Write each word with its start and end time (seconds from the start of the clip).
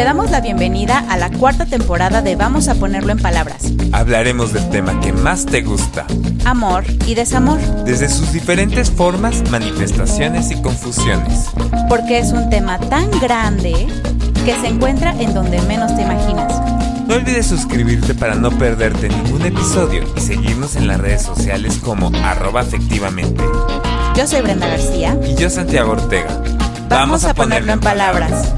Te 0.00 0.04
damos 0.04 0.30
la 0.30 0.40
bienvenida 0.40 1.04
a 1.10 1.18
la 1.18 1.28
cuarta 1.28 1.66
temporada 1.66 2.22
de 2.22 2.34
Vamos 2.34 2.68
a 2.68 2.74
ponerlo 2.74 3.12
en 3.12 3.18
palabras. 3.18 3.64
Hablaremos 3.92 4.54
del 4.54 4.66
tema 4.70 4.98
que 4.98 5.12
más 5.12 5.44
te 5.44 5.60
gusta, 5.60 6.06
Amor 6.46 6.84
y 7.06 7.14
desamor, 7.14 7.60
desde 7.84 8.08
sus 8.08 8.32
diferentes 8.32 8.90
formas, 8.90 9.42
manifestaciones 9.50 10.50
y 10.52 10.62
confusiones. 10.62 11.50
porque 11.90 12.18
es 12.18 12.32
un 12.32 12.48
tema 12.48 12.78
tan 12.78 13.10
grande 13.20 13.88
que 14.46 14.54
se 14.62 14.68
encuentra 14.68 15.12
en 15.20 15.34
donde 15.34 15.60
menos 15.64 15.94
te 15.94 16.00
imaginas. 16.00 16.62
No 17.06 17.16
olvides 17.16 17.44
suscribirte 17.44 18.14
para 18.14 18.36
no 18.36 18.50
perderte 18.52 19.10
ningún 19.10 19.42
episodio 19.42 20.02
y 20.16 20.20
seguirnos 20.20 20.76
en 20.76 20.88
las 20.88 20.98
redes 20.98 21.20
sociales 21.20 21.78
como 21.84 22.10
arroba 22.24 22.62
afectivamente. 22.62 23.44
Yo 24.16 24.26
soy 24.26 24.40
Brenda 24.40 24.66
García. 24.66 25.14
Y 25.28 25.34
yo 25.34 25.50
Santiago 25.50 25.92
Ortega. 25.92 26.40
Vamos, 26.88 27.24
a 27.24 27.34
ponerlo 27.34 27.74
en 27.74 27.80
palabras. 27.80 28.54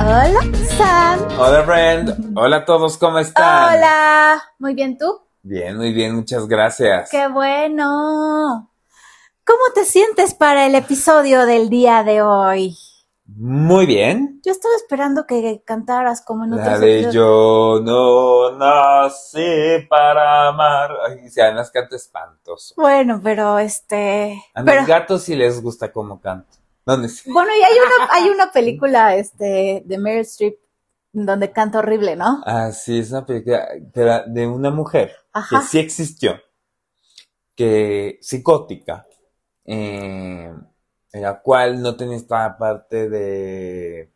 Hola, 0.00 0.40
Sam. 0.78 1.20
Hola 1.38 1.62
Brand, 1.62 2.32
hola 2.36 2.56
a 2.58 2.64
todos, 2.64 2.96
¿cómo 2.96 3.18
están? 3.18 3.74
Hola. 3.74 4.42
Muy 4.58 4.74
bien, 4.74 4.96
¿tú? 4.96 5.20
Bien, 5.42 5.76
muy 5.76 5.92
bien, 5.92 6.14
muchas 6.14 6.48
gracias. 6.48 7.10
Qué 7.10 7.28
bueno. 7.28 8.70
¿Cómo 9.44 9.60
te 9.74 9.84
sientes 9.84 10.34
para 10.34 10.66
el 10.66 10.74
episodio 10.74 11.44
del 11.46 11.68
día 11.68 12.02
de 12.02 12.22
hoy? 12.22 12.76
Muy 13.26 13.86
bien. 13.86 14.40
Yo 14.44 14.52
estaba 14.52 14.74
esperando 14.76 15.24
que 15.26 15.62
cantaras 15.64 16.22
como 16.24 16.44
en 16.44 16.56
La 16.56 16.78
de 16.78 17.00
episodios. 17.02 17.14
yo 17.14 17.80
no 17.82 18.56
nací 18.58 19.86
para 19.88 20.48
amar. 20.48 20.90
Ay, 21.08 21.28
si 21.28 21.40
además 21.40 21.70
canto 21.70 21.94
espantoso. 21.94 22.74
Bueno, 22.76 23.20
pero 23.22 23.58
este. 23.58 24.42
A 24.54 24.62
mis 24.62 24.72
Pero, 24.72 24.86
gatos 24.86 25.22
sí 25.22 25.36
les 25.36 25.62
gusta 25.62 25.92
cómo 25.92 26.20
canto. 26.20 26.56
¿Dónde 26.86 27.08
bueno, 27.26 27.50
y 27.56 27.62
hay 27.62 27.76
una, 27.78 28.12
hay 28.12 28.28
una 28.30 28.52
película 28.52 29.14
este, 29.14 29.82
de 29.84 29.98
Meryl 29.98 30.22
Streep 30.22 30.58
donde 31.12 31.52
canta 31.52 31.80
horrible, 31.80 32.16
¿no? 32.16 32.42
Ah, 32.46 32.72
sí, 32.72 32.98
es 32.98 33.10
una 33.10 33.26
película 33.26 33.68
era 33.94 34.24
de 34.26 34.46
una 34.46 34.70
mujer 34.70 35.12
Ajá. 35.32 35.60
que 35.60 35.66
sí 35.66 35.78
existió, 35.78 36.40
que 37.54 38.18
psicótica, 38.20 39.06
eh, 39.64 40.52
en 41.12 41.22
la 41.22 41.40
cual 41.40 41.82
no 41.82 41.96
tenía 41.96 42.16
esta 42.16 42.56
parte 42.56 43.08
de 43.08 44.12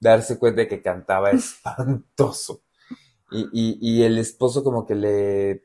darse 0.00 0.38
cuenta 0.38 0.62
de 0.62 0.68
que 0.68 0.82
cantaba 0.82 1.30
espantoso. 1.32 2.62
Y, 3.32 3.48
y, 3.52 3.78
y 3.80 4.02
el 4.04 4.18
esposo 4.18 4.62
como 4.62 4.86
que 4.86 4.94
le 4.94 5.62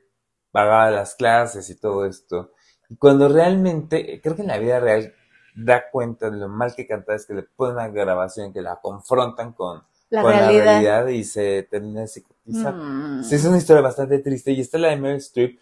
pagaba 0.51 0.89
las 0.89 1.13
clases 1.15 1.69
y 1.69 1.79
todo 1.79 2.05
esto. 2.05 2.53
Y 2.89 2.97
cuando 2.97 3.29
realmente, 3.29 4.19
creo 4.21 4.35
que 4.35 4.41
en 4.41 4.47
la 4.47 4.57
vida 4.57 4.79
real 4.79 5.13
da 5.55 5.89
cuenta 5.91 6.29
de 6.29 6.37
lo 6.37 6.47
mal 6.49 6.73
que 6.75 6.87
cantaba, 6.87 7.15
es 7.15 7.25
que 7.25 7.33
le 7.33 7.43
ponen 7.43 7.75
una 7.75 7.87
grabación 7.89 8.51
que 8.53 8.61
la 8.61 8.77
confrontan 8.81 9.53
con, 9.53 9.83
La 10.09 10.21
con 10.21 10.31
la 10.31 10.49
realidad. 10.49 11.07
y 11.07 11.23
se 11.23 11.63
termina 11.69 12.01
de 12.01 12.07
psicotizar. 12.07 12.73
Mm. 12.73 13.23
Sí, 13.23 13.35
es 13.35 13.45
una 13.45 13.57
historia 13.57 13.81
bastante 13.81 14.19
triste 14.19 14.51
y 14.51 14.61
está 14.61 14.77
la 14.77 14.89
de 14.89 14.97
Meryl 14.97 15.17
Streep 15.17 15.59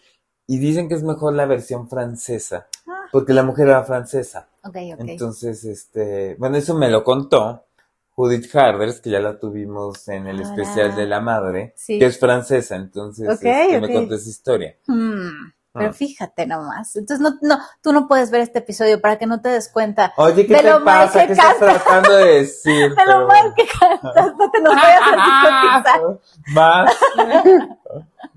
y 0.48 0.58
dicen 0.60 0.88
que 0.90 0.96
es 0.96 1.04
mejor 1.04 1.34
la 1.34 1.46
versión 1.46 1.88
francesa 1.90 2.68
Ah. 2.88 3.06
porque 3.12 3.34
la 3.34 3.44
mujer 3.44 3.68
era 3.68 3.84
francesa. 3.84 4.48
Entonces, 4.74 5.64
este, 5.64 6.36
bueno, 6.40 6.58
eso 6.58 6.76
me 6.76 6.90
lo 6.90 7.04
contó 7.04 7.66
Judith 8.12 8.54
Harders, 8.54 9.00
que 9.00 9.10
ya 9.12 9.20
la 9.20 9.40
tuvimos 9.40 10.08
en 10.10 10.28
el 10.28 10.38
Ahora. 10.44 10.50
especial 10.50 10.96
de 10.96 11.06
la 11.06 11.22
madre, 11.22 11.74
Sí. 11.78 11.98
que 12.00 12.06
es 12.08 12.20
francesa, 12.20 12.76
entonces 12.76 13.28
Ok, 13.30 13.44
este, 13.46 13.80
me 13.80 13.94
contó 13.94 14.16
esa 14.16 14.30
historia. 14.30 14.76
Hmm, 14.88 15.52
Pero 15.80 15.94
fíjate 15.94 16.46
nomás. 16.46 16.96
Entonces, 16.96 17.20
no, 17.22 17.38
no, 17.42 17.58
tú 17.82 17.92
no 17.94 18.08
puedes 18.08 18.30
ver 18.32 18.42
este 18.42 18.60
episodio 18.60 19.02
para 19.02 19.18
que 19.18 19.26
no 19.26 19.42
te 19.42 19.50
des 19.50 19.70
cuenta 19.70 20.14
Oye, 20.18 20.46
¿qué 20.46 20.54
De 20.56 20.60
te 20.62 20.70
lo 20.70 20.80
mal 20.82 21.08
pasa? 21.08 21.22
que 21.22 21.28
¿Qué 21.28 21.34
estás 21.34 21.58
tratando 21.58 22.16
de 22.16 22.34
decir? 22.36 22.90
de 22.90 22.96
Pero 22.96 23.20
lo 23.22 23.28
mal 23.28 23.54
que 23.56 23.66
cantas. 23.68 24.34
No 24.38 24.52
te 24.52 24.62
nos 24.62 24.76
vayas 24.76 25.02
a 25.02 25.84
psicotizar. 25.86 26.02
Más. 26.54 26.96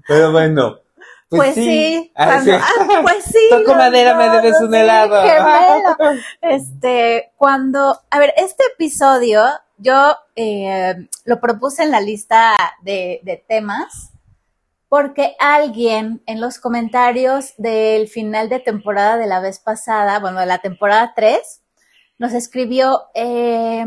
Pero 0.08 0.32
bueno. 0.32 0.78
Pues, 1.28 1.54
sí, 1.54 2.12
Ah, 2.14 2.26
cuando- 2.26 2.44
sí. 2.44 2.50
ah, 2.62 2.98
pues 3.02 3.24
sí. 3.24 3.48
Toco 3.48 3.74
madera, 3.74 4.14
me 4.16 4.28
debes 4.28 4.60
un 4.60 4.70
sí, 4.70 4.76
helado. 4.76 5.22
gemelo. 5.22 6.20
Este, 6.42 7.32
cuando, 7.38 7.98
a 8.10 8.18
ver, 8.18 8.34
este 8.36 8.64
episodio 8.74 9.42
yo 9.78 10.14
eh, 10.36 10.94
lo 11.24 11.40
propuse 11.40 11.84
en 11.84 11.90
la 11.90 12.00
lista 12.02 12.52
de, 12.82 13.20
de 13.22 13.42
temas 13.48 14.11
porque 14.92 15.36
alguien 15.38 16.22
en 16.26 16.38
los 16.38 16.58
comentarios 16.58 17.54
del 17.56 18.08
final 18.08 18.50
de 18.50 18.60
temporada 18.60 19.16
de 19.16 19.26
la 19.26 19.40
vez 19.40 19.58
pasada, 19.58 20.18
bueno, 20.20 20.40
de 20.40 20.44
la 20.44 20.58
temporada 20.58 21.14
3, 21.16 21.62
nos 22.18 22.34
escribió, 22.34 23.04
eh, 23.14 23.86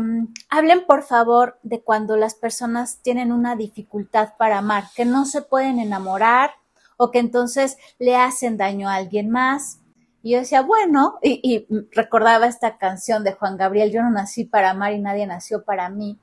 hablen 0.50 0.84
por 0.84 1.04
favor 1.04 1.60
de 1.62 1.80
cuando 1.80 2.16
las 2.16 2.34
personas 2.34 3.02
tienen 3.02 3.30
una 3.30 3.54
dificultad 3.54 4.30
para 4.36 4.58
amar, 4.58 4.86
que 4.96 5.04
no 5.04 5.26
se 5.26 5.42
pueden 5.42 5.78
enamorar 5.78 6.50
o 6.96 7.12
que 7.12 7.20
entonces 7.20 7.76
le 8.00 8.16
hacen 8.16 8.56
daño 8.56 8.88
a 8.88 8.96
alguien 8.96 9.30
más. 9.30 9.78
Y 10.24 10.32
yo 10.32 10.40
decía, 10.40 10.62
bueno, 10.62 11.20
y, 11.22 11.38
y 11.40 11.68
recordaba 11.92 12.48
esta 12.48 12.78
canción 12.78 13.22
de 13.22 13.32
Juan 13.32 13.56
Gabriel, 13.56 13.92
yo 13.92 14.02
no 14.02 14.10
nací 14.10 14.44
para 14.44 14.70
amar 14.70 14.92
y 14.92 14.98
nadie 14.98 15.28
nació 15.28 15.64
para 15.64 15.88
mí. 15.88 16.18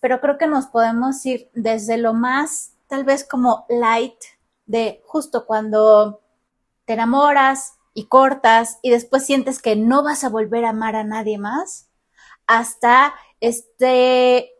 Pero 0.00 0.18
creo 0.22 0.38
que 0.38 0.46
nos 0.46 0.66
podemos 0.66 1.26
ir 1.26 1.50
desde 1.52 1.98
lo 1.98 2.14
más, 2.14 2.77
tal 2.88 3.04
vez 3.04 3.24
como 3.24 3.66
light, 3.68 4.16
de 4.66 5.02
justo 5.06 5.46
cuando 5.46 6.20
te 6.86 6.94
enamoras 6.94 7.74
y 7.94 8.06
cortas 8.06 8.78
y 8.82 8.90
después 8.90 9.24
sientes 9.24 9.60
que 9.62 9.76
no 9.76 10.02
vas 10.04 10.24
a 10.24 10.28
volver 10.30 10.64
a 10.64 10.70
amar 10.70 10.96
a 10.96 11.04
nadie 11.04 11.38
más, 11.38 11.88
hasta 12.46 13.14
este 13.40 14.52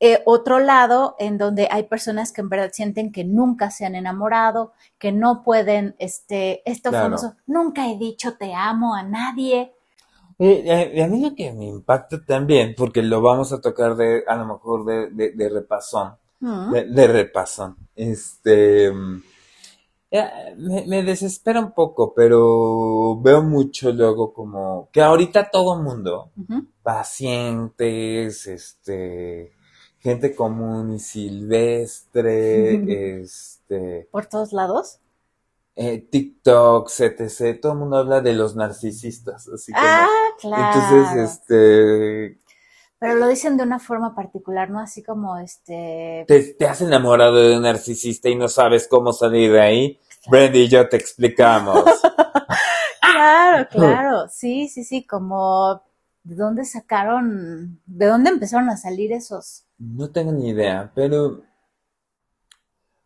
eh, 0.00 0.22
otro 0.26 0.58
lado 0.60 1.16
en 1.18 1.38
donde 1.38 1.68
hay 1.70 1.84
personas 1.84 2.32
que 2.32 2.40
en 2.42 2.48
verdad 2.48 2.70
sienten 2.72 3.12
que 3.12 3.24
nunca 3.24 3.70
se 3.70 3.86
han 3.86 3.94
enamorado, 3.94 4.72
que 4.98 5.12
no 5.12 5.42
pueden, 5.44 5.94
este, 5.98 6.62
esto 6.70 6.90
Claro. 6.90 6.94
famoso, 6.94 7.36
nunca 7.46 7.88
he 7.88 7.98
dicho 7.98 8.36
te 8.38 8.54
amo 8.54 8.94
a 8.94 9.02
nadie. 9.02 9.74
Eh, 10.38 10.62
eh, 10.66 10.92
y 10.96 11.00
a 11.02 11.06
mí 11.06 11.20
lo 11.20 11.34
que 11.34 11.52
me 11.52 11.66
impacta 11.66 12.24
también, 12.24 12.74
porque 12.76 13.02
lo 13.02 13.20
vamos 13.20 13.52
a 13.52 13.60
tocar 13.60 13.94
de, 13.96 14.24
a 14.26 14.36
lo 14.36 14.46
mejor 14.46 14.84
de, 14.86 15.10
de, 15.10 15.32
de 15.32 15.48
repasón, 15.50 16.16
Mm. 16.40 16.72
de, 16.72 16.84
de 16.86 17.06
repasón, 17.06 17.76
este, 17.94 18.90
mm, 18.90 19.22
me, 20.56 20.84
me 20.86 21.02
desespera 21.04 21.60
un 21.60 21.72
poco, 21.72 22.12
pero 22.14 23.20
veo 23.20 23.42
mucho 23.42 23.92
luego 23.92 24.32
como 24.32 24.88
que 24.92 25.02
ahorita 25.02 25.50
todo 25.50 25.80
mundo, 25.82 26.30
pacientes, 26.82 28.46
este, 28.46 29.52
gente 30.00 30.34
común 30.34 30.94
y 30.94 30.98
silvestre, 30.98 32.74
este, 33.22 34.08
Por 34.10 34.26
todos 34.26 34.52
lados. 34.52 34.98
eh, 35.76 35.98
TikToks, 36.10 37.00
etc. 37.00 37.60
Todo 37.60 37.72
el 37.72 37.78
mundo 37.78 37.96
habla 37.98 38.20
de 38.20 38.34
los 38.34 38.56
narcisistas, 38.56 39.48
así 39.48 39.72
como. 39.72 39.84
Ah, 39.86 40.08
claro. 40.40 40.80
Entonces, 40.80 41.30
este, 41.30 42.38
Pero 43.00 43.14
lo 43.14 43.26
dicen 43.28 43.56
de 43.56 43.62
una 43.62 43.78
forma 43.78 44.14
particular, 44.14 44.68
¿no? 44.68 44.78
Así 44.78 45.02
como 45.02 45.38
este. 45.38 46.26
te, 46.28 46.54
te 46.54 46.66
has 46.66 46.82
enamorado 46.82 47.36
de 47.36 47.56
un 47.56 47.62
narcisista 47.62 48.28
y 48.28 48.36
no 48.36 48.46
sabes 48.46 48.86
cómo 48.86 49.14
salir 49.14 49.52
de 49.52 49.60
ahí. 49.60 50.00
Brandy 50.28 50.60
y 50.60 50.68
yo 50.68 50.88
te 50.88 50.96
explicamos. 50.96 51.82
Claro, 53.12 53.68
claro. 53.68 54.28
Sí, 54.30 54.68
sí, 54.68 54.82
sí. 54.82 55.06
Como. 55.06 55.82
¿De 56.22 56.34
dónde 56.36 56.64
sacaron? 56.64 57.80
¿De 57.84 58.06
dónde 58.06 58.30
empezaron 58.30 58.70
a 58.70 58.78
salir 58.78 59.12
esos? 59.12 59.64
No 59.78 60.10
tengo 60.10 60.32
ni 60.32 60.50
idea, 60.50 60.90
pero, 60.94 61.26
o 61.26 61.42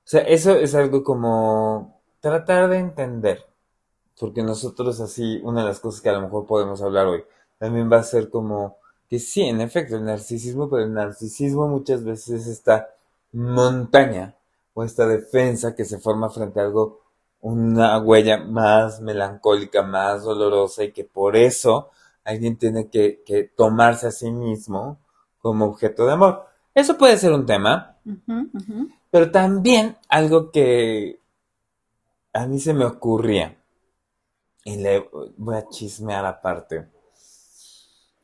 sea, 0.05 0.21
eso 0.23 0.57
es 0.57 0.75
algo 0.75 1.03
como 1.03 2.01
tratar 2.21 2.69
de 2.69 2.79
entender, 2.79 3.47
porque 4.19 4.43
nosotros 4.43 5.01
así, 5.01 5.41
una 5.45 5.63
de 5.63 5.69
las 5.69 5.81
cosas 5.81 6.01
que 6.01 6.09
a 6.09 6.15
lo 6.15 6.23
mejor 6.23 6.47
podemos 6.47 6.83
hablar 6.83 7.07
hoy, 7.07 7.25
también 7.59 7.91
va 7.91 7.99
a 7.99 8.03
ser 8.03 8.29
como 8.29 8.79
que 9.15 9.21
sí, 9.21 9.43
en 9.43 9.61
efecto, 9.61 9.95
el 9.95 10.05
narcisismo, 10.05 10.69
pero 10.69 10.83
el 10.83 10.93
narcisismo 10.93 11.69
muchas 11.69 12.03
veces 12.03 12.41
es 12.41 12.47
esta 12.49 12.89
montaña 13.31 14.35
o 14.73 14.83
esta 14.83 15.07
defensa 15.07 15.77
que 15.77 15.85
se 15.85 16.01
forma 16.01 16.31
frente 16.31 16.59
a 16.59 16.65
algo, 16.65 17.03
una 17.41 17.97
huella 18.01 18.39
más 18.39 19.01
melancólica, 19.01 19.85
más 19.85 20.25
dolorosa 20.25 20.83
y 20.83 20.91
que 20.91 21.05
por 21.05 21.37
eso 21.37 21.91
alguien 22.25 22.57
tiene 22.57 22.89
que, 22.91 23.23
que 23.25 23.45
tomarse 23.45 24.09
a 24.09 24.11
sí 24.11 24.33
mismo 24.33 24.99
como 25.39 25.67
objeto 25.67 26.07
de 26.07 26.13
amor. 26.15 26.47
Eso 26.75 26.99
puede 26.99 27.17
ser 27.17 27.33
un 27.35 27.47
tema, 27.47 27.97
pero 29.13 29.31
también 29.31 29.97
algo 30.09 30.51
que 30.51 31.21
a 32.33 32.49
mí 32.49 32.59
se 32.59 32.75
me 32.75 32.85
ocurría, 32.85 33.57
y 34.65 34.75
le 34.75 35.09
voy 35.37 35.55
a 35.55 35.69
chismear 35.69 36.27
aparte. 36.27 36.94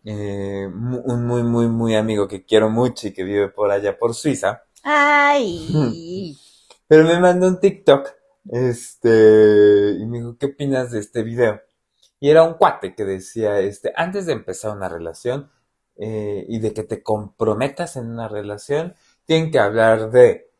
Eh, 0.04 0.66
un 0.66 1.26
muy, 1.26 1.42
muy, 1.42 1.68
muy 1.68 1.94
amigo 1.94 2.26
que 2.26 2.44
quiero 2.44 2.70
mucho 2.70 3.08
y 3.08 3.12
que 3.12 3.22
vive 3.22 3.48
por 3.48 3.70
allá 3.70 3.98
por 3.98 4.14
Suiza, 4.14 4.64
Ay. 4.82 6.36
pero 6.88 7.04
me 7.04 7.20
mandó 7.20 7.48
un 7.48 7.60
TikTok, 7.60 8.08
este, 8.50 9.96
y 9.98 10.06
me 10.06 10.18
dijo, 10.18 10.36
¿qué 10.38 10.46
opinas 10.46 10.90
de 10.90 11.00
este 11.00 11.22
video? 11.22 11.60
Y 12.18 12.30
era 12.30 12.42
un 12.42 12.54
cuate 12.54 12.94
que 12.94 13.04
decía, 13.04 13.60
este, 13.60 13.92
antes 13.94 14.26
de 14.26 14.32
empezar 14.32 14.74
una 14.74 14.88
relación 14.88 15.50
eh, 15.96 16.46
y 16.48 16.58
de 16.60 16.72
que 16.72 16.82
te 16.82 17.02
comprometas 17.02 17.96
en 17.96 18.10
una 18.10 18.28
relación, 18.28 18.94
tienen 19.26 19.50
que 19.50 19.58
hablar 19.58 20.10
de 20.10 20.50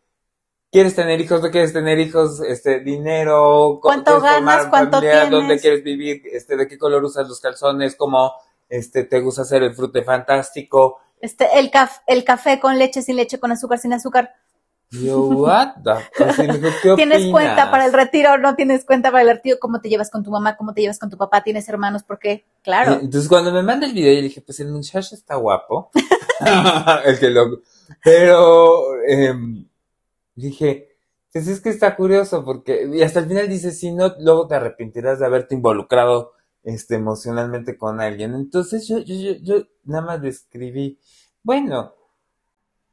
¿Quieres 0.72 0.94
tener 0.94 1.20
hijos? 1.20 1.42
¿No 1.42 1.50
quieres 1.50 1.72
tener 1.72 1.98
hijos? 1.98 2.40
Este, 2.42 2.78
dinero, 2.78 3.81
¿cuánto 3.82 4.20
ganas? 4.20 4.66
¿Cuánto 4.66 5.00
tienes? 5.00 5.28
¿Dónde 5.28 5.58
quieres 5.58 5.82
vivir? 5.82 6.22
Este, 6.32 6.56
¿de 6.56 6.69
qué 6.69 6.78
color 6.78 7.02
usas 7.02 7.26
los 7.26 7.40
calzones? 7.40 7.96
¿Cómo, 7.96 8.32
este, 8.70 9.05
te 9.05 9.20
gusta 9.20 9.43
hacer 9.43 9.62
el 9.62 9.75
frute 9.75 10.02
fantástico? 10.02 10.99
Este, 11.20 11.46
el, 11.58 11.70
caf 11.70 11.99
el 12.06 12.25
café 12.25 12.58
con 12.58 12.78
leche, 12.78 13.02
sin 13.02 13.17
leche, 13.17 13.38
con 13.38 13.52
azúcar, 13.52 13.78
sin 13.78 13.93
azúcar. 13.93 14.31
Yo, 14.93 15.20
what 15.20 15.75
the 15.84 16.94
¿Tienes 16.96 17.31
cuenta 17.31 17.70
para 17.70 17.87
el 17.87 17.93
retiro? 17.93 18.38
¿No 18.38 18.56
tienes 18.56 18.84
cuenta 18.84 19.12
para 19.12 19.22
el 19.22 19.37
retiro? 19.37 19.58
¿Cómo 19.61 19.81
te 19.81 19.88
llevas 19.88 20.11
con 20.11 20.25
tu 20.25 20.31
mamá? 20.31 20.56
¿Cómo 20.56 20.75
te 20.75 20.81
llevas 20.81 20.99
con 20.99 21.11
tu 21.11 21.17
papá? 21.17 21.43
¿Tienes 21.43 21.69
hermanos? 21.69 22.02
¿Por 22.02 22.19
qué? 22.19 22.44
Claro. 22.62 22.94
Entonces, 22.94 23.28
cuando 23.28 23.52
me 23.52 23.62
manda 23.62 23.87
el 23.87 23.93
video, 23.93 24.14
yo 24.14 24.22
dije, 24.22 24.40
pues 24.40 24.58
el 24.58 24.69
muchacho 24.69 25.14
está 25.14 25.37
guapo. 25.37 25.90
el 27.05 27.19
que 27.20 27.31
lo... 27.31 27.61
Pero, 28.02 29.00
eh, 29.06 29.34
dije, 30.34 30.96
pues 31.32 31.46
es 31.46 31.61
que 31.61 31.70
está 31.70 31.94
curioso 31.94 32.44
porque, 32.44 32.88
y 32.93 33.02
hasta 33.02 33.20
el 33.20 33.26
final 33.26 33.49
dice, 33.49 33.70
si 33.70 33.93
no, 33.93 34.14
luego 34.19 34.49
te 34.49 34.56
arrepentirás 34.56 35.20
de 35.20 35.26
haberte 35.26 35.55
involucrado 35.55 36.32
este, 36.62 36.97
emocionalmente 36.97 37.77
con 37.77 38.01
alguien. 38.01 38.35
Entonces 38.35 38.87
yo, 38.89 38.99
yo, 38.99 39.15
yo, 39.15 39.33
yo 39.43 39.67
nada 39.85 40.05
más 40.05 40.23
describí, 40.23 40.99
bueno, 41.43 41.95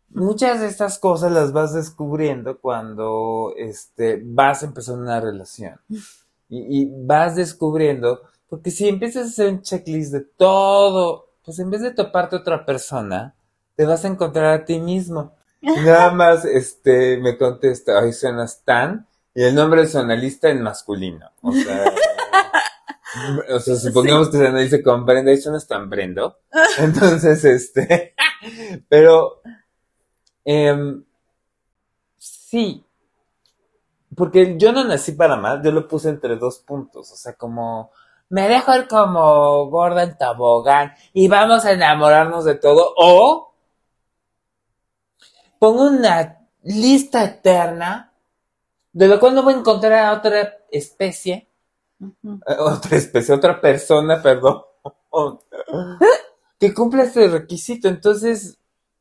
muchas 0.09 0.61
de 0.61 0.67
estas 0.67 0.99
cosas 0.99 1.31
las 1.31 1.51
vas 1.51 1.73
descubriendo 1.73 2.59
cuando 2.59 3.53
este, 3.57 4.21
vas 4.23 4.63
a 4.63 4.67
empezar 4.67 4.95
una 4.95 5.19
relación. 5.19 5.79
Y, 6.49 6.83
y 6.83 6.89
vas 6.89 7.35
descubriendo, 7.35 8.21
porque 8.47 8.71
si 8.71 8.87
empiezas 8.87 9.25
a 9.25 9.27
hacer 9.27 9.49
un 9.49 9.61
checklist 9.63 10.13
de 10.13 10.21
todo, 10.21 11.27
pues 11.43 11.59
en 11.59 11.69
vez 11.69 11.81
de 11.81 11.91
toparte 11.91 12.37
a 12.37 12.39
otra 12.39 12.65
persona, 12.65 13.35
te 13.75 13.85
vas 13.85 14.05
a 14.05 14.07
encontrar 14.07 14.53
a 14.53 14.63
ti 14.63 14.79
mismo. 14.79 15.33
Nada 15.61 16.11
más, 16.11 16.45
este, 16.45 17.17
me 17.17 17.37
contesta, 17.37 17.99
ay, 17.99 18.13
suenas 18.13 18.63
tan, 18.63 19.07
y 19.33 19.43
el 19.43 19.55
nombre 19.55 19.83
es 19.83 19.95
analista 19.95 20.49
en 20.49 20.61
masculino. 20.61 21.29
O 21.41 21.51
sea, 21.51 21.93
o 23.49 23.59
sea 23.59 23.75
supongamos 23.75 24.29
que 24.29 24.37
se 24.37 24.47
analice 24.47 24.83
con 24.83 25.05
Brenda, 25.05 25.31
y 25.31 25.37
suenas 25.37 25.67
tan 25.67 25.89
Brendo. 25.89 26.39
Entonces, 26.77 27.43
este, 27.45 28.15
pero, 28.89 29.41
eh, 30.45 31.01
sí, 32.17 32.83
porque 34.15 34.57
yo 34.57 34.71
no 34.71 34.83
nací 34.83 35.11
para 35.11 35.35
más, 35.35 35.63
yo 35.63 35.71
lo 35.71 35.87
puse 35.87 36.09
entre 36.09 36.37
dos 36.37 36.59
puntos, 36.59 37.11
o 37.11 37.15
sea, 37.15 37.33
como, 37.33 37.91
me 38.29 38.47
dejo 38.47 38.75
ir 38.75 38.87
como 38.87 39.69
gorda 39.69 40.03
en 40.03 40.17
tobogán 40.17 40.93
y 41.13 41.27
vamos 41.27 41.65
a 41.65 41.71
enamorarnos 41.71 42.45
de 42.45 42.55
todo, 42.55 42.93
o 42.97 43.53
pongo 45.59 45.87
una 45.87 46.39
lista 46.63 47.23
eterna 47.23 48.13
de 48.91 49.07
lo 49.07 49.19
cual 49.19 49.35
no 49.35 49.43
voy 49.43 49.53
a 49.53 49.57
encontrar 49.57 49.93
a 49.93 50.13
otra 50.13 50.57
especie, 50.71 51.46
eh, 52.01 52.55
otra 52.59 52.97
especie, 52.97 53.33
otra 53.33 53.59
persona, 53.59 54.21
perdón, 54.21 54.63
que 56.59 56.73
cumpla 56.73 57.03
este 57.03 57.27
requisito. 57.27 57.87
Entonces, 57.87 58.59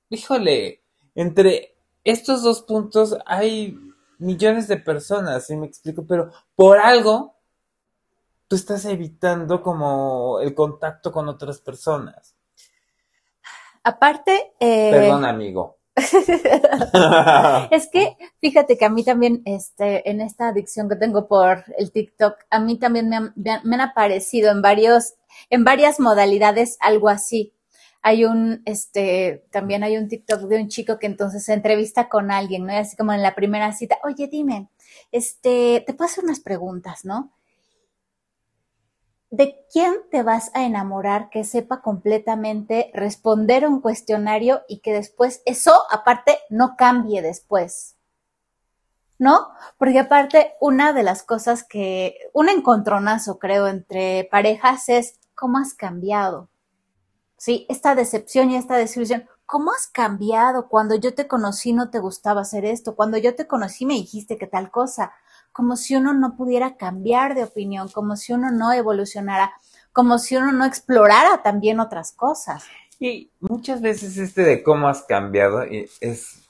híjole, 0.08 0.82
entre 1.14 1.76
estos 2.04 2.42
dos 2.42 2.62
puntos 2.62 3.16
hay 3.26 3.78
millones 4.18 4.68
de 4.68 4.78
personas, 4.78 5.46
¿sí 5.46 5.56
me 5.56 5.66
explico? 5.66 6.06
Pero 6.06 6.30
por 6.54 6.78
algo, 6.78 7.36
tú 8.48 8.56
estás 8.56 8.84
evitando 8.84 9.62
como 9.62 10.40
el 10.40 10.54
contacto 10.54 11.12
con 11.12 11.28
otras 11.28 11.60
personas. 11.60 12.34
Aparte, 13.82 14.54
eh, 14.58 14.90
Perdón, 14.90 15.24
amigo. 15.24 15.75
es 17.70 17.88
que 17.88 18.16
fíjate 18.40 18.76
que 18.78 18.84
a 18.84 18.90
mí 18.90 19.04
también, 19.04 19.42
este, 19.44 20.08
en 20.08 20.20
esta 20.20 20.48
adicción 20.48 20.88
que 20.88 20.96
tengo 20.96 21.28
por 21.28 21.64
el 21.78 21.92
TikTok, 21.92 22.36
a 22.50 22.60
mí 22.60 22.78
también 22.78 23.08
me 23.08 23.50
han, 23.52 23.80
aparecido 23.80 24.50
en 24.50 24.62
varios, 24.62 25.14
en 25.50 25.64
varias 25.64 26.00
modalidades 26.00 26.76
algo 26.80 27.08
así. 27.08 27.52
Hay 28.02 28.24
un, 28.24 28.62
este, 28.66 29.44
también 29.50 29.82
hay 29.82 29.96
un 29.96 30.08
TikTok 30.08 30.42
de 30.42 30.60
un 30.60 30.68
chico 30.68 30.98
que 30.98 31.06
entonces 31.06 31.44
se 31.44 31.52
entrevista 31.52 32.08
con 32.08 32.30
alguien, 32.30 32.64
¿no? 32.66 32.72
Y 32.72 32.76
así 32.76 32.96
como 32.96 33.12
en 33.12 33.22
la 33.22 33.34
primera 33.34 33.72
cita, 33.72 33.98
oye, 34.04 34.28
dime, 34.28 34.68
este, 35.10 35.82
te 35.86 35.94
puedo 35.94 36.08
hacer 36.08 36.24
unas 36.24 36.40
preguntas, 36.40 37.04
¿no? 37.04 37.35
¿De 39.30 39.66
quién 39.72 39.94
te 40.10 40.22
vas 40.22 40.50
a 40.54 40.64
enamorar 40.64 41.30
que 41.30 41.42
sepa 41.42 41.80
completamente 41.80 42.90
responder 42.94 43.66
un 43.66 43.80
cuestionario 43.80 44.62
y 44.68 44.78
que 44.78 44.92
después 44.92 45.42
eso, 45.46 45.72
aparte, 45.90 46.38
no 46.48 46.76
cambie 46.76 47.22
después? 47.22 47.96
¿No? 49.18 49.48
Porque 49.78 49.98
aparte, 49.98 50.52
una 50.60 50.92
de 50.92 51.02
las 51.02 51.22
cosas 51.22 51.64
que, 51.64 52.16
un 52.34 52.48
encontronazo, 52.48 53.38
creo, 53.38 53.66
entre 53.66 54.28
parejas 54.30 54.88
es 54.88 55.18
cómo 55.34 55.58
has 55.58 55.74
cambiado. 55.74 56.48
Sí, 57.36 57.66
esta 57.68 57.94
decepción 57.94 58.50
y 58.50 58.56
esta 58.56 58.76
desilusión. 58.76 59.28
¿Cómo 59.44 59.70
has 59.72 59.86
cambiado? 59.86 60.68
Cuando 60.68 60.94
yo 60.96 61.14
te 61.14 61.28
conocí 61.28 61.72
no 61.72 61.90
te 61.90 61.98
gustaba 61.98 62.40
hacer 62.40 62.64
esto. 62.64 62.96
Cuando 62.96 63.18
yo 63.18 63.34
te 63.34 63.46
conocí 63.46 63.86
me 63.86 63.94
dijiste 63.94 64.38
que 64.38 64.46
tal 64.46 64.70
cosa 64.70 65.12
como 65.56 65.76
si 65.76 65.96
uno 65.96 66.12
no 66.12 66.36
pudiera 66.36 66.76
cambiar 66.76 67.34
de 67.34 67.42
opinión, 67.42 67.88
como 67.88 68.14
si 68.16 68.34
uno 68.34 68.50
no 68.50 68.74
evolucionara, 68.74 69.54
como 69.90 70.18
si 70.18 70.36
uno 70.36 70.52
no 70.52 70.66
explorara 70.66 71.42
también 71.42 71.80
otras 71.80 72.12
cosas. 72.12 72.64
Y 73.00 73.30
muchas 73.40 73.80
veces 73.80 74.18
este 74.18 74.42
de 74.42 74.62
cómo 74.62 74.86
has 74.86 75.04
cambiado 75.04 75.62
es, 75.62 76.42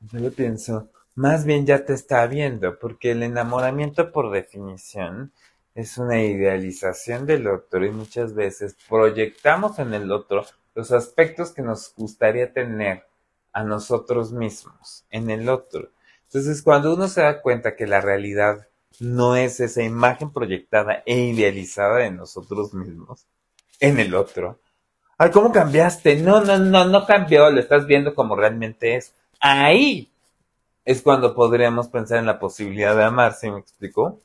yo 0.00 0.18
lo 0.18 0.32
pienso, 0.32 0.90
más 1.14 1.44
bien 1.44 1.64
ya 1.64 1.84
te 1.84 1.92
está 1.92 2.26
viendo, 2.26 2.76
porque 2.80 3.12
el 3.12 3.22
enamoramiento 3.22 4.10
por 4.10 4.32
definición 4.32 5.32
es 5.76 5.96
una 5.96 6.20
idealización 6.20 7.26
del 7.26 7.46
otro 7.46 7.86
y 7.86 7.92
muchas 7.92 8.34
veces 8.34 8.76
proyectamos 8.88 9.78
en 9.78 9.94
el 9.94 10.10
otro 10.10 10.44
los 10.74 10.90
aspectos 10.90 11.52
que 11.52 11.62
nos 11.62 11.94
gustaría 11.94 12.52
tener 12.52 13.04
a 13.52 13.62
nosotros 13.62 14.32
mismos, 14.32 15.04
en 15.08 15.30
el 15.30 15.48
otro. 15.48 15.90
Entonces, 16.24 16.62
cuando 16.62 16.94
uno 16.94 17.08
se 17.08 17.22
da 17.22 17.40
cuenta 17.40 17.76
que 17.76 17.86
la 17.86 18.00
realidad 18.00 18.66
no 19.00 19.36
es 19.36 19.60
esa 19.60 19.82
imagen 19.82 20.32
proyectada 20.32 21.02
e 21.06 21.18
idealizada 21.18 21.98
de 21.98 22.10
nosotros 22.10 22.74
mismos 22.74 23.26
en 23.80 23.98
el 23.98 24.14
otro. 24.14 24.60
Ay, 25.18 25.30
¿cómo 25.30 25.52
cambiaste? 25.52 26.16
No, 26.16 26.40
no, 26.40 26.58
no, 26.58 26.84
no 26.86 27.06
cambió, 27.06 27.50
lo 27.50 27.60
estás 27.60 27.86
viendo 27.86 28.14
como 28.14 28.36
realmente 28.36 28.96
es. 28.96 29.14
Ahí 29.40 30.10
es 30.84 31.02
cuando 31.02 31.34
podríamos 31.34 31.88
pensar 31.88 32.18
en 32.18 32.26
la 32.26 32.38
posibilidad 32.38 32.96
de 32.96 33.04
amar, 33.04 33.34
¿sí 33.34 33.50
me 33.50 33.60
explicó? 33.60 34.20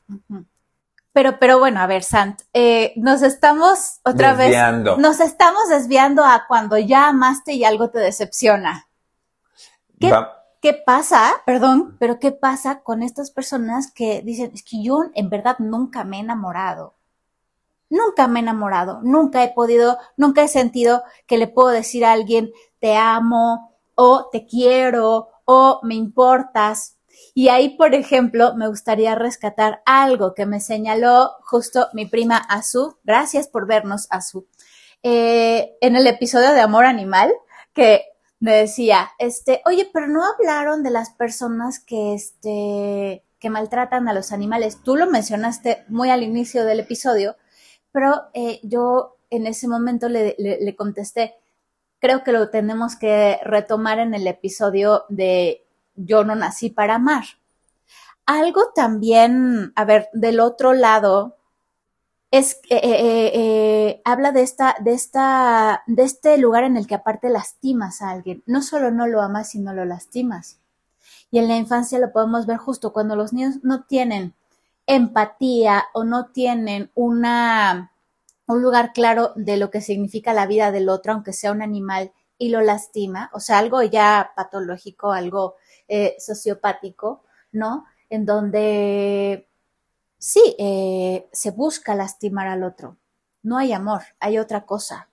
Pero, 1.12 1.38
pero 1.38 1.58
bueno, 1.58 1.80
a 1.80 1.86
ver, 1.86 2.02
Sant, 2.02 2.40
eh, 2.52 2.92
nos 2.96 3.22
estamos 3.22 4.00
otra 4.04 4.36
desviando. 4.36 4.96
vez, 4.96 5.02
nos 5.02 5.20
estamos 5.20 5.68
desviando 5.68 6.24
a 6.24 6.44
cuando 6.46 6.78
ya 6.78 7.08
amaste 7.08 7.54
y 7.54 7.64
algo 7.64 7.90
te 7.90 7.98
decepciona. 7.98 8.86
¿Qué, 9.98 10.12
¿Qué 10.60 10.74
pasa? 10.74 11.42
Perdón, 11.46 11.96
pero 11.98 12.18
¿qué 12.18 12.32
pasa 12.32 12.82
con 12.82 13.02
estas 13.02 13.30
personas 13.30 13.90
que 13.90 14.20
dicen, 14.20 14.50
es 14.52 14.62
que 14.62 14.82
yo 14.82 15.04
en 15.14 15.30
verdad 15.30 15.56
nunca 15.58 16.04
me 16.04 16.18
he 16.18 16.20
enamorado? 16.20 16.94
Nunca 17.88 18.28
me 18.28 18.40
he 18.40 18.42
enamorado, 18.42 19.00
nunca 19.02 19.42
he 19.42 19.54
podido, 19.54 19.96
nunca 20.18 20.42
he 20.42 20.48
sentido 20.48 21.02
que 21.26 21.38
le 21.38 21.48
puedo 21.48 21.68
decir 21.68 22.04
a 22.04 22.12
alguien, 22.12 22.52
te 22.78 22.94
amo, 22.94 23.74
o 23.94 24.28
te 24.30 24.46
quiero, 24.46 25.28
o 25.46 25.80
me 25.82 25.94
importas. 25.94 26.98
Y 27.34 27.48
ahí, 27.48 27.70
por 27.76 27.94
ejemplo, 27.94 28.54
me 28.54 28.68
gustaría 28.68 29.14
rescatar 29.14 29.82
algo 29.86 30.34
que 30.34 30.46
me 30.46 30.60
señaló 30.60 31.30
justo 31.42 31.88
mi 31.94 32.04
prima 32.04 32.36
Azu. 32.36 32.98
Gracias 33.02 33.48
por 33.48 33.66
vernos, 33.66 34.08
Azu. 34.10 34.46
Eh, 35.02 35.76
en 35.80 35.96
el 35.96 36.06
episodio 36.06 36.52
de 36.52 36.60
Amor 36.60 36.84
Animal, 36.84 37.32
que 37.72 38.09
me 38.40 38.54
decía, 38.54 39.10
este, 39.18 39.62
oye, 39.66 39.88
pero 39.92 40.08
no 40.08 40.22
hablaron 40.24 40.82
de 40.82 40.90
las 40.90 41.10
personas 41.10 41.78
que, 41.78 42.14
este, 42.14 43.22
que 43.38 43.50
maltratan 43.50 44.08
a 44.08 44.14
los 44.14 44.32
animales. 44.32 44.78
Tú 44.82 44.96
lo 44.96 45.06
mencionaste 45.06 45.84
muy 45.88 46.08
al 46.10 46.22
inicio 46.22 46.64
del 46.64 46.80
episodio, 46.80 47.36
pero 47.92 48.28
eh, 48.32 48.60
yo 48.62 49.18
en 49.28 49.46
ese 49.46 49.68
momento 49.68 50.08
le, 50.08 50.34
le, 50.38 50.76
contesté, 50.76 51.34
creo 52.00 52.24
que 52.24 52.32
lo 52.32 52.48
tenemos 52.48 52.96
que 52.96 53.38
retomar 53.44 53.98
en 53.98 54.14
el 54.14 54.26
episodio 54.26 55.04
de 55.08 55.64
Yo 55.94 56.24
no 56.24 56.34
nací 56.34 56.70
para 56.70 56.96
amar. 56.96 57.24
Algo 58.24 58.72
también, 58.74 59.72
a 59.76 59.84
ver, 59.84 60.08
del 60.12 60.40
otro 60.40 60.72
lado, 60.72 61.36
es 62.30 62.60
eh, 62.70 62.80
eh, 62.82 63.32
eh, 63.34 64.02
habla 64.04 64.32
de 64.32 64.42
esta, 64.42 64.76
de 64.80 64.92
esta, 64.92 65.82
de 65.86 66.04
este 66.04 66.38
lugar 66.38 66.64
en 66.64 66.76
el 66.76 66.86
que 66.86 66.94
aparte 66.94 67.28
lastimas 67.28 68.02
a 68.02 68.10
alguien. 68.10 68.42
No 68.46 68.62
solo 68.62 68.90
no 68.90 69.06
lo 69.06 69.20
amas, 69.22 69.50
sino 69.50 69.72
lo 69.74 69.84
lastimas. 69.84 70.58
Y 71.30 71.38
en 71.38 71.48
la 71.48 71.56
infancia 71.56 71.98
lo 71.98 72.12
podemos 72.12 72.46
ver 72.46 72.58
justo 72.58 72.92
cuando 72.92 73.16
los 73.16 73.32
niños 73.32 73.56
no 73.62 73.84
tienen 73.84 74.34
empatía 74.86 75.84
o 75.92 76.04
no 76.04 76.26
tienen 76.26 76.90
una, 76.94 77.92
un 78.46 78.62
lugar 78.62 78.92
claro 78.92 79.32
de 79.36 79.56
lo 79.56 79.70
que 79.70 79.80
significa 79.80 80.32
la 80.34 80.46
vida 80.46 80.72
del 80.72 80.88
otro, 80.88 81.12
aunque 81.12 81.32
sea 81.32 81.52
un 81.52 81.62
animal, 81.62 82.12
y 82.38 82.48
lo 82.48 82.62
lastima, 82.62 83.30
o 83.34 83.40
sea, 83.40 83.58
algo 83.58 83.82
ya 83.82 84.32
patológico, 84.34 85.12
algo 85.12 85.56
eh, 85.88 86.16
sociopático, 86.18 87.22
¿no? 87.52 87.84
En 88.08 88.24
donde 88.24 89.49
sí, 90.20 90.54
eh, 90.58 91.28
se 91.32 91.50
busca 91.50 91.96
lastimar 91.96 92.46
al 92.46 92.62
otro. 92.62 92.96
No 93.42 93.58
hay 93.58 93.72
amor, 93.72 94.02
hay 94.20 94.38
otra 94.38 94.66
cosa. 94.66 95.08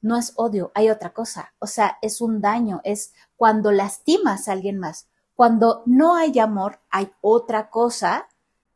No 0.00 0.16
es 0.16 0.32
odio, 0.36 0.70
hay 0.74 0.88
otra 0.88 1.10
cosa. 1.10 1.52
O 1.58 1.66
sea, 1.66 1.98
es 2.00 2.20
un 2.20 2.40
daño, 2.40 2.80
es 2.84 3.12
cuando 3.36 3.72
lastimas 3.72 4.48
a 4.48 4.52
alguien 4.52 4.78
más. 4.78 5.08
Cuando 5.34 5.82
no 5.84 6.16
hay 6.16 6.38
amor, 6.38 6.78
hay 6.88 7.10
otra 7.20 7.68
cosa, 7.68 8.28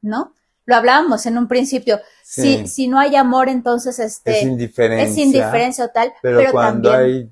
¿no? 0.02 0.34
Lo 0.64 0.76
hablábamos 0.76 1.24
en 1.26 1.38
un 1.38 1.48
principio. 1.48 2.00
Si, 2.24 2.66
si 2.66 2.88
no 2.88 2.98
hay 2.98 3.16
amor, 3.16 3.48
entonces 3.48 3.98
este, 4.00 4.38
es 4.38 4.42
indiferencia. 4.44 5.08
Es 5.08 5.18
indiferencia 5.18 5.84
o 5.84 5.88
tal. 5.88 6.12
Pero, 6.20 6.50
cuando 6.50 6.92
hay 6.92 7.30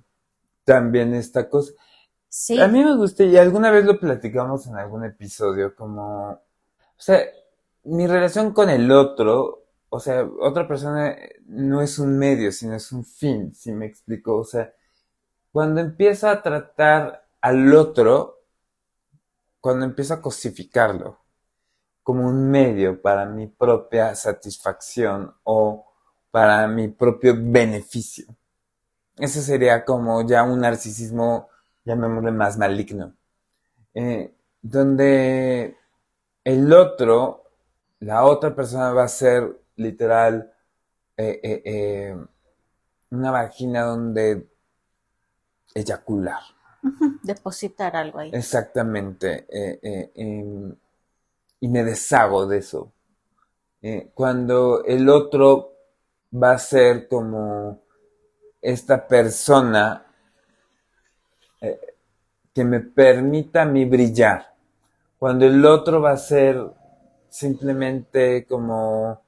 también 0.64 1.14
esta 1.14 1.48
cosa. 1.48 1.72
Sí. 2.28 2.60
A 2.60 2.68
mí 2.68 2.84
me 2.84 2.96
gusta, 2.96 3.24
y 3.24 3.36
alguna 3.36 3.72
vez 3.72 3.84
lo 3.84 3.98
platicamos 3.98 4.68
en 4.68 4.76
algún 4.76 5.04
episodio, 5.04 5.74
como, 5.74 6.30
o 6.30 6.40
sea, 6.96 7.20
mi 7.84 8.06
relación 8.06 8.52
con 8.52 8.70
el 8.70 8.90
otro, 8.90 9.64
o 9.88 10.00
sea, 10.00 10.28
otra 10.40 10.68
persona 10.68 11.16
no 11.46 11.82
es 11.82 11.98
un 11.98 12.18
medio, 12.18 12.52
sino 12.52 12.74
es 12.74 12.92
un 12.92 13.04
fin, 13.04 13.54
si 13.54 13.72
me 13.72 13.86
explico. 13.86 14.36
O 14.36 14.44
sea, 14.44 14.72
cuando 15.52 15.80
empiezo 15.80 16.28
a 16.28 16.42
tratar 16.42 17.26
al 17.40 17.74
otro, 17.74 18.40
cuando 19.60 19.84
empiezo 19.84 20.14
a 20.14 20.22
cosificarlo 20.22 21.18
como 22.02 22.26
un 22.26 22.50
medio 22.50 23.00
para 23.00 23.26
mi 23.26 23.46
propia 23.46 24.14
satisfacción 24.14 25.34
o 25.44 25.86
para 26.30 26.66
mi 26.66 26.88
propio 26.88 27.34
beneficio. 27.36 28.26
Ese 29.16 29.42
sería 29.42 29.84
como 29.84 30.26
ya 30.26 30.42
un 30.44 30.60
narcisismo, 30.60 31.48
llamémosle 31.84 32.30
más 32.30 32.56
maligno, 32.56 33.14
eh, 33.94 34.32
donde 34.62 35.76
el 36.44 36.72
otro, 36.72 37.49
la 38.00 38.24
otra 38.24 38.54
persona 38.54 38.92
va 38.92 39.04
a 39.04 39.08
ser 39.08 39.60
literal 39.76 40.52
eh, 41.16 41.40
eh, 41.42 42.16
una 43.10 43.30
vagina 43.30 43.82
donde 43.82 44.48
eyacular. 45.74 46.40
Depositar 47.22 47.94
algo 47.96 48.18
ahí. 48.18 48.30
Exactamente. 48.32 49.46
Em, 50.14 50.74
y 51.60 51.68
me 51.68 51.84
deshago 51.84 52.46
de 52.46 52.58
eso. 52.58 52.92
cuando 54.14 54.84
el 54.84 55.08
otro 55.08 55.72
va 56.32 56.52
a 56.52 56.58
ser 56.58 57.08
como 57.08 57.82
esta 58.60 59.06
persona 59.06 60.06
eh, 61.60 61.78
que 62.54 62.64
me 62.64 62.80
permita 62.80 63.62
a 63.62 63.66
mí 63.66 63.84
brillar. 63.84 64.54
Cuando 65.18 65.46
el 65.46 65.64
otro 65.64 66.00
va 66.00 66.12
a 66.12 66.16
ser 66.16 66.62
simplemente 67.30 68.46
como... 68.46 69.22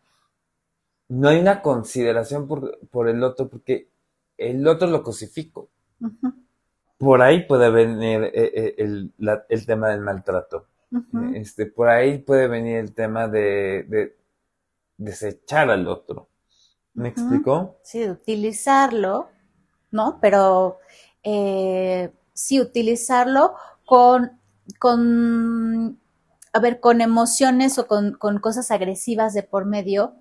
No 1.09 1.29
hay 1.29 1.41
una 1.41 1.61
consideración 1.61 2.49
por, 2.49 3.09
el 3.09 3.23
otro 3.23 3.49
porque 3.49 3.89
el 4.39 4.67
otro 4.67 4.89
lo 4.89 5.03
cosifico. 5.03 5.69
Por 6.99 7.21
ahí 7.21 7.47
puede 7.47 7.71
venir 7.71 8.25
eh, 8.25 8.33
eh, 8.35 8.75
el, 8.79 9.67
tema 9.67 9.91
del 9.91 10.01
maltrato. 10.01 10.67
este, 11.35 11.67
por 11.67 11.89
ahí 11.89 12.19
puede 12.19 12.49
venir 12.49 12.79
el 12.79 12.95
tema 12.95 13.29
de 13.29 14.15
desechar 14.97 15.71
al 15.71 15.87
otro. 15.89 16.29
¿Me 16.95 17.09
explicó? 17.09 17.79
Sí, 17.83 18.09
utilizarlo, 18.09 19.29
¿no? 19.91 20.19
Pero 20.21 20.79
eh, 21.23 22.13
sí, 22.35 22.61
utilizarlo 22.61 23.55
con, 23.87 24.39
con, 24.79 25.99
a 26.53 26.61
ver, 26.61 26.81
con 26.81 27.01
emociones 27.01 27.79
o 27.79 27.87
con, 27.87 28.17
cosas 28.41 28.71
agresivas 28.71 29.35
de 29.35 29.43
por 29.43 29.65
medio, 29.65 30.15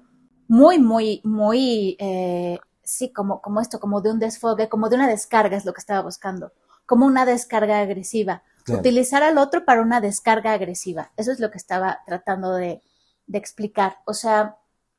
muy, 0.48 0.80
muy, 0.80 1.22
muy, 1.24 1.96
eh, 2.00 2.60
sí, 2.84 3.12
como, 3.12 3.42
como 3.42 3.62
esto, 3.62 3.80
como 3.80 4.02
de 4.02 4.12
un 4.12 4.20
desfogue, 4.20 4.70
como 4.70 4.90
de 4.90 4.96
una 4.96 5.08
descarga 5.08 5.58
es 5.58 5.66
lo 5.66 5.74
que 5.74 5.80
estaba 5.82 6.02
buscando, 6.02 6.54
como 6.86 7.06
una 7.06 7.26
descarga 7.26 7.80
agresiva. 7.80 8.44
Utilizar 8.68 9.24
al 9.24 9.40
otro 9.40 9.66
para 9.66 9.82
una 9.82 10.02
descarga 10.02 10.54
agresiva. 10.54 11.12
Eso 11.18 11.32
es 11.32 11.40
lo 11.40 11.50
que 11.50 11.58
estaba 11.58 12.02
tratando 12.06 12.54
de, 12.54 12.84
de 13.26 13.38
explicar. 13.38 13.98
O 14.06 14.14
sea, 14.14 14.58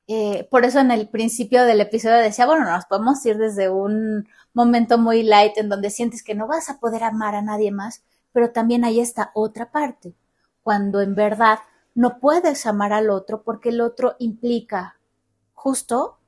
eh, 0.09 0.49
por 0.51 0.65
eso 0.65 0.81
en 0.81 0.91
el 0.91 1.09
principio 1.09 1.65
del 1.65 1.81
episodio 1.81 2.17
decía, 2.17 2.47
bueno, 2.47 2.65
nos 2.65 2.87
podemos 2.87 3.25
ir 3.25 3.39
desde 3.39 3.71
un 3.71 4.29
momento 4.53 4.99
muy 4.99 5.23
light 5.23 5.57
en 5.57 5.69
donde 5.69 5.91
sientes 5.91 6.23
que 6.23 6.35
no 6.35 6.47
vas 6.47 6.69
a 6.69 6.81
poder 6.81 7.05
amar 7.05 7.35
a 7.35 7.43
nadie 7.43 7.71
más, 7.71 8.03
pero 8.33 8.51
también 8.51 8.85
hay 8.85 9.01
esta 9.01 9.31
otra 9.35 9.71
parte, 9.71 10.15
cuando 10.63 11.01
en 11.01 11.15
verdad 11.15 11.59
no 11.95 12.19
puedes 12.19 12.67
amar 12.67 12.93
al 12.93 13.11
otro 13.11 13.43
porque 13.43 13.69
el 13.71 13.81
otro 13.81 14.17
implica 14.19 14.97
justo 15.55 16.19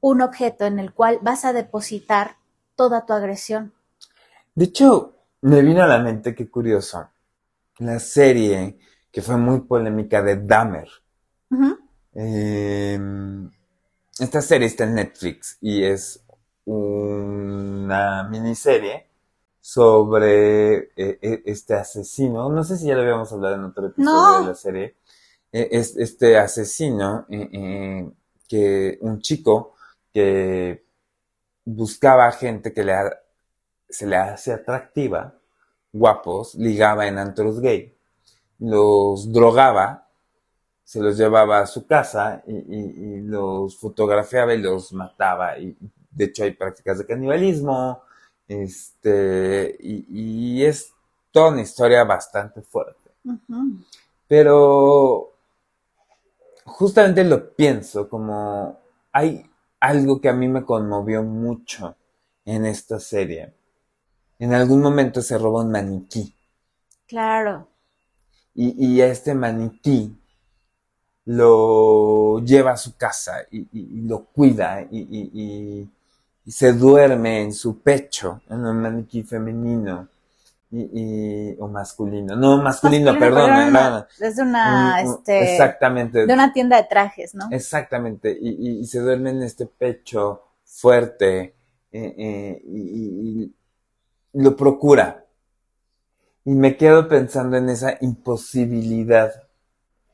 un 0.00 0.22
objeto 0.22 0.64
en 0.64 0.78
el 0.78 0.92
cual 0.92 1.18
vas 1.22 1.44
a 1.44 1.52
depositar 1.52 2.36
toda 2.76 3.04
tu 3.04 3.12
agresión. 3.12 3.74
De 4.54 4.66
hecho, 4.66 5.14
me 5.42 5.62
vino 5.62 5.82
a 5.82 5.86
la 5.86 5.98
mente, 5.98 6.34
qué 6.34 6.48
curioso, 6.48 7.08
la 7.78 7.98
serie 7.98 8.78
que 9.10 9.22
fue 9.22 9.36
muy 9.36 9.60
polémica 9.60 10.22
de 10.22 10.36
Dahmer. 10.36 10.88
Em, 12.12 13.50
esta 14.18 14.42
serie 14.42 14.66
está 14.66 14.84
en 14.84 14.94
Netflix 14.94 15.58
y 15.60 15.84
es 15.84 16.24
una 16.64 18.24
miniserie 18.24 19.09
sobre 19.60 20.90
eh, 20.96 21.18
e, 21.20 21.42
este 21.46 21.74
asesino. 21.74 22.48
No 22.48 22.64
sé 22.64 22.76
si 22.76 22.86
ya 22.86 22.94
lo 22.94 23.02
habíamos 23.02 23.32
hablado 23.32 23.56
en 23.56 23.64
otro 23.64 23.86
episodio 23.88 24.40
de 24.40 24.46
la 24.46 24.54
serie. 24.54 24.96
E, 25.52 25.68
es 25.72 25.96
este 25.96 26.38
asesino, 26.38 27.26
eh, 27.28 27.48
eh, 27.52 28.10
que 28.48 28.98
un 29.02 29.20
chico 29.20 29.74
que 30.12 30.84
buscaba 31.64 32.32
gente 32.32 32.72
que 32.72 32.84
le 32.84 32.94
se 33.88 34.06
le 34.06 34.16
hace 34.16 34.52
atractiva, 34.52 35.34
guapos, 35.92 36.54
ligaba 36.54 37.06
en 37.08 37.18
antros 37.18 37.60
gay, 37.60 37.92
los 38.60 39.32
drogaba 39.32 40.10
se 40.90 41.00
los 41.00 41.16
llevaba 41.16 41.60
a 41.60 41.66
su 41.68 41.86
casa 41.86 42.42
y, 42.48 43.20
los 43.20 43.78
fotografiaba 43.78 44.54
y 44.54 44.58
los 44.58 44.92
mataba. 44.92 45.56
Y 45.56 45.76
de 46.10 46.24
hecho 46.24 46.42
hay 46.42 46.50
prácticas 46.50 46.98
de 46.98 47.06
canibalismo. 47.06 48.02
Este, 48.50 49.76
y, 49.78 50.64
es 50.64 50.92
toda 51.30 51.50
una 51.50 51.62
historia 51.62 52.02
bastante 52.02 52.62
fuerte. 52.62 53.12
Pero 54.26 55.34
justamente 56.64 57.22
lo 57.22 57.54
pienso 57.54 58.08
como 58.08 58.76
hay 59.12 59.48
algo 59.78 60.20
que 60.20 60.28
a 60.28 60.32
mí 60.32 60.48
me 60.48 60.64
conmovió 60.64 61.22
mucho 61.22 61.94
en 62.44 62.66
esta 62.66 62.98
serie. 62.98 63.54
En 64.40 64.52
algún 64.52 64.82
momento 64.82 65.22
se 65.22 65.38
roba 65.38 65.62
un 65.62 65.70
maniquí. 65.70 66.34
Claro. 67.06 67.68
Y, 68.52 68.94
y 68.94 69.00
este 69.00 69.32
maniquí 69.32 70.20
lo 71.24 72.40
lleva 72.40 72.72
a 72.72 72.76
su 72.76 72.96
casa 72.96 73.46
y, 73.52 73.68
lo 74.08 74.24
cuida 74.24 74.82
y, 74.90 75.88
se 76.50 76.72
duerme 76.72 77.42
en 77.42 77.52
su 77.54 77.80
pecho, 77.80 78.42
en 78.48 78.64
un 78.64 78.80
maniquí 78.80 79.22
femenino. 79.22 80.08
Y, 80.72 81.56
o 81.58 81.66
masculino, 81.66 82.36
no 82.36 82.62
masculino, 82.62 83.18
perdón, 83.18 84.06
es 84.20 84.38
una, 84.38 85.02
este, 85.02 85.54
exactamente, 85.54 86.26
de 86.26 86.32
una 86.32 86.52
tienda 86.52 86.76
de 86.76 86.84
trajes, 86.84 87.34
¿no? 87.34 87.48
Exactamente, 87.50 88.38
y, 88.40 88.86
se 88.86 89.00
duerme 89.00 89.30
en 89.30 89.42
este 89.42 89.66
pecho 89.66 90.44
fuerte 90.64 91.56
eh, 91.90 92.14
eh, 92.16 92.62
y, 92.64 93.52
lo 94.34 94.54
procura. 94.54 95.24
Y 96.44 96.52
me 96.52 96.76
quedo 96.76 97.08
pensando 97.08 97.56
en 97.56 97.68
esa 97.68 97.98
imposibilidad 98.00 99.32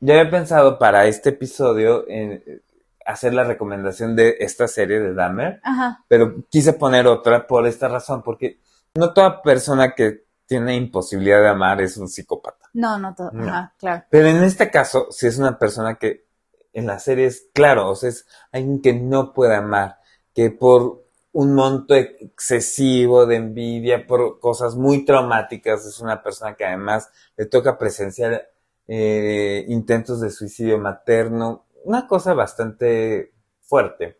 yo 0.00 0.12
había 0.12 0.30
pensado 0.30 0.78
para 0.78 1.06
este 1.06 1.30
episodio 1.30 2.04
en 2.08 2.62
hacer 3.06 3.32
la 3.34 3.44
recomendación 3.44 4.16
de 4.16 4.36
esta 4.40 4.66
serie 4.68 5.00
de 5.00 5.14
Dahmer, 5.14 5.60
pero 6.08 6.44
quise 6.50 6.72
poner 6.72 7.06
otra 7.06 7.46
por 7.46 7.66
esta 7.66 7.88
razón, 7.88 8.22
porque 8.22 8.60
no 8.94 9.12
toda 9.12 9.42
persona 9.42 9.94
que 9.94 10.26
tiene 10.46 10.76
imposibilidad 10.76 11.40
de 11.40 11.48
amar 11.48 11.80
es 11.80 11.96
un 11.96 12.08
psicópata. 12.08 12.68
No, 12.72 12.98
no 12.98 13.14
todo. 13.14 13.30
Ajá, 13.34 13.74
claro. 13.78 14.04
Pero 14.10 14.28
en 14.28 14.42
este 14.42 14.70
caso, 14.70 15.08
si 15.10 15.26
es 15.26 15.38
una 15.38 15.58
persona 15.58 15.96
que 15.96 16.26
en 16.72 16.86
la 16.86 16.98
serie 16.98 17.26
es 17.26 17.48
claro, 17.52 17.90
o 17.90 17.94
sea, 17.94 18.10
es 18.10 18.26
alguien 18.52 18.80
que 18.82 18.92
no 18.92 19.32
puede 19.32 19.54
amar, 19.54 19.98
que 20.34 20.50
por 20.50 21.04
un 21.32 21.54
monto 21.54 21.94
excesivo 21.94 23.26
de 23.26 23.36
envidia, 23.36 24.06
por 24.06 24.40
cosas 24.40 24.74
muy 24.74 25.04
traumáticas, 25.04 25.84
es 25.84 26.00
una 26.00 26.22
persona 26.22 26.54
que 26.54 26.64
además 26.64 27.10
le 27.36 27.46
toca 27.46 27.78
presenciar 27.78 28.48
eh, 28.88 29.64
intentos 29.68 30.20
de 30.20 30.30
suicidio 30.30 30.78
materno, 30.78 31.65
una 31.86 32.08
cosa 32.08 32.34
bastante 32.34 33.32
fuerte. 33.62 34.18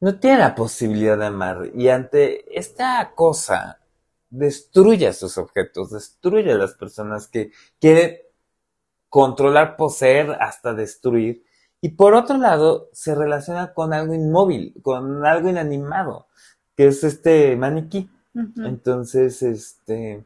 No 0.00 0.20
tiene 0.20 0.38
la 0.38 0.54
posibilidad 0.54 1.18
de 1.18 1.26
amar 1.26 1.70
y 1.74 1.88
ante 1.88 2.44
esta 2.56 3.12
cosa 3.14 3.80
destruye 4.30 5.08
a 5.08 5.14
sus 5.14 5.38
objetos, 5.38 5.90
destruye 5.90 6.52
a 6.52 6.58
las 6.58 6.74
personas 6.74 7.26
que 7.26 7.50
quiere 7.80 8.30
controlar, 9.08 9.76
poseer, 9.76 10.32
hasta 10.38 10.74
destruir. 10.74 11.44
Y 11.80 11.90
por 11.90 12.14
otro 12.14 12.36
lado, 12.36 12.90
se 12.92 13.14
relaciona 13.14 13.72
con 13.72 13.94
algo 13.94 14.12
inmóvil, 14.12 14.74
con 14.82 15.24
algo 15.24 15.48
inanimado, 15.48 16.26
que 16.76 16.88
es 16.88 17.02
este 17.04 17.56
maniquí. 17.56 18.10
Entonces, 18.56 19.42
este, 19.42 20.24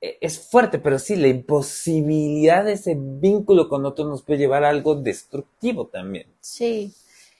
es 0.00 0.48
fuerte, 0.48 0.78
pero 0.78 0.98
sí, 0.98 1.16
la 1.16 1.28
imposibilidad 1.28 2.64
de 2.64 2.72
ese 2.72 2.96
vínculo 2.98 3.68
con 3.68 3.84
otro 3.84 4.06
nos 4.06 4.22
puede 4.22 4.38
llevar 4.38 4.64
a 4.64 4.70
algo 4.70 4.94
destructivo 4.94 5.86
también. 5.86 6.26
Sí. 6.40 6.94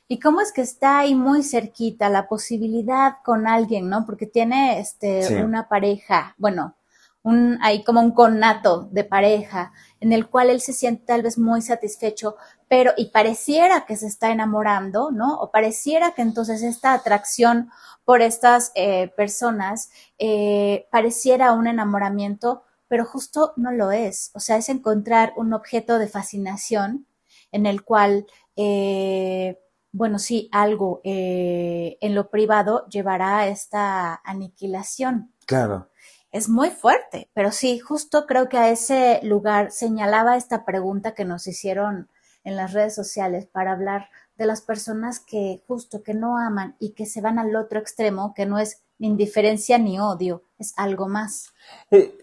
¿Y 0.08 0.18
cómo 0.18 0.40
es 0.40 0.52
que 0.52 0.60
está 0.60 0.98
ahí 0.98 1.14
muy 1.14 1.42
cerquita 1.42 2.08
la 2.08 2.28
posibilidad 2.28 3.18
con 3.24 3.46
alguien, 3.46 3.88
no? 3.88 4.04
Porque 4.04 4.26
tiene 4.26 4.80
este 4.80 5.42
una 5.44 5.68
pareja, 5.68 6.34
bueno, 6.36 6.74
un 7.22 7.58
hay 7.62 7.84
como 7.84 8.00
un 8.00 8.12
conato 8.12 8.88
de 8.92 9.04
pareja 9.04 9.72
en 10.00 10.12
el 10.12 10.28
cual 10.28 10.50
él 10.50 10.60
se 10.60 10.72
siente 10.72 11.04
tal 11.04 11.22
vez 11.22 11.38
muy 11.38 11.60
satisfecho, 11.60 12.36
pero 12.68 12.92
y 12.96 13.10
pareciera 13.10 13.84
que 13.84 13.96
se 13.96 14.06
está 14.06 14.30
enamorando, 14.30 15.10
¿no? 15.10 15.38
O 15.38 15.50
pareciera 15.50 16.12
que 16.12 16.22
entonces 16.22 16.62
esta 16.62 16.94
atracción 16.94 17.70
por 18.04 18.22
estas 18.22 18.72
eh, 18.74 19.12
personas 19.16 19.90
eh, 20.18 20.88
pareciera 20.90 21.52
un 21.52 21.66
enamoramiento, 21.66 22.62
pero 22.88 23.04
justo 23.04 23.52
no 23.56 23.70
lo 23.72 23.92
es. 23.92 24.30
O 24.34 24.40
sea, 24.40 24.56
es 24.56 24.68
encontrar 24.68 25.34
un 25.36 25.52
objeto 25.52 25.98
de 25.98 26.08
fascinación 26.08 27.06
en 27.52 27.66
el 27.66 27.84
cual, 27.84 28.26
eh, 28.56 29.60
bueno, 29.92 30.18
sí, 30.18 30.48
algo 30.52 31.00
en 31.04 32.14
lo 32.14 32.30
privado 32.30 32.86
llevará 32.88 33.40
a 33.40 33.48
esta 33.48 34.20
aniquilación. 34.24 35.34
Claro 35.46 35.89
es 36.32 36.49
muy 36.49 36.70
fuerte, 36.70 37.28
pero 37.34 37.50
sí, 37.50 37.78
justo 37.78 38.26
creo 38.26 38.49
que 38.49 38.58
a 38.58 38.70
ese 38.70 39.20
lugar 39.22 39.72
señalaba 39.72 40.37
esta 40.37 40.64
pregunta 40.64 41.14
que 41.14 41.25
nos 41.25 41.46
hicieron 41.46 42.08
en 42.44 42.56
las 42.56 42.72
redes 42.72 42.94
sociales 42.94 43.46
para 43.46 43.72
hablar 43.72 44.08
de 44.37 44.46
las 44.46 44.62
personas 44.62 45.20
que 45.20 45.62
justo 45.66 46.02
que 46.02 46.14
no 46.14 46.38
aman 46.38 46.76
y 46.78 46.92
que 46.92 47.04
se 47.04 47.20
van 47.20 47.38
al 47.38 47.54
otro 47.56 47.78
extremo, 47.78 48.32
que 48.34 48.46
no 48.46 48.58
es 48.58 48.82
ni 48.99 49.08
indiferencia 49.08 49.78
ni 49.78 49.99
odio, 49.99 50.42
es 50.58 50.72
algo 50.76 51.08
más. 51.08 51.52
Eh, 51.90 52.16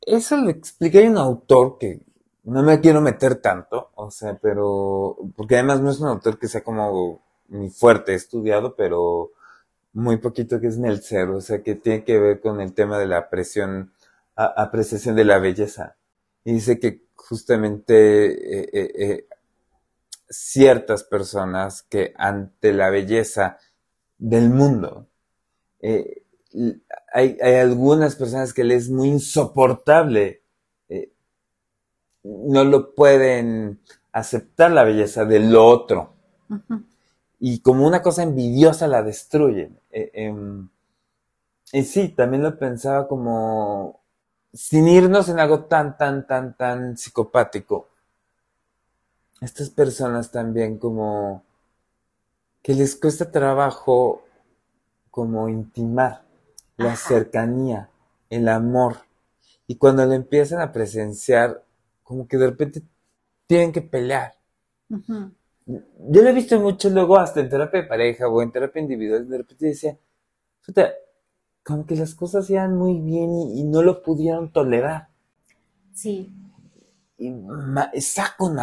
eso 0.00 0.36
lo 0.36 0.50
expliqué 0.50 1.08
un 1.08 1.16
autor 1.16 1.78
que 1.78 2.00
no 2.44 2.62
me 2.62 2.80
quiero 2.80 3.00
meter 3.00 3.36
tanto, 3.36 3.90
o 3.94 4.10
sea, 4.10 4.36
pero 4.40 5.16
porque 5.36 5.54
además 5.54 5.80
no 5.80 5.90
es 5.90 6.00
un 6.00 6.08
autor 6.08 6.38
que 6.38 6.48
sea 6.48 6.64
como 6.64 7.20
muy 7.48 7.70
fuerte 7.70 8.14
estudiado, 8.14 8.74
pero 8.74 9.30
muy 9.92 10.16
poquito 10.16 10.60
que 10.60 10.68
es 10.68 10.78
Nelser, 10.78 11.28
o 11.28 11.40
sea, 11.40 11.62
que 11.62 11.74
tiene 11.74 12.04
que 12.04 12.18
ver 12.18 12.40
con 12.40 12.60
el 12.60 12.72
tema 12.74 12.98
de 12.98 13.06
la 13.06 13.28
presión, 13.28 13.92
apreciación 14.34 15.16
de 15.16 15.24
la 15.24 15.38
belleza. 15.38 15.96
Y 16.44 16.54
dice 16.54 16.78
que 16.78 17.04
justamente 17.14 18.60
eh, 18.60 18.70
eh, 18.72 18.92
eh, 18.98 19.26
ciertas 20.28 21.04
personas 21.04 21.82
que 21.82 22.14
ante 22.16 22.72
la 22.72 22.90
belleza 22.90 23.58
del 24.18 24.50
mundo, 24.50 25.08
hay, 27.12 27.38
hay, 27.42 27.54
algunas 27.56 28.14
personas 28.14 28.54
que 28.54 28.62
les 28.62 28.84
es 28.84 28.90
muy 28.90 29.08
insoportable, 29.08 30.42
no 32.22 32.62
lo 32.62 32.94
pueden 32.94 33.80
aceptar 34.12 34.70
la 34.70 34.84
belleza 34.84 35.24
del 35.24 35.56
otro 35.56 36.14
y 37.44 37.58
como 37.58 37.84
una 37.88 38.02
cosa 38.02 38.22
envidiosa 38.22 38.86
la 38.86 39.02
destruyen. 39.02 39.76
Eh, 39.90 40.12
em, 40.14 40.68
y 41.72 41.82
sí, 41.82 42.10
también 42.10 42.44
lo 42.44 42.56
pensaba 42.56 43.08
como 43.08 44.00
sin 44.52 44.86
irnos 44.86 45.28
en 45.28 45.40
algo 45.40 45.64
tan, 45.64 45.96
tan, 45.98 46.24
tan, 46.24 46.56
tan 46.56 46.96
psicopático. 46.96 47.88
Estas 49.40 49.70
personas 49.70 50.30
también 50.30 50.78
como 50.78 51.42
que 52.62 52.74
les 52.74 52.94
cuesta 52.94 53.32
trabajo 53.32 54.22
como 55.10 55.48
intimar 55.48 56.22
la 56.76 56.94
cercanía, 56.94 57.90
el 58.30 58.46
amor. 58.46 58.98
Y 59.66 59.78
cuando 59.78 60.06
lo 60.06 60.12
empiezan 60.12 60.60
a 60.60 60.70
presenciar, 60.70 61.64
como 62.04 62.28
que 62.28 62.36
de 62.36 62.46
repente 62.46 62.82
tienen 63.48 63.72
que 63.72 63.82
pelear 63.82 64.36
yo 65.66 66.22
lo 66.22 66.28
he 66.28 66.32
visto 66.32 66.58
mucho 66.60 66.90
luego 66.90 67.16
hasta 67.18 67.40
en 67.40 67.48
terapia 67.48 67.82
de 67.82 67.88
pareja 67.88 68.28
o 68.28 68.42
en 68.42 68.50
terapia 68.50 68.82
individual, 68.82 69.28
de 69.28 69.38
repente 69.38 69.66
decía, 69.66 69.98
como 71.62 71.86
que 71.86 71.96
las 71.96 72.14
cosas 72.14 72.48
iban 72.50 72.76
muy 72.76 72.98
bien 72.98 73.32
y, 73.34 73.64
no 73.64 73.82
lo 73.82 74.02
pudieron 74.02 74.52
tolerar. 74.52 75.08
Sí. 75.94 76.32
Y 77.18 77.32
saco 78.00 78.46
un. 78.46 78.58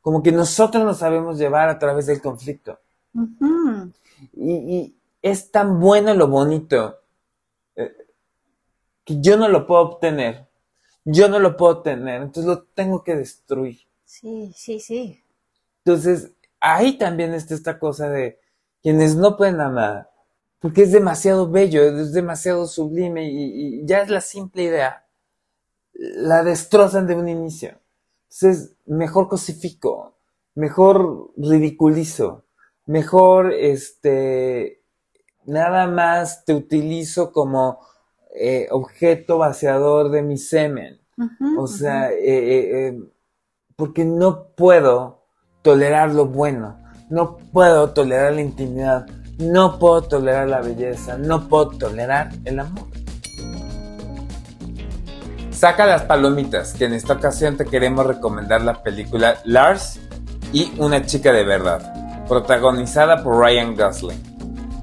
Como 0.00 0.22
que 0.22 0.32
nosotros 0.32 0.84
nos 0.84 0.98
sabemos 0.98 1.38
llevar 1.38 1.68
a 1.68 1.78
través 1.78 2.06
del 2.06 2.22
conflicto. 2.22 2.78
y, 4.34 4.96
es 5.20 5.52
tan 5.52 5.78
bueno 5.78 6.14
lo 6.14 6.26
bonito 6.26 6.98
eh, 7.76 7.94
que 9.04 9.20
yo 9.20 9.36
no 9.36 9.48
lo 9.48 9.68
puedo 9.68 9.82
obtener. 9.82 10.48
Yo 11.04 11.28
no 11.28 11.38
lo 11.38 11.56
puedo 11.56 11.82
tener, 11.82 12.22
entonces 12.22 12.44
lo 12.44 12.62
tengo 12.62 13.02
que 13.02 13.16
destruir. 13.16 13.80
Sí, 14.04 14.52
sí, 14.54 14.78
sí. 14.78 15.21
Entonces, 15.84 16.32
ahí 16.60 16.96
también 16.96 17.34
está 17.34 17.54
esta 17.54 17.78
cosa 17.78 18.08
de 18.08 18.38
quienes 18.82 19.16
no 19.16 19.36
pueden 19.36 19.60
amar, 19.60 20.10
porque 20.60 20.82
es 20.82 20.92
demasiado 20.92 21.50
bello, 21.50 21.82
es 21.82 22.12
demasiado 22.12 22.66
sublime 22.66 23.28
y, 23.30 23.84
ya 23.84 24.02
es 24.02 24.08
la 24.08 24.20
simple 24.20 24.64
idea, 24.64 25.06
la 25.92 26.44
destrozan 26.44 27.06
de 27.06 27.16
un 27.16 27.28
inicio. 27.28 27.80
Entonces, 28.30 28.76
mejor 28.86 29.28
cosifico, 29.28 30.16
mejor 30.54 31.32
ridiculizo, 31.36 32.44
mejor, 32.86 33.52
este, 33.52 34.82
nada 35.44 35.88
más 35.88 36.44
te 36.44 36.54
utilizo 36.54 37.32
como 37.32 37.80
eh, 38.34 38.68
objeto 38.70 39.38
vaciador 39.38 40.10
de 40.10 40.22
mi 40.22 40.38
semen. 40.38 41.00
o 41.58 41.66
sea, 41.66 42.10
eh, 42.10 42.88
eh, 42.88 43.00
porque 43.76 44.04
no 44.04 44.48
puedo 44.54 45.21
tolerar 45.62 46.12
lo 46.12 46.26
bueno, 46.26 46.76
no 47.08 47.36
puedo 47.36 47.90
tolerar 47.90 48.34
la 48.34 48.40
intimidad, 48.40 49.06
no 49.38 49.78
puedo 49.78 50.02
tolerar 50.02 50.48
la 50.48 50.60
belleza, 50.60 51.16
no 51.16 51.48
puedo 51.48 51.70
tolerar 51.70 52.30
el 52.44 52.60
amor. 52.60 52.86
Saca 55.50 55.86
las 55.86 56.02
palomitas, 56.02 56.74
que 56.74 56.86
en 56.86 56.94
esta 56.94 57.12
ocasión 57.12 57.56
te 57.56 57.64
queremos 57.64 58.04
recomendar 58.04 58.62
la 58.62 58.82
película 58.82 59.38
Lars 59.44 60.00
y 60.52 60.72
una 60.78 61.06
chica 61.06 61.32
de 61.32 61.44
verdad, 61.44 62.24
protagonizada 62.26 63.22
por 63.22 63.38
Ryan 63.38 63.76
Gosling. 63.76 64.20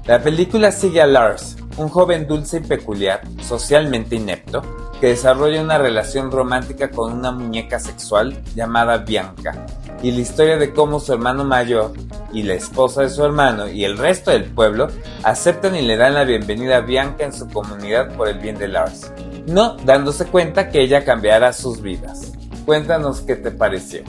La 0.06 0.22
película 0.22 0.72
sigue 0.72 1.02
a 1.02 1.06
Lars, 1.06 1.56
un 1.76 1.90
joven 1.90 2.26
dulce 2.26 2.58
y 2.58 2.60
peculiar, 2.60 3.20
socialmente 3.42 4.16
inepto, 4.16 4.62
que 5.00 5.08
desarrolla 5.08 5.62
una 5.62 5.78
relación 5.78 6.30
romántica 6.30 6.90
con 6.90 7.12
una 7.12 7.30
muñeca 7.30 7.78
sexual 7.78 8.42
llamada 8.54 8.98
Bianca, 8.98 9.66
y 10.02 10.12
la 10.12 10.20
historia 10.20 10.56
de 10.56 10.72
cómo 10.72 11.00
su 11.00 11.12
hermano 11.12 11.44
mayor 11.44 11.92
y 12.32 12.42
la 12.42 12.54
esposa 12.54 13.02
de 13.02 13.10
su 13.10 13.24
hermano 13.24 13.68
y 13.68 13.84
el 13.84 13.98
resto 13.98 14.30
del 14.30 14.44
pueblo 14.44 14.88
aceptan 15.22 15.76
y 15.76 15.82
le 15.82 15.96
dan 15.96 16.14
la 16.14 16.24
bienvenida 16.24 16.78
a 16.78 16.80
Bianca 16.80 17.24
en 17.24 17.32
su 17.32 17.48
comunidad 17.48 18.14
por 18.16 18.28
el 18.28 18.38
bien 18.38 18.56
de 18.56 18.68
Lars, 18.68 19.12
no 19.46 19.76
dándose 19.76 20.26
cuenta 20.26 20.70
que 20.70 20.80
ella 20.80 21.04
cambiará 21.04 21.52
sus 21.52 21.82
vidas. 21.82 22.32
Cuéntanos 22.64 23.20
qué 23.20 23.36
te 23.36 23.50
pareció. 23.50 24.02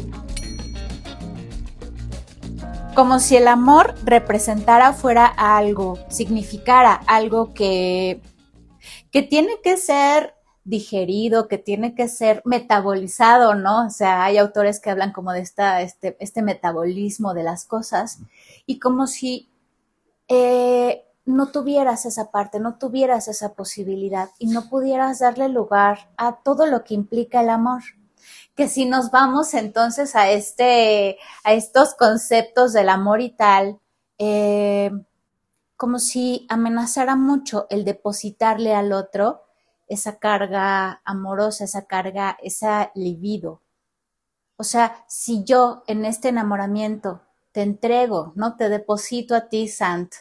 Como 2.95 3.19
si 3.19 3.37
el 3.37 3.47
amor 3.47 3.95
representara 4.03 4.93
fuera 4.93 5.25
algo, 5.25 5.97
significara 6.09 6.93
algo 7.07 7.53
que, 7.53 8.21
que 9.11 9.23
tiene 9.23 9.59
que 9.63 9.77
ser 9.77 10.35
digerido, 10.63 11.47
que 11.47 11.57
tiene 11.57 11.95
que 11.95 12.07
ser 12.07 12.41
metabolizado, 12.45 13.55
¿no? 13.55 13.87
O 13.87 13.89
sea, 13.89 14.23
hay 14.23 14.37
autores 14.37 14.79
que 14.79 14.91
hablan 14.91 15.11
como 15.11 15.31
de 15.31 15.39
esta, 15.39 15.81
este, 15.81 16.17
este 16.19 16.41
metabolismo 16.41 17.33
de 17.33 17.43
las 17.43 17.65
cosas 17.65 18.19
y 18.65 18.79
como 18.79 19.07
si 19.07 19.49
eh, 20.27 21.03
no 21.25 21.47
tuvieras 21.47 22.05
esa 22.05 22.31
parte, 22.31 22.59
no 22.59 22.77
tuvieras 22.77 23.27
esa 23.27 23.53
posibilidad 23.53 24.29
y 24.37 24.47
no 24.47 24.69
pudieras 24.69 25.19
darle 25.19 25.49
lugar 25.49 26.09
a 26.17 26.37
todo 26.43 26.65
lo 26.67 26.83
que 26.83 26.93
implica 26.93 27.41
el 27.41 27.49
amor. 27.49 27.81
Que 28.55 28.67
si 28.67 28.85
nos 28.85 29.11
vamos 29.11 29.53
entonces 29.53 30.15
a 30.15 30.29
este, 30.29 31.17
a 31.43 31.53
estos 31.53 31.95
conceptos 31.95 32.73
del 32.73 32.89
amor 32.89 33.21
y 33.21 33.29
tal, 33.29 33.79
eh, 34.19 34.91
como 35.75 35.97
si 35.97 36.45
amenazara 36.49 37.15
mucho 37.15 37.65
el 37.71 37.85
depositarle 37.85 38.75
al 38.75 38.93
otro 38.93 39.41
esa 39.93 40.17
carga 40.19 41.01
amorosa, 41.05 41.63
esa 41.65 41.85
carga, 41.85 42.37
esa 42.41 42.91
libido, 42.95 43.61
O 44.57 44.63
sea, 44.63 45.03
si 45.07 45.43
yo 45.43 45.83
en 45.87 46.05
este 46.05 46.29
enamoramiento 46.29 47.21
te 47.51 47.61
entrego, 47.63 48.31
no 48.35 48.55
te 48.57 48.69
deposito 48.69 49.33
a 49.35 49.49
ti, 49.49 49.67
Sant, 49.67 50.13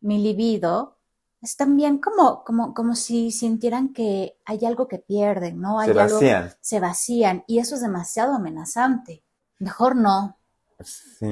mi 0.00 0.18
libido, 0.18 0.96
es 1.40 1.56
también 1.56 1.98
como, 1.98 2.44
como, 2.44 2.74
como 2.74 2.94
si 2.94 3.30
sintieran 3.30 3.92
que 3.94 4.36
hay 4.44 4.64
algo 4.66 4.88
que 4.88 4.98
pierden, 4.98 5.60
¿no? 5.60 5.80
Hay 5.80 5.86
Se 5.92 5.98
algo- 6.00 6.14
vacían. 6.16 6.52
se 6.60 6.80
vacían 6.80 7.44
y 7.46 7.58
eso 7.60 7.76
es 7.76 7.80
demasiado 7.80 8.34
amenazante. 8.34 9.22
Mejor 9.58 9.96
no. 9.96 10.36
Sí. 10.84 11.26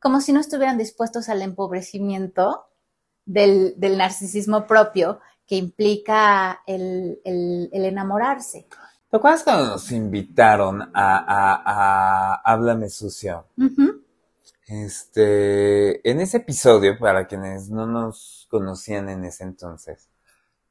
Como 0.00 0.20
si 0.20 0.32
no 0.32 0.40
estuvieran 0.40 0.76
dispuestos 0.78 1.28
al 1.28 1.42
empobrecimiento 1.42 2.66
del, 3.24 3.74
del 3.78 3.96
narcisismo 3.98 4.66
propio 4.66 5.20
que 5.46 5.56
implica 5.56 6.62
el, 6.66 7.20
el- 7.24 7.68
el 7.72 7.84
enamorarse. 7.84 8.66
¿Te 9.10 9.16
acuerdas 9.16 9.44
cuando 9.44 9.66
nos 9.66 9.92
invitaron 9.92 10.82
a, 10.82 10.88
a, 10.94 11.62
a 12.34 12.34
Háblame 12.44 12.88
Sucio? 12.88 13.46
Este, 14.66 16.08
en 16.10 16.20
ese 16.20 16.38
episodio, 16.38 16.98
para 16.98 17.26
quienes 17.26 17.70
no 17.70 17.86
nos 17.86 18.46
conocían 18.50 19.08
en 19.08 19.24
ese 19.24 19.44
entonces, 19.44 20.08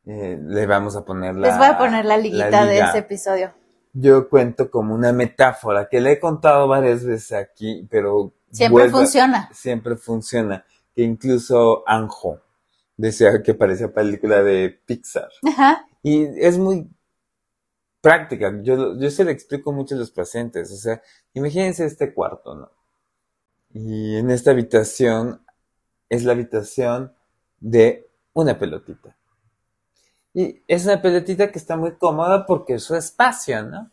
eh, 0.05 0.37
le 0.41 0.65
vamos 0.65 0.95
a 0.95 1.05
poner 1.05 1.35
la 1.35 1.47
Les 1.47 1.57
voy 1.57 1.67
a 1.67 1.77
poner 1.77 2.05
la 2.05 2.17
liguita 2.17 2.65
de 2.65 2.79
ese 2.79 2.97
episodio. 2.99 3.53
Yo 3.93 4.27
cuento 4.27 4.71
como 4.71 4.95
una 4.95 5.13
metáfora 5.13 5.87
que 5.87 6.01
le 6.01 6.13
he 6.13 6.19
contado 6.19 6.67
varias 6.67 7.05
veces 7.05 7.33
aquí, 7.33 7.87
pero 7.89 8.33
Siempre 8.51 8.89
funciona. 8.89 9.49
Siempre 9.53 9.95
funciona. 9.95 10.65
Que 10.95 11.03
incluso 11.03 11.83
Anjo 11.87 12.39
decía 13.03 13.43
que 13.43 13.53
parecía 13.53 13.93
película 13.93 14.41
de 14.41 14.69
Pixar. 14.85 15.29
Ajá. 15.47 15.85
Y 16.01 16.23
es 16.39 16.57
muy 16.57 16.89
práctica. 18.01 18.53
Yo, 18.61 18.97
yo 18.97 19.11
se 19.11 19.25
le 19.25 19.31
explico 19.31 19.71
mucho 19.73 19.95
a 19.95 19.97
los 19.97 20.11
pacientes. 20.11 20.71
O 20.71 20.75
sea, 20.75 21.01
imagínense 21.33 21.85
este 21.85 22.13
cuarto, 22.13 22.55
¿no? 22.55 22.71
Y 23.73 24.15
en 24.17 24.31
esta 24.31 24.51
habitación 24.51 25.41
es 26.09 26.23
la 26.23 26.31
habitación 26.31 27.13
de 27.59 28.09
una 28.33 28.57
pelotita. 28.57 29.15
Y 30.33 30.63
es 30.67 30.85
una 30.85 31.01
pelotita 31.01 31.51
que 31.51 31.59
está 31.59 31.75
muy 31.75 31.95
cómoda 31.97 32.45
porque 32.45 32.75
es 32.75 32.83
su 32.83 32.95
espacio, 32.95 33.63
¿no? 33.63 33.91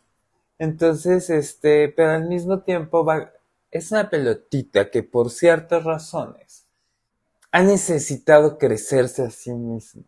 Entonces, 0.57 1.29
este, 1.29 1.89
pero 1.89 2.11
al 2.11 2.27
mismo 2.27 2.61
tiempo 2.61 3.03
va, 3.03 3.31
es 3.71 3.91
una 3.91 4.09
pelotita 4.09 4.89
que 4.89 5.03
por 5.03 5.31
ciertas 5.31 5.83
razones 5.83 6.60
ha 7.51 7.61
necesitado 7.63 8.57
crecerse 8.57 9.23
a 9.23 9.29
sí 9.29 9.53
mismo. 9.53 10.03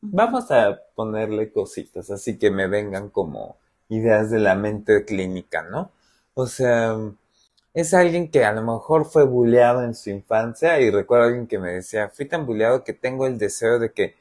Vamos 0.00 0.50
a 0.50 0.78
ponerle 0.94 1.52
cositas, 1.52 2.10
así 2.10 2.38
que 2.38 2.50
me 2.50 2.66
vengan 2.68 3.10
como 3.10 3.56
ideas 3.88 4.30
de 4.30 4.38
la 4.38 4.54
mente 4.54 5.04
clínica, 5.04 5.62
¿no? 5.62 5.90
O 6.34 6.46
sea, 6.46 6.96
es 7.74 7.94
alguien 7.94 8.30
que 8.30 8.44
a 8.44 8.52
lo 8.52 8.62
mejor 8.62 9.04
fue 9.06 9.24
bulleado 9.24 9.82
en 9.82 9.94
su 9.94 10.10
infancia 10.10 10.80
y 10.80 10.90
recuerdo 10.90 11.24
a 11.24 11.28
alguien 11.28 11.46
que 11.46 11.58
me 11.58 11.72
decía, 11.72 12.08
fui 12.10 12.26
tan 12.26 12.46
bulleado 12.46 12.84
que 12.84 12.92
tengo 12.92 13.26
el 13.26 13.38
deseo 13.38 13.78
de 13.78 13.92
que 13.92 14.14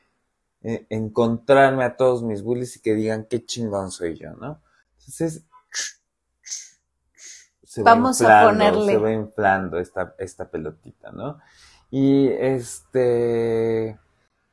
eh, 0.63 0.85
encontrarme 0.89 1.83
a 1.85 1.97
todos 1.97 2.23
mis 2.23 2.43
bullies 2.43 2.77
y 2.77 2.81
que 2.81 2.95
digan 2.95 3.25
qué 3.29 3.45
chingón 3.45 3.91
soy 3.91 4.17
yo, 4.17 4.33
¿no? 4.33 4.61
Entonces, 4.99 5.43
se 7.63 7.83
va 7.83 7.93
Vamos 7.93 8.21
a 8.21 8.25
inflando, 8.25 8.47
ponerle. 8.49 8.93
se 8.93 8.97
va 8.97 9.11
inflando 9.11 9.79
esta, 9.79 10.15
esta 10.17 10.49
pelotita, 10.49 11.11
¿no? 11.11 11.39
Y 11.89 12.27
este, 12.29 13.97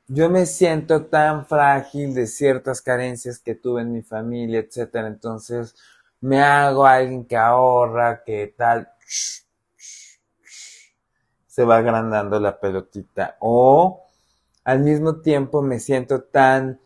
yo 0.07 0.31
me 0.31 0.47
siento 0.47 1.07
tan 1.07 1.47
frágil 1.47 2.15
de 2.15 2.27
ciertas 2.27 2.81
carencias 2.83 3.39
que 3.39 3.55
tuve 3.55 3.83
en 3.83 3.93
mi 3.93 4.03
familia, 4.03 4.61
etcétera. 4.61 5.09
Entonces, 5.09 5.75
me 6.21 6.41
hago 6.41 6.87
alguien 6.87 7.25
que 7.25 7.37
ahorra, 7.37 8.23
que 8.25 8.55
tal. 8.57 8.89
Se 11.47 11.65
va 11.65 11.79
agrandando 11.79 12.41
la 12.41 12.59
pelotita. 12.59 13.37
O 13.41 14.05
al 14.65 14.81
mismo 14.81 15.21
tiempo 15.21 15.63
me 15.63 15.81
siento 15.81 16.23
tan 16.23 16.81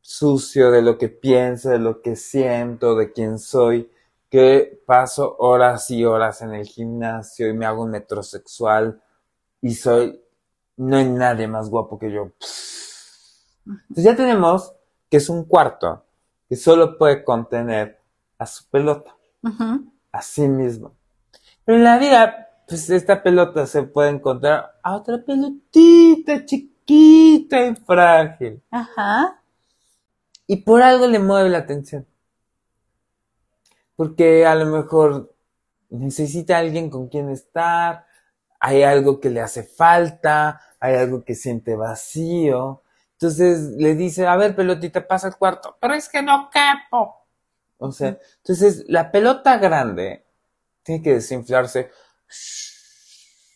sucio 0.00 0.70
de 0.70 0.80
lo 0.82 0.96
que 0.96 1.08
pienso, 1.08 1.68
de 1.68 1.78
lo 1.78 2.00
que 2.00 2.16
siento, 2.16 2.96
de 2.96 3.12
quién 3.12 3.38
soy, 3.38 3.90
que 4.30 4.82
paso 4.86 5.36
horas 5.38 5.90
y 5.90 6.04
horas 6.04 6.40
en 6.42 6.54
el 6.54 6.66
gimnasio 6.66 7.48
y 7.48 7.52
me 7.52 7.66
hago 7.66 7.82
un 7.82 7.90
metrosexual 7.90 9.02
y 9.60 9.74
soy, 9.74 10.20
no 10.76 10.96
hay 10.96 11.08
nadie 11.08 11.48
más 11.48 11.68
guapo 11.68 11.98
que 11.98 12.10
yo. 12.12 12.32
Entonces 13.66 14.04
ya 14.04 14.16
tenemos 14.16 14.72
que 15.10 15.18
es 15.18 15.28
un 15.28 15.44
cuarto 15.44 16.04
que 16.48 16.56
solo 16.56 16.96
puede 16.96 17.24
contener 17.24 18.00
a 18.38 18.46
su 18.46 18.68
pelota, 18.68 19.14
Ujú. 19.42 19.92
a 20.12 20.22
sí 20.22 20.48
mismo. 20.48 20.94
Pero 21.64 21.78
en 21.78 21.84
la 21.84 21.98
vida, 21.98 22.48
pues 22.66 22.88
esta 22.90 23.22
pelota 23.22 23.66
se 23.66 23.82
puede 23.82 24.10
encontrar 24.10 24.78
a 24.82 24.96
otra 24.96 25.22
pelotita 25.24 26.44
chiquita 26.46 27.66
y 27.66 27.74
frágil. 27.76 28.62
Ajá. 28.70 29.42
Y 30.46 30.56
por 30.62 30.80
algo 30.82 31.06
le 31.06 31.18
mueve 31.18 31.50
la 31.50 31.58
atención. 31.58 32.06
Porque 33.96 34.46
a 34.46 34.54
lo 34.54 34.66
mejor 34.66 35.34
necesita 35.90 36.58
alguien 36.58 36.88
con 36.88 37.08
quien 37.08 37.28
estar, 37.30 38.06
hay 38.60 38.82
algo 38.82 39.20
que 39.20 39.30
le 39.30 39.40
hace 39.40 39.62
falta, 39.62 40.60
hay 40.80 40.96
algo 40.96 41.24
que 41.24 41.34
siente 41.34 41.76
vacío. 41.76 42.82
Entonces 43.12 43.70
le 43.76 43.94
dice, 43.94 44.26
a 44.26 44.36
ver, 44.36 44.54
pelotita, 44.54 45.06
pasa 45.06 45.28
al 45.28 45.36
cuarto, 45.36 45.76
pero 45.80 45.94
es 45.94 46.08
que 46.08 46.22
no 46.22 46.48
capo. 46.52 47.26
O 47.78 47.92
sea, 47.92 48.18
entonces 48.38 48.84
la 48.88 49.10
pelota 49.10 49.58
grande 49.58 50.24
tiene 50.82 51.02
que 51.02 51.14
desinflarse. 51.14 51.90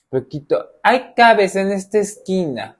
Poquito, 0.08 0.64
hay 0.82 1.14
cabes 1.14 1.56
en 1.56 1.72
esta 1.72 1.98
esquina. 1.98 2.78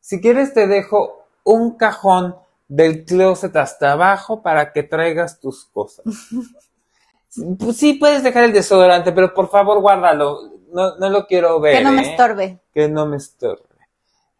Si 0.00 0.20
quieres 0.20 0.52
te 0.52 0.66
dejo 0.66 1.26
un 1.44 1.76
cajón 1.76 2.36
del 2.68 3.04
closet 3.04 3.56
hasta 3.56 3.92
abajo 3.92 4.42
para 4.42 4.72
que 4.72 4.82
traigas 4.82 5.40
tus 5.40 5.64
cosas. 5.66 6.04
Pues 7.60 7.76
sí, 7.76 7.94
puedes 7.94 8.24
dejar 8.24 8.42
el 8.42 8.52
desodorante, 8.52 9.12
pero 9.12 9.32
por 9.32 9.48
favor 9.48 9.80
guárdalo. 9.80 10.50
No, 10.72 10.96
no 10.96 11.08
lo 11.08 11.26
quiero 11.26 11.60
ver. 11.60 11.78
Que 11.78 11.84
no 11.84 11.92
me 11.92 12.02
¿eh? 12.02 12.10
estorbe. 12.10 12.60
Que 12.72 12.88
no 12.88 13.06
me 13.06 13.16
estorbe. 13.16 13.64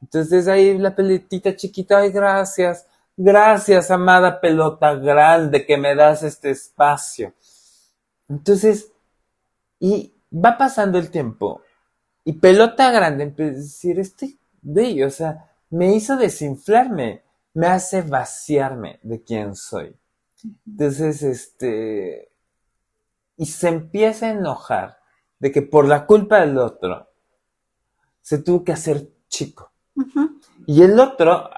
Entonces 0.02 0.48
ahí 0.48 0.78
la 0.78 0.94
pelotita 0.94 1.54
chiquita, 1.54 1.98
ay, 1.98 2.10
gracias. 2.10 2.86
Gracias, 3.16 3.90
amada 3.90 4.40
pelota 4.40 4.94
grande, 4.94 5.66
que 5.66 5.76
me 5.76 5.94
das 5.94 6.22
este 6.22 6.50
espacio. 6.50 7.34
Entonces, 8.28 8.92
y 9.78 10.14
va 10.32 10.56
pasando 10.56 10.98
el 10.98 11.10
tiempo. 11.10 11.62
Y 12.24 12.34
pelota 12.34 12.90
grande 12.90 13.24
empieza 13.24 13.52
a 13.52 13.56
decir, 13.56 13.98
este 13.98 14.38
bello, 14.62 15.08
o 15.08 15.10
sea, 15.10 15.50
me 15.68 15.94
hizo 15.94 16.16
desinflarme, 16.16 17.22
me 17.54 17.66
hace 17.66 18.02
vaciarme 18.02 19.00
de 19.02 19.22
quién 19.22 19.54
soy. 19.54 19.94
Entonces, 20.66 21.22
este, 21.22 22.30
y 23.36 23.46
se 23.46 23.68
empieza 23.68 24.26
a 24.26 24.30
enojar 24.30 24.99
de 25.40 25.50
que 25.50 25.62
por 25.62 25.86
la 25.88 26.06
culpa 26.06 26.40
del 26.40 26.56
otro 26.58 27.08
se 28.20 28.38
tuvo 28.38 28.62
que 28.62 28.72
hacer 28.72 29.08
chico. 29.28 29.72
Y 30.66 30.82
el 30.82 30.98
otro, 31.00 31.50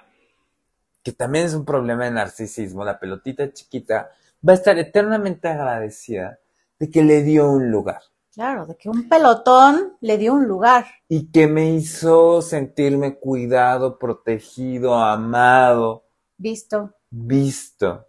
que 1.02 1.12
también 1.12 1.46
es 1.46 1.54
un 1.54 1.64
problema 1.64 2.04
de 2.04 2.12
narcisismo, 2.12 2.84
la 2.84 2.98
pelotita 2.98 3.52
chiquita, 3.52 4.10
va 4.46 4.52
a 4.52 4.56
estar 4.56 4.78
eternamente 4.78 5.48
agradecida 5.48 6.38
de 6.78 6.90
que 6.90 7.02
le 7.02 7.22
dio 7.22 7.50
un 7.50 7.70
lugar 7.70 8.00
Claro, 8.32 8.64
de 8.64 8.76
que 8.78 8.88
un 8.88 9.08
pelotón 9.10 9.98
le 10.00 10.16
dio 10.16 10.32
un 10.32 10.48
lugar. 10.48 10.86
y 11.08 11.30
que 11.30 11.46
me 11.46 11.70
hizo 11.74 12.40
sentirme 12.40 13.18
cuidado, 13.18 13.98
protegido, 13.98 14.94
amado, 14.94 16.04
Visto. 16.38 16.94
visto. 17.10 18.06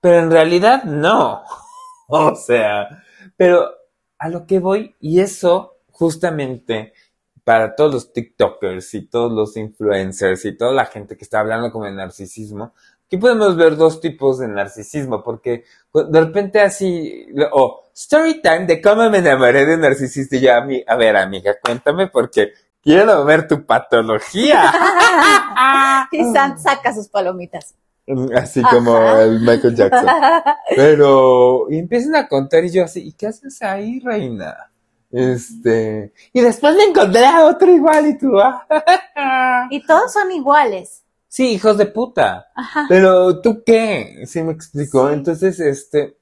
Pero 0.00 0.18
en 0.18 0.30
realidad 0.30 0.82
no. 0.84 1.42
O 2.14 2.34
sea, 2.34 3.02
pero 3.36 3.70
a 4.22 4.28
lo 4.28 4.46
que 4.46 4.60
voy, 4.60 4.94
y 5.00 5.18
eso 5.18 5.78
justamente 5.90 6.92
para 7.42 7.74
todos 7.74 7.92
los 7.92 8.12
TikTokers 8.12 8.94
y 8.94 9.08
todos 9.08 9.32
los 9.32 9.56
influencers 9.56 10.44
y 10.44 10.56
toda 10.56 10.72
la 10.72 10.86
gente 10.86 11.16
que 11.16 11.24
está 11.24 11.40
hablando 11.40 11.72
como 11.72 11.86
de 11.86 11.90
narcisismo, 11.90 12.72
aquí 13.04 13.16
podemos 13.16 13.56
ver 13.56 13.74
dos 13.74 14.00
tipos 14.00 14.38
de 14.38 14.46
narcisismo, 14.46 15.24
porque 15.24 15.64
de 15.92 16.20
repente 16.20 16.60
así, 16.60 17.26
o 17.50 17.90
story 17.92 18.40
time 18.40 18.66
de 18.66 18.80
cómo 18.80 19.10
me 19.10 19.18
enamoré 19.18 19.66
de 19.66 19.74
un 19.74 19.80
narcisista 19.80 20.36
y 20.36 20.42
yo, 20.42 20.54
a, 20.54 20.60
mí, 20.60 20.84
a 20.86 20.94
ver 20.94 21.16
amiga, 21.16 21.56
cuéntame 21.60 22.06
porque 22.06 22.52
quiero 22.80 23.24
ver 23.24 23.48
tu 23.48 23.66
patología. 23.66 24.72
y 26.12 26.32
saca 26.32 26.94
sus 26.94 27.08
palomitas. 27.08 27.74
Así 28.36 28.62
como 28.62 28.96
Ajá. 28.96 29.22
el 29.22 29.40
Michael 29.40 29.76
Jackson. 29.76 30.06
Pero, 30.76 31.70
y 31.70 31.78
empiezan 31.78 32.16
a 32.16 32.28
contar 32.28 32.64
y 32.64 32.70
yo 32.70 32.84
así, 32.84 33.06
¿y 33.06 33.12
qué 33.12 33.28
haces 33.28 33.62
ahí, 33.62 34.00
reina? 34.00 34.56
Este, 35.10 36.12
y 36.32 36.40
después 36.40 36.74
me 36.74 36.84
encontré 36.84 37.24
a 37.26 37.44
otro 37.44 37.70
igual 37.70 38.06
y 38.06 38.18
tú, 38.18 38.38
ah. 38.38 38.66
Y 39.70 39.84
todos 39.86 40.12
son 40.12 40.32
iguales. 40.32 41.04
Sí, 41.28 41.52
hijos 41.52 41.78
de 41.78 41.86
puta. 41.86 42.48
Ajá. 42.54 42.86
Pero, 42.88 43.40
¿tú 43.40 43.62
qué? 43.64 44.24
Sí 44.26 44.42
me 44.42 44.52
explicó. 44.52 45.08
Sí. 45.08 45.14
Entonces, 45.14 45.60
este, 45.60 46.18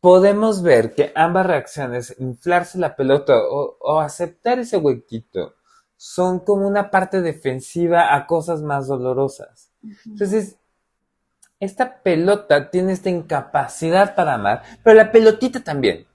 podemos 0.00 0.62
ver 0.62 0.94
que 0.94 1.12
ambas 1.14 1.46
reacciones, 1.46 2.14
inflarse 2.18 2.78
la 2.78 2.96
pelota 2.96 3.34
o, 3.36 3.76
o 3.80 4.00
aceptar 4.00 4.58
ese 4.58 4.76
huequito, 4.76 5.54
son 5.96 6.40
como 6.40 6.66
una 6.66 6.90
parte 6.90 7.20
defensiva 7.22 8.14
a 8.14 8.26
cosas 8.26 8.62
más 8.62 8.86
dolorosas. 8.86 9.70
Entonces, 10.06 10.56
esta 11.60 12.02
pelota 12.02 12.70
tiene 12.70 12.92
esta 12.92 13.10
incapacidad 13.10 14.14
para 14.14 14.34
amar, 14.34 14.62
pero 14.82 14.96
la 14.96 15.10
pelotita 15.10 15.60
también. 15.60 16.06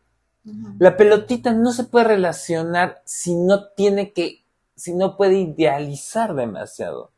La 0.77 0.97
pelotita 0.97 1.53
no 1.53 1.71
se 1.71 1.85
puede 1.85 2.05
relacionar 2.05 3.01
si 3.05 3.35
no 3.35 3.69
tiene 3.69 4.11
que, 4.11 4.45
si 4.75 4.93
no 4.93 5.15
puede 5.15 5.35
idealizar 5.35 6.35
demasiado. 6.35 7.11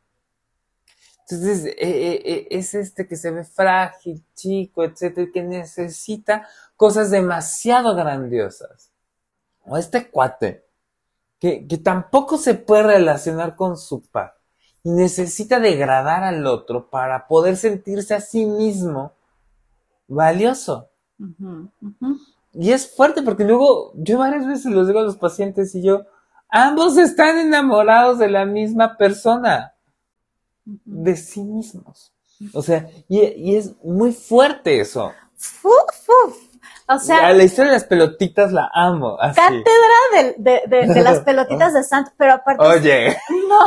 Entonces, 1.28 1.64
eh, 1.64 1.74
eh, 1.80 2.22
eh, 2.24 2.46
es 2.50 2.74
este 2.74 3.08
que 3.08 3.16
se 3.16 3.32
ve 3.32 3.42
frágil, 3.42 4.24
chico, 4.34 4.84
etcétera, 4.84 5.28
que 5.32 5.42
necesita 5.42 6.46
cosas 6.76 7.10
demasiado 7.10 7.96
grandiosas. 7.96 8.92
O 9.64 9.76
este 9.76 10.08
cuate, 10.08 10.64
que, 11.40 11.66
que 11.66 11.78
tampoco 11.78 12.38
se 12.38 12.54
puede 12.54 12.84
relacionar 12.84 13.56
con 13.56 13.76
su 13.76 14.02
par 14.02 14.35
y 14.35 14.35
necesita 14.86 15.58
degradar 15.58 16.22
al 16.22 16.46
otro 16.46 16.88
para 16.88 17.26
poder 17.26 17.56
sentirse 17.56 18.14
a 18.14 18.20
sí 18.20 18.46
mismo 18.46 19.12
valioso. 20.06 20.88
Y 22.52 22.70
es 22.70 22.94
fuerte 22.94 23.22
porque 23.22 23.44
luego 23.44 23.92
yo 23.94 24.18
varias 24.18 24.46
veces 24.46 24.66
los 24.72 24.86
digo 24.86 25.00
a 25.00 25.02
los 25.02 25.16
pacientes 25.16 25.74
y 25.74 25.82
yo, 25.82 26.04
ambos 26.48 26.96
están 26.98 27.38
enamorados 27.38 28.18
de 28.18 28.28
la 28.28 28.46
misma 28.46 28.96
persona, 28.96 29.74
de 30.64 31.16
sí 31.16 31.42
mismos. 31.42 32.12
O 32.52 32.62
sea, 32.62 32.88
y, 33.08 33.56
es 33.56 33.74
muy 33.82 34.12
fuerte 34.12 34.80
eso. 34.80 35.12
O 36.88 36.98
sea, 37.00 37.32
la 37.32 37.42
historia 37.42 37.72
de 37.72 37.78
las 37.78 37.84
pelotitas 37.84 38.52
la 38.52 38.70
amo. 38.72 39.18
Así. 39.20 39.40
Cátedra 39.40 40.34
de, 40.38 40.62
de, 40.68 40.94
de, 40.94 41.02
las 41.02 41.20
pelotitas 41.24 41.74
de 41.74 41.82
Santo, 41.82 42.12
pero 42.16 42.34
aparte. 42.34 42.64
Oye. 42.64 43.16
No. 43.48 43.58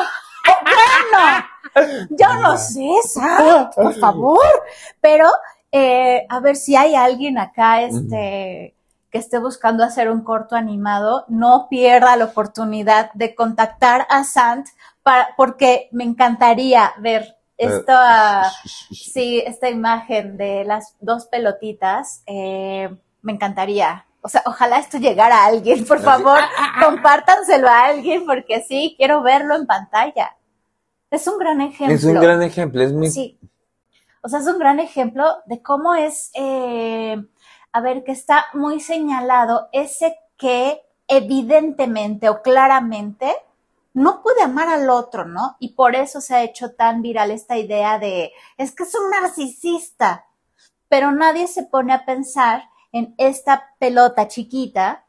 Bueno, 0.63 2.07
yo 2.09 2.33
no 2.41 2.57
sé, 2.57 2.89
Santo, 3.03 3.69
por 3.75 3.93
favor. 3.95 4.63
Pero, 5.01 5.29
eh, 5.71 6.25
a 6.29 6.39
ver 6.39 6.55
si 6.55 6.75
hay 6.75 6.95
alguien 6.95 7.37
acá, 7.37 7.81
este, 7.81 8.75
que 9.11 9.17
esté 9.17 9.39
buscando 9.39 9.83
hacer 9.83 10.09
un 10.09 10.23
corto 10.23 10.55
animado, 10.55 11.25
no 11.27 11.67
pierda 11.69 12.15
la 12.15 12.25
oportunidad 12.25 13.11
de 13.13 13.35
contactar 13.35 14.05
a 14.09 14.23
Sant 14.23 14.67
para, 15.03 15.29
porque 15.35 15.89
me 15.91 16.03
encantaría 16.03 16.93
ver 16.99 17.37
eh, 17.57 17.67
esta, 17.67 18.51
sí, 18.91 19.41
esta 19.45 19.69
imagen 19.69 20.37
de 20.37 20.63
las 20.65 20.95
dos 20.99 21.25
pelotitas. 21.27 22.23
Eh, 22.25 22.89
me 23.21 23.33
encantaría. 23.33 24.05
O 24.21 24.29
sea, 24.29 24.43
ojalá 24.45 24.79
esto 24.79 24.97
llegara 24.97 25.43
a 25.43 25.45
alguien, 25.45 25.85
por 25.85 26.01
favor, 26.01 26.39
compártanselo 26.83 27.69
a 27.69 27.85
alguien 27.85 28.25
porque 28.25 28.63
sí, 28.67 28.95
quiero 28.97 29.21
verlo 29.21 29.55
en 29.55 29.65
pantalla. 29.65 30.35
Es 31.11 31.27
un 31.27 31.37
gran 31.37 31.61
ejemplo. 31.61 31.95
Es 31.95 32.03
un 32.03 32.15
gran 32.15 32.41
ejemplo, 32.41 32.81
es 32.81 32.93
muy... 32.93 33.09
Sí. 33.09 33.39
O 34.21 34.29
sea, 34.29 34.39
es 34.39 34.47
un 34.47 34.59
gran 34.59 34.79
ejemplo 34.79 35.25
de 35.45 35.61
cómo 35.61 35.95
es 35.95 36.29
eh, 36.33 37.17
a 37.71 37.81
ver, 37.81 38.03
que 38.03 38.11
está 38.11 38.45
muy 38.53 38.79
señalado 38.79 39.69
ese 39.71 40.17
que 40.37 40.81
evidentemente 41.07 42.29
o 42.29 42.41
claramente 42.41 43.33
no 43.93 44.21
puede 44.21 44.41
amar 44.41 44.67
al 44.69 44.89
otro, 44.89 45.25
¿no? 45.25 45.57
Y 45.59 45.73
por 45.73 45.95
eso 45.95 46.21
se 46.21 46.35
ha 46.35 46.43
hecho 46.43 46.71
tan 46.73 47.01
viral 47.01 47.31
esta 47.31 47.57
idea 47.57 47.99
de, 47.99 48.31
es 48.57 48.73
que 48.73 48.83
es 48.83 48.95
un 48.95 49.09
narcisista, 49.09 50.27
pero 50.87 51.11
nadie 51.11 51.47
se 51.47 51.63
pone 51.63 51.93
a 51.93 52.05
pensar 52.05 52.69
en 52.91 53.13
esta 53.17 53.75
pelota 53.79 54.27
chiquita 54.27 55.05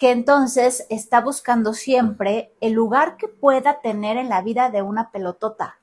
que 0.00 0.12
entonces 0.12 0.86
está 0.88 1.20
buscando 1.20 1.74
siempre 1.74 2.54
el 2.62 2.72
lugar 2.72 3.18
que 3.18 3.28
pueda 3.28 3.82
tener 3.82 4.16
en 4.16 4.30
la 4.30 4.40
vida 4.40 4.70
de 4.70 4.80
una 4.80 5.10
pelotota. 5.12 5.76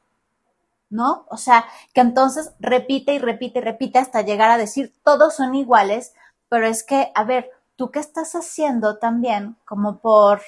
¿no? 0.90 1.28
O 1.30 1.38
sea, 1.38 1.66
que 1.94 2.02
entonces 2.02 2.52
repite 2.60 3.14
y 3.14 3.20
repite 3.20 3.60
y 3.60 3.62
repite 3.62 4.00
hasta 4.00 4.24
llegar 4.24 4.50
a 4.50 4.58
decir 4.58 4.92
todos 5.04 5.36
son 5.36 5.54
iguales, 5.54 6.14
pero 6.50 6.66
es 6.66 6.84
que, 6.84 7.12
a 7.14 7.26
ver, 7.26 7.52
¿tú 7.76 7.92
qué 7.92 8.00
estás 8.00 8.34
haciendo 8.34 8.98
también 8.98 9.56
como 9.66 10.00
por 10.00 10.42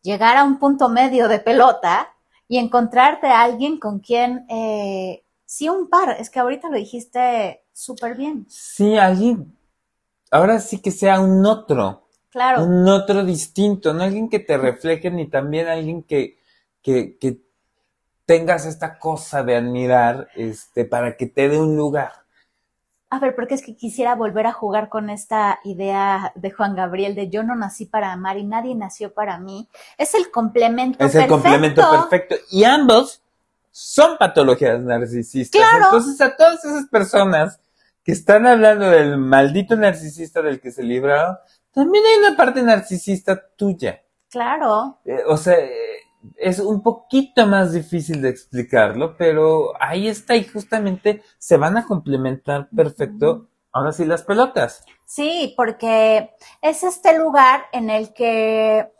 llegar 0.00 0.38
a 0.38 0.44
un 0.44 0.58
punto 0.58 0.88
medio 0.88 1.28
de 1.28 1.40
pelota 1.40 2.14
y 2.48 2.56
encontrarte 2.56 3.26
a 3.26 3.42
alguien 3.42 3.78
con 3.78 3.98
quien, 3.98 4.46
eh, 4.48 5.22
sí, 5.44 5.68
un 5.68 5.90
par, 5.90 6.16
es 6.18 6.30
que 6.30 6.38
ahorita 6.38 6.70
lo 6.70 6.76
dijiste 6.76 7.62
súper 7.74 8.16
bien. 8.16 8.46
Sí, 8.48 8.96
alguien, 8.96 9.54
ahora 10.30 10.60
sí 10.60 10.80
que 10.80 10.92
sea 10.92 11.20
un 11.20 11.44
otro. 11.44 12.05
Claro. 12.36 12.64
Un 12.64 12.86
otro 12.86 13.24
distinto, 13.24 13.94
no 13.94 14.02
alguien 14.02 14.28
que 14.28 14.40
te 14.40 14.58
refleje, 14.58 15.10
ni 15.10 15.26
también 15.26 15.68
alguien 15.68 16.02
que, 16.02 16.38
que, 16.82 17.16
que 17.16 17.40
tengas 18.26 18.66
esta 18.66 18.98
cosa 18.98 19.42
de 19.42 19.56
admirar, 19.56 20.28
este, 20.34 20.84
para 20.84 21.16
que 21.16 21.24
te 21.24 21.48
dé 21.48 21.58
un 21.58 21.78
lugar. 21.78 22.12
A 23.08 23.20
ver, 23.20 23.34
porque 23.34 23.54
es 23.54 23.62
que 23.62 23.74
quisiera 23.74 24.14
volver 24.14 24.46
a 24.46 24.52
jugar 24.52 24.90
con 24.90 25.08
esta 25.08 25.60
idea 25.64 26.32
de 26.34 26.50
Juan 26.50 26.76
Gabriel 26.76 27.14
de 27.14 27.30
yo 27.30 27.42
no 27.42 27.56
nací 27.56 27.86
para 27.86 28.12
amar 28.12 28.36
y 28.36 28.44
nadie 28.44 28.74
nació 28.74 29.14
para 29.14 29.38
mí. 29.38 29.66
Es 29.96 30.12
el 30.12 30.30
complemento 30.30 30.98
perfecto. 30.98 31.18
Es 31.18 31.24
el 31.24 31.30
complemento 31.30 31.90
perfecto. 31.90 32.34
Y 32.50 32.64
ambos 32.64 33.22
son 33.70 34.18
patologías 34.18 34.78
narcisistas. 34.78 35.58
Claro. 35.58 35.86
Entonces 35.86 36.20
a 36.20 36.36
todas 36.36 36.62
esas 36.66 36.86
personas 36.88 37.60
que 38.04 38.12
están 38.12 38.46
hablando 38.46 38.90
del 38.90 39.16
maldito 39.16 39.74
narcisista 39.74 40.42
del 40.42 40.60
que 40.60 40.70
se 40.70 40.82
libraron, 40.82 41.38
también 41.76 42.04
hay 42.06 42.18
una 42.20 42.36
parte 42.38 42.62
narcisista 42.62 43.38
tuya. 43.54 44.02
Claro. 44.30 44.98
Eh, 45.04 45.22
o 45.28 45.36
sea, 45.36 45.58
es 46.38 46.58
un 46.58 46.82
poquito 46.82 47.46
más 47.46 47.74
difícil 47.74 48.22
de 48.22 48.30
explicarlo, 48.30 49.14
pero 49.18 49.74
ahí 49.78 50.08
está 50.08 50.36
y 50.36 50.44
justamente 50.44 51.22
se 51.36 51.58
van 51.58 51.76
a 51.76 51.86
complementar 51.86 52.70
perfecto. 52.74 53.50
Ahora 53.72 53.92
sí 53.92 54.06
las 54.06 54.22
pelotas. 54.22 54.86
Sí, 55.04 55.52
porque 55.54 56.34
es 56.62 56.82
este 56.82 57.18
lugar 57.18 57.64
en 57.72 57.90
el 57.90 58.14
que, 58.14 58.90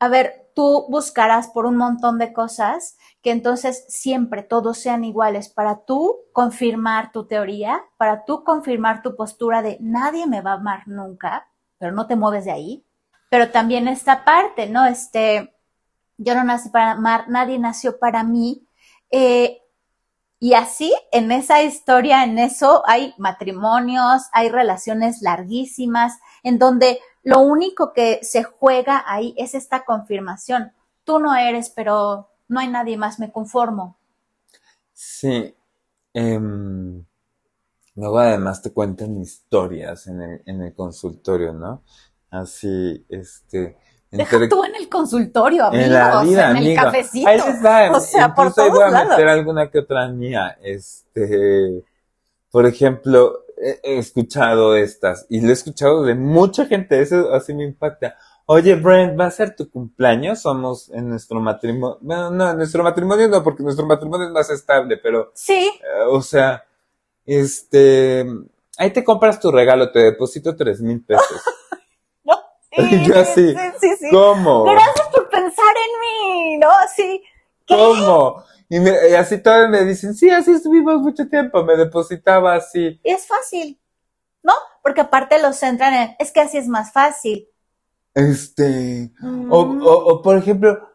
a 0.00 0.08
ver, 0.08 0.50
tú 0.54 0.84
buscarás 0.90 1.48
por 1.48 1.64
un 1.64 1.78
montón 1.78 2.18
de 2.18 2.34
cosas 2.34 2.98
que 3.22 3.30
entonces 3.30 3.86
siempre 3.88 4.42
todos 4.42 4.76
sean 4.76 5.02
iguales 5.02 5.48
para 5.48 5.86
tú 5.86 6.18
confirmar 6.34 7.10
tu 7.10 7.26
teoría, 7.26 7.82
para 7.96 8.26
tú 8.26 8.44
confirmar 8.44 9.00
tu 9.00 9.16
postura 9.16 9.62
de 9.62 9.78
nadie 9.80 10.26
me 10.26 10.42
va 10.42 10.50
a 10.50 10.56
amar 10.56 10.86
nunca, 10.86 11.48
pero 11.84 11.94
no 11.94 12.06
te 12.06 12.16
mueves 12.16 12.46
de 12.46 12.50
ahí. 12.50 12.82
Pero 13.28 13.50
también 13.50 13.88
esta 13.88 14.24
parte, 14.24 14.70
¿no? 14.70 14.86
Este, 14.86 15.54
yo 16.16 16.34
no 16.34 16.42
nací 16.42 16.70
para 16.70 16.92
amar, 16.92 17.28
nadie 17.28 17.58
nació 17.58 17.98
para 17.98 18.24
mí. 18.24 18.66
Eh, 19.10 19.60
y 20.40 20.54
así, 20.54 20.94
en 21.12 21.30
esa 21.30 21.62
historia, 21.62 22.24
en 22.24 22.38
eso, 22.38 22.82
hay 22.86 23.12
matrimonios, 23.18 24.22
hay 24.32 24.48
relaciones 24.48 25.20
larguísimas, 25.20 26.20
en 26.42 26.58
donde 26.58 27.00
lo 27.22 27.40
único 27.40 27.92
que 27.92 28.20
se 28.22 28.44
juega 28.44 29.04
ahí 29.06 29.34
es 29.36 29.54
esta 29.54 29.84
confirmación. 29.84 30.72
Tú 31.04 31.18
no 31.18 31.36
eres, 31.36 31.68
pero 31.68 32.30
no 32.48 32.60
hay 32.60 32.68
nadie 32.68 32.96
más, 32.96 33.18
me 33.18 33.30
conformo. 33.30 33.98
Sí. 34.94 35.54
Em, 36.14 37.04
luego 37.94 38.18
además 38.18 38.62
te 38.62 38.72
cuentan 38.72 39.20
historias 39.20 40.06
en 40.06 40.20
el, 40.20 40.42
en 40.46 40.62
el 40.62 40.74
consultorio, 40.74 41.52
¿no? 41.52 41.82
Así, 42.30 43.04
este, 43.08 43.76
Deja 44.16 44.48
tú 44.48 44.64
en 44.64 44.76
el 44.76 44.88
consultorio, 44.88 45.64
amigos, 45.64 45.86
en, 45.86 45.92
la 45.92 46.22
vida, 46.22 46.50
en 46.50 46.56
el 46.58 46.76
cafecito. 46.76 47.28
Ahí 47.28 47.40
va. 47.64 47.90
O 47.96 48.00
sea, 48.00 48.34
por 48.34 48.52
todos 48.54 48.70
voy 48.70 48.84
a 48.84 49.04
meter 49.04 49.28
alguna 49.28 49.70
que 49.70 49.80
otra 49.80 50.08
mía. 50.08 50.56
Este, 50.62 51.82
por 52.50 52.66
ejemplo, 52.66 53.44
he, 53.56 53.98
escuchado 53.98 54.76
estas 54.76 55.26
y 55.28 55.40
lo 55.40 55.48
he 55.48 55.52
escuchado 55.52 56.04
de 56.04 56.14
mucha 56.14 56.66
gente. 56.66 57.00
Eso 57.00 57.32
así 57.32 57.54
me 57.54 57.64
impacta. 57.64 58.16
Oye, 58.46 58.74
Brent, 58.76 59.18
¿va 59.18 59.26
a 59.26 59.30
ser 59.30 59.56
tu 59.56 59.68
cumpleaños? 59.70 60.42
Somos 60.42 60.90
en 60.90 61.08
nuestro 61.08 61.40
matrimonio. 61.40 61.98
Bueno, 62.00 62.30
no, 62.30 62.50
en 62.50 62.58
nuestro 62.58 62.84
matrimonio 62.84 63.26
no, 63.28 63.42
porque 63.42 63.62
nuestro 63.62 63.86
matrimonio 63.86 64.26
es 64.26 64.32
más 64.32 64.50
estable, 64.50 64.96
pero. 64.98 65.32
Sí. 65.34 65.72
Eh, 65.82 66.04
o 66.08 66.22
sea, 66.22 66.62
este. 67.26 68.26
Ahí 68.76 68.92
te 68.92 69.04
compras 69.04 69.38
tu 69.40 69.52
regalo, 69.52 69.92
te 69.92 70.00
deposito 70.00 70.56
tres 70.56 70.80
mil 70.80 71.04
pesos. 71.04 71.42
Sí, 72.76 73.04
yo 73.06 73.20
así, 73.20 73.54
sí, 73.80 73.88
sí, 74.00 74.06
¿cómo? 74.10 74.64
Gracias 74.64 75.08
por 75.12 75.28
pensar 75.28 75.74
en 75.76 76.00
mí, 76.00 76.58
¿no? 76.58 76.68
Así, 76.70 77.22
¿Cómo? 77.66 78.44
Y, 78.68 78.76
así 79.14 79.38
todos 79.38 79.68
me 79.68 79.84
dicen, 79.84 80.14
sí, 80.14 80.30
así 80.30 80.52
estuvimos 80.52 81.00
mucho 81.00 81.28
tiempo, 81.28 81.64
me 81.64 81.76
depositaba 81.76 82.54
así. 82.54 83.00
Y 83.02 83.10
es 83.10 83.26
fácil, 83.26 83.80
¿no? 84.42 84.52
Porque 84.82 85.02
aparte 85.02 85.40
los 85.40 85.56
centran 85.56 85.94
en, 85.94 86.16
es 86.18 86.32
que 86.32 86.40
así 86.40 86.58
es 86.58 86.68
más 86.68 86.92
fácil. 86.92 87.48
Este, 88.14 89.12
o, 89.50 89.64
mm. 89.64 89.82
o, 89.84 90.22
por 90.22 90.36
ejemplo, 90.36 90.88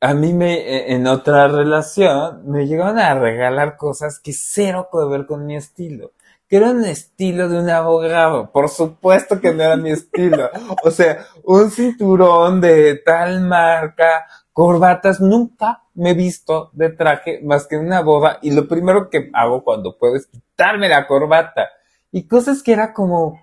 a 0.00 0.14
mí 0.14 0.32
me, 0.32 0.54
e, 0.54 0.94
en 0.94 1.06
otra 1.06 1.48
relación, 1.48 2.50
me 2.50 2.66
llegaron 2.66 2.98
a 2.98 3.14
regalar 3.14 3.76
cosas 3.76 4.20
que 4.20 4.32
cero 4.32 4.88
puede 4.90 5.08
ver 5.08 5.26
con 5.26 5.46
mi 5.46 5.56
estilo 5.56 6.12
que 6.48 6.56
era 6.56 6.70
un 6.70 6.84
estilo 6.84 7.48
de 7.48 7.58
un 7.58 7.68
abogado. 7.68 8.50
Por 8.50 8.68
supuesto 8.68 9.40
que 9.40 9.52
no 9.52 9.62
era 9.62 9.76
mi 9.76 9.90
estilo. 9.90 10.50
O 10.84 10.90
sea, 10.90 11.26
un 11.44 11.70
cinturón 11.70 12.60
de 12.60 12.96
tal 13.04 13.40
marca, 13.42 14.26
corbatas, 14.52 15.20
nunca 15.20 15.82
me 15.94 16.10
he 16.10 16.14
visto 16.14 16.70
de 16.72 16.90
traje 16.90 17.40
más 17.42 17.66
que 17.66 17.76
en 17.76 17.86
una 17.86 18.00
boda 18.00 18.38
y 18.40 18.52
lo 18.52 18.66
primero 18.66 19.10
que 19.10 19.30
hago 19.34 19.62
cuando 19.62 19.98
puedo 19.98 20.16
es 20.16 20.26
quitarme 20.26 20.88
la 20.88 21.06
corbata. 21.06 21.68
Y 22.10 22.26
cosas 22.26 22.62
que 22.62 22.72
era 22.72 22.94
como, 22.94 23.38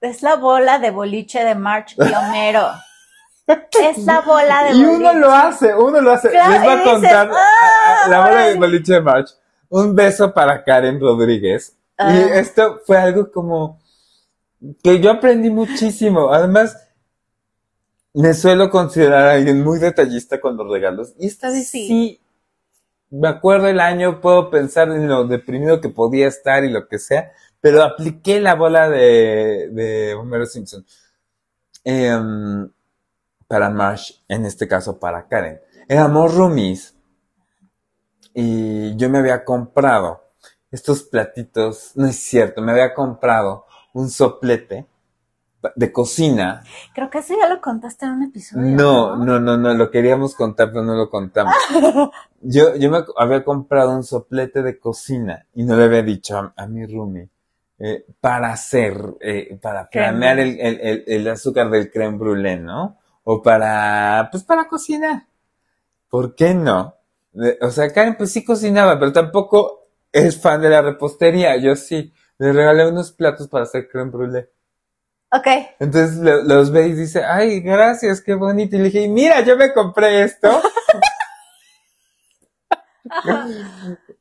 Es 0.00 0.22
la 0.22 0.36
bola 0.36 0.78
de 0.78 0.90
boliche 0.90 1.44
de 1.44 1.54
March 1.54 1.96
y 1.96 2.02
Homero. 3.54 3.90
es 3.90 4.04
la 4.04 4.20
bola 4.20 4.64
de 4.64 4.70
Y 4.70 4.84
boliche. 4.84 4.96
uno 4.96 5.14
lo 5.14 5.30
hace, 5.32 5.74
uno 5.74 6.00
lo 6.00 6.10
hace. 6.12 6.30
Claro, 6.30 6.50
Les 6.52 6.60
voy 6.62 6.70
a 6.72 6.76
dices, 6.76 6.92
contar 6.92 7.30
"Ah, 7.32 8.08
la 8.08 8.20
bola 8.20 8.40
de 8.42 8.52
ay". 8.52 8.58
boliche 8.58 8.92
de 8.94 9.00
March. 9.00 9.30
Un 9.70 9.94
beso 9.94 10.32
para 10.34 10.62
Karen 10.64 11.00
Rodríguez. 11.00 11.76
Ah. 11.96 12.14
Y 12.14 12.18
esto 12.38 12.80
fue 12.86 12.96
algo 12.98 13.30
como 13.32 13.80
que 14.82 15.00
yo 15.00 15.10
aprendí 15.10 15.50
muchísimo. 15.50 16.32
Además, 16.32 16.76
me 18.14 18.34
suelo 18.34 18.70
considerar 18.70 19.26
a 19.28 19.32
alguien 19.32 19.62
muy 19.62 19.78
detallista 19.78 20.40
con 20.40 20.56
los 20.56 20.70
regalos. 20.70 21.14
Y 21.18 21.26
esta 21.26 21.48
vez 21.50 21.68
Sí. 21.68 21.86
sí. 21.88 22.20
me 23.10 23.28
acuerdo 23.28 23.68
el 23.68 23.80
año, 23.80 24.20
puedo 24.20 24.50
pensar 24.50 24.88
en 24.90 25.08
lo 25.08 25.26
deprimido 25.26 25.80
que 25.80 25.88
podía 25.88 26.26
estar 26.28 26.62
y 26.64 26.70
lo 26.70 26.88
que 26.88 26.98
sea, 26.98 27.32
pero 27.60 27.82
apliqué 27.82 28.38
la 28.38 28.54
bola 28.54 28.90
de, 28.90 29.68
de 29.72 30.12
Homero 30.14 30.44
Simpson. 30.44 30.84
Em, 31.84 32.70
para 33.48 33.70
Marsh, 33.70 34.12
en 34.28 34.44
este 34.46 34.68
caso 34.68 35.00
para 35.00 35.26
Karen. 35.26 35.60
Éramos 35.88 36.34
roomies 36.34 36.94
y 38.34 38.94
yo 38.96 39.08
me 39.08 39.18
había 39.18 39.44
comprado 39.44 40.22
estos 40.70 41.02
platitos, 41.02 41.92
no 41.94 42.06
es 42.06 42.16
cierto, 42.16 42.60
me 42.60 42.72
había 42.72 42.92
comprado 42.94 43.64
un 43.94 44.10
soplete 44.10 44.86
de 45.74 45.90
cocina. 45.90 46.62
Creo 46.94 47.10
que 47.10 47.18
eso 47.18 47.34
ya 47.40 47.48
lo 47.48 47.60
contaste 47.60 48.04
en 48.06 48.12
un 48.12 48.22
episodio. 48.24 48.64
No, 48.64 49.16
no, 49.16 49.40
no, 49.40 49.56
no, 49.56 49.74
lo 49.74 49.90
queríamos 49.90 50.34
contar, 50.34 50.68
pero 50.68 50.84
no 50.84 50.94
lo 50.94 51.10
contamos. 51.10 51.54
Yo, 52.40 52.76
yo 52.76 52.88
me 52.88 53.02
había 53.16 53.42
comprado 53.42 53.90
un 53.90 54.04
soplete 54.04 54.62
de 54.62 54.78
cocina 54.78 55.44
y 55.54 55.64
no 55.64 55.74
le 55.76 55.84
había 55.86 56.02
dicho 56.04 56.38
a, 56.38 56.52
a 56.56 56.68
mi 56.68 56.86
roomie 56.86 57.28
eh, 57.80 58.06
para 58.20 58.52
hacer, 58.52 58.96
eh, 59.20 59.58
para 59.60 59.88
planear 59.88 60.38
el, 60.38 60.60
el, 60.60 60.80
el, 60.80 61.04
el 61.08 61.28
azúcar 61.28 61.68
del 61.68 61.90
creme 61.90 62.16
brûlée, 62.16 62.60
¿no? 62.60 62.96
O 63.30 63.42
para, 63.42 64.26
pues 64.32 64.42
para 64.42 64.66
cocinar. 64.66 65.26
¿Por 66.08 66.34
qué 66.34 66.54
no? 66.54 66.94
Eh, 67.34 67.58
O 67.60 67.70
sea, 67.70 67.92
Karen 67.92 68.16
pues 68.16 68.32
sí 68.32 68.42
cocinaba, 68.42 68.98
pero 68.98 69.12
tampoco 69.12 69.90
es 70.10 70.40
fan 70.40 70.62
de 70.62 70.70
la 70.70 70.80
repostería. 70.80 71.54
Yo 71.58 71.76
sí. 71.76 72.10
Le 72.38 72.54
regalé 72.54 72.88
unos 72.88 73.12
platos 73.12 73.46
para 73.48 73.64
hacer 73.64 73.86
creme 73.90 74.10
brûlée. 74.10 74.48
Ok. 75.30 75.46
Entonces 75.78 76.16
lo- 76.16 76.42
los 76.42 76.70
ve 76.70 76.86
y 76.86 76.94
dice, 76.94 77.22
ay, 77.22 77.60
gracias, 77.60 78.22
qué 78.22 78.32
bonito. 78.32 78.76
Y 78.76 78.78
le 78.78 78.84
dije, 78.86 79.06
mira, 79.08 79.42
yo 79.42 79.58
me 79.58 79.74
compré 79.74 80.22
esto. 80.22 80.48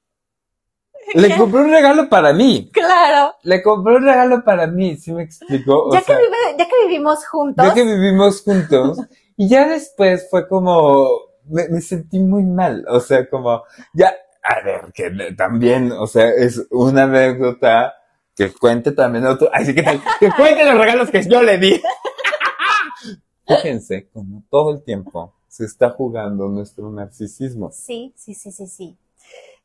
Le 1.13 1.35
compré 1.37 1.61
un 1.61 1.71
regalo 1.71 2.09
para 2.09 2.33
mí. 2.33 2.69
Claro. 2.73 3.33
Le 3.43 3.61
compré 3.63 3.95
un 3.95 4.03
regalo 4.05 4.43
para 4.43 4.67
mí, 4.67 4.95
¿sí 4.97 5.11
me 5.13 5.23
explicó? 5.23 5.85
O 5.85 5.93
Ya, 5.93 6.01
sea, 6.01 6.15
que 6.17 6.23
vive- 6.23 6.57
ya 6.57 6.65
que 6.67 6.87
vivimos 6.87 7.25
juntos. 7.27 7.65
ya 7.65 7.73
que 7.73 7.83
vivimos 7.83 8.41
juntos. 8.43 8.99
Y 9.35 9.47
ya 9.49 9.67
después 9.67 10.27
fue 10.29 10.47
como, 10.47 11.07
me, 11.45 11.67
me 11.69 11.81
sentí 11.81 12.19
muy 12.19 12.43
mal. 12.43 12.85
O 12.89 12.99
sea, 12.99 13.29
como, 13.29 13.63
ya, 13.93 14.13
a 14.43 14.61
ver, 14.63 14.91
que 14.93 15.09
también, 15.37 15.91
o 15.91 16.07
sea, 16.07 16.29
es 16.29 16.65
una 16.71 17.03
anécdota 17.03 17.93
que 18.35 18.51
cuente 18.53 18.91
también 18.91 19.25
otro. 19.25 19.49
Así 19.53 19.73
que, 19.75 19.83
tal- 19.83 20.01
que 20.19 20.31
cuente 20.31 20.65
los 20.65 20.77
regalos 20.77 21.09
que 21.09 21.23
yo 21.27 21.41
le 21.41 21.57
di. 21.57 21.81
Fíjense, 23.47 24.09
como 24.13 24.43
todo 24.49 24.71
el 24.73 24.83
tiempo 24.83 25.33
se 25.47 25.65
está 25.65 25.91
jugando 25.91 26.47
nuestro 26.49 26.89
narcisismo. 26.91 27.71
Sí, 27.71 28.13
sí, 28.17 28.33
sí, 28.33 28.51
sí, 28.51 28.67
sí. 28.67 28.97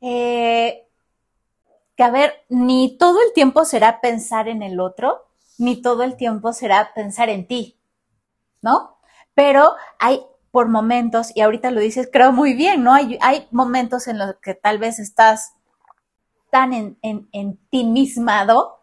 Eh, 0.00 0.86
a 2.02 2.10
ver, 2.10 2.44
ni 2.48 2.96
todo 2.98 3.20
el 3.20 3.32
tiempo 3.32 3.64
será 3.64 4.00
pensar 4.00 4.48
en 4.48 4.62
el 4.62 4.80
otro, 4.80 5.26
ni 5.58 5.80
todo 5.80 6.02
el 6.02 6.16
tiempo 6.16 6.52
será 6.52 6.92
pensar 6.94 7.28
en 7.28 7.46
ti, 7.46 7.78
¿no? 8.60 8.98
Pero 9.34 9.74
hay 9.98 10.24
por 10.50 10.68
momentos, 10.68 11.34
y 11.34 11.40
ahorita 11.40 11.70
lo 11.70 11.80
dices, 11.80 12.08
creo 12.12 12.30
muy 12.30 12.52
bien, 12.52 12.84
¿no? 12.84 12.92
Hay, 12.92 13.18
hay 13.22 13.48
momentos 13.50 14.06
en 14.06 14.18
los 14.18 14.34
que 14.42 14.54
tal 14.54 14.78
vez 14.78 14.98
estás 14.98 15.54
tan 16.50 16.74
en, 16.74 16.98
en, 17.00 17.28
en 17.32 17.56
ti 17.70 17.84
mismado 17.84 18.82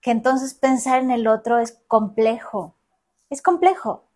que 0.00 0.10
entonces 0.10 0.54
pensar 0.54 1.00
en 1.00 1.12
el 1.12 1.28
otro 1.28 1.60
es 1.60 1.78
complejo, 1.86 2.74
es 3.30 3.40
complejo. 3.40 4.08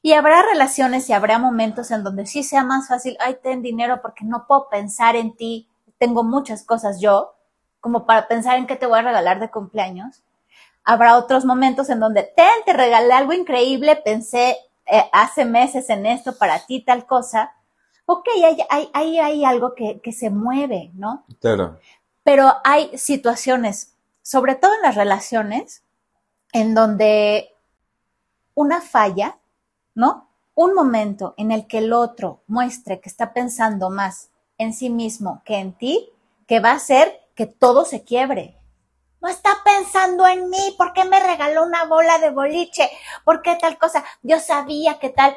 Y 0.00 0.12
habrá 0.14 0.42
relaciones 0.42 1.08
y 1.08 1.12
habrá 1.12 1.38
momentos 1.38 1.90
en 1.90 2.02
donde 2.02 2.24
sí 2.26 2.42
sea 2.42 2.64
más 2.64 2.88
fácil, 2.88 3.16
ay, 3.20 3.36
ten 3.42 3.60
dinero 3.60 4.00
porque 4.00 4.24
no 4.24 4.46
puedo 4.46 4.68
pensar 4.70 5.16
en 5.16 5.36
ti, 5.36 5.68
tengo 5.98 6.24
muchas 6.24 6.64
cosas 6.64 6.98
yo, 7.00 7.34
como 7.80 8.06
para 8.06 8.28
pensar 8.28 8.58
en 8.58 8.66
qué 8.66 8.76
te 8.76 8.86
voy 8.86 8.98
a 8.98 9.02
regalar 9.02 9.40
de 9.40 9.50
cumpleaños. 9.50 10.22
Habrá 10.84 11.16
otros 11.16 11.44
momentos 11.44 11.90
en 11.90 12.00
donde, 12.00 12.22
ten, 12.22 12.46
te 12.64 12.72
regalé 12.72 13.12
algo 13.12 13.32
increíble, 13.32 13.96
pensé 13.96 14.56
eh, 14.86 15.04
hace 15.12 15.44
meses 15.44 15.88
en 15.90 16.06
esto 16.06 16.36
para 16.36 16.66
ti, 16.66 16.82
tal 16.82 17.06
cosa. 17.06 17.52
Ok, 18.06 18.26
ahí 18.34 18.58
hay, 18.68 18.90
hay, 18.92 19.18
hay 19.18 19.44
algo 19.44 19.74
que, 19.74 20.00
que 20.00 20.12
se 20.12 20.30
mueve, 20.30 20.90
¿no? 20.94 21.24
Claro. 21.40 21.78
pero 22.22 22.52
hay 22.64 22.96
situaciones, 22.98 23.94
sobre 24.22 24.54
todo 24.54 24.74
en 24.74 24.82
las 24.82 24.96
relaciones, 24.96 25.84
en 26.52 26.74
donde 26.74 27.54
una 28.54 28.80
falla, 28.80 29.38
¿no? 29.94 30.28
Un 30.54 30.74
momento 30.74 31.34
en 31.36 31.52
el 31.52 31.66
que 31.66 31.78
el 31.78 31.92
otro 31.92 32.42
muestre 32.46 33.00
que 33.00 33.08
está 33.08 33.32
pensando 33.32 33.90
más 33.90 34.30
en 34.58 34.74
sí 34.74 34.90
mismo 34.90 35.42
que 35.44 35.58
en 35.58 35.72
ti, 35.72 36.10
que 36.46 36.60
va 36.60 36.72
a 36.72 36.76
hacer 36.76 37.19
que 37.40 37.46
todo 37.46 37.86
se 37.86 38.04
quiebre. 38.04 38.60
No 39.22 39.28
está 39.30 39.48
pensando 39.64 40.26
en 40.26 40.50
mí, 40.50 40.74
¿por 40.76 40.92
qué 40.92 41.06
me 41.06 41.18
regaló 41.20 41.64
una 41.64 41.84
bola 41.84 42.18
de 42.18 42.28
boliche? 42.28 42.90
¿Por 43.24 43.40
qué 43.40 43.56
tal 43.56 43.78
cosa? 43.78 44.04
Yo 44.20 44.38
sabía 44.40 44.98
que 44.98 45.08
tal. 45.08 45.34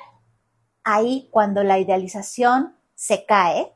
Ahí, 0.84 1.30
cuando 1.32 1.64
la 1.64 1.80
idealización 1.80 2.78
se 2.94 3.26
cae, 3.26 3.74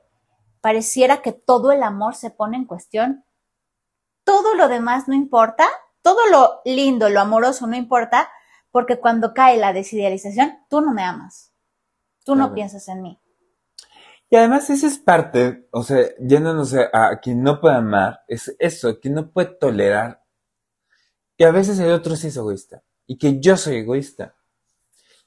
pareciera 0.59 1.21
que 1.21 1.31
todo 1.31 1.71
el 1.71 1.83
amor 1.83 2.15
se 2.15 2.29
pone 2.29 2.57
en 2.57 2.65
cuestión. 2.65 3.23
Todo 4.25 4.55
lo 4.55 4.67
demás 4.67 5.07
no 5.07 5.13
importa, 5.13 5.65
todo 6.01 6.27
lo 6.29 6.59
lindo, 6.65 7.07
lo 7.07 7.21
amoroso 7.21 7.65
no 7.65 7.77
importa, 7.77 8.29
porque 8.71 8.99
cuando 8.99 9.33
cae 9.33 9.55
la 9.55 9.71
desidealización, 9.71 10.65
tú 10.69 10.81
no 10.81 10.91
me 10.91 11.03
amas. 11.03 11.53
Tú 12.25 12.35
no 12.35 12.53
piensas 12.53 12.89
en 12.89 13.03
mí. 13.03 13.21
Y 14.29 14.35
además 14.35 14.69
esa 14.69 14.87
es 14.87 14.97
parte, 14.97 15.67
o 15.71 15.83
sea, 15.83 16.05
yéndonos 16.19 16.73
a, 16.73 17.19
quien 17.21 17.43
no 17.43 17.61
puede 17.61 17.75
amar, 17.75 18.21
es 18.27 18.53
eso, 18.59 18.99
quien 18.99 19.13
no 19.13 19.31
puede 19.31 19.47
tolerar 19.47 20.21
que 21.37 21.45
a 21.45 21.51
veces 21.51 21.79
el 21.79 21.91
otro 21.91 22.15
sí 22.15 22.27
es 22.27 22.35
egoísta 22.35 22.83
y 23.05 23.17
que 23.17 23.39
yo 23.39 23.55
soy 23.55 23.77
egoísta 23.77 24.35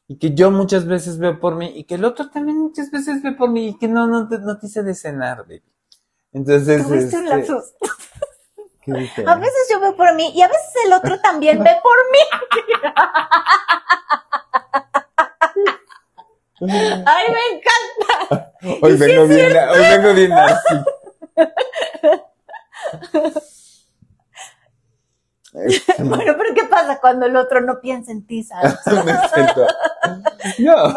y 0.07 0.19
que 0.19 0.35
yo 0.35 0.51
muchas 0.51 0.87
veces 0.87 1.19
veo 1.19 1.41
por 1.41 1.55
mí 1.55 1.73
y 1.75 1.85
que 1.85 1.95
el 1.95 2.05
otro 2.05 2.29
también 2.31 2.59
muchas 2.59 2.91
veces 2.91 3.23
ve 3.23 3.33
por 3.33 3.49
mí 3.49 3.69
y 3.69 3.79
que 3.79 3.89
no, 3.89 4.07
no, 4.07 4.29
te- 4.29 4.39
no 4.39 4.59
te 4.59 4.67
hice 4.67 4.83
de 4.83 4.95
cenar, 4.95 5.45
baby. 5.45 5.63
Entonces, 6.33 6.87
Tuviste 6.87 7.17
un 7.17 7.29
este, 7.29 7.37
lapsus. 7.37 7.75
A 9.27 9.37
veces 9.37 9.69
yo 9.71 9.79
veo 9.79 9.95
por 9.95 10.15
mí 10.15 10.33
y 10.35 10.43
a 10.43 10.49
veces 10.49 10.73
el 10.87 10.93
otro 10.95 11.21
también 11.21 11.63
ve 11.63 11.71
por 11.83 11.97
mí. 12.11 12.19
Ay, 17.07 17.25
me 17.33 17.41
encanta. 17.57 18.53
Hoy 18.83 18.97
vengo 18.97 19.27
bien, 19.27 19.57
hoy 19.57 19.81
vengo 19.81 20.15
bien 20.15 20.33
así. 20.33 20.75
Bueno, 25.99 26.35
pero 26.37 26.55
¿qué 26.55 26.65
pasa 26.71 27.01
cuando 27.01 27.25
el 27.25 27.37
otro 27.37 27.63
no 27.63 27.81
piensa 27.81 28.13
en 28.13 28.27
ti, 28.27 28.43
sabes? 28.43 28.77
No. 30.59 30.95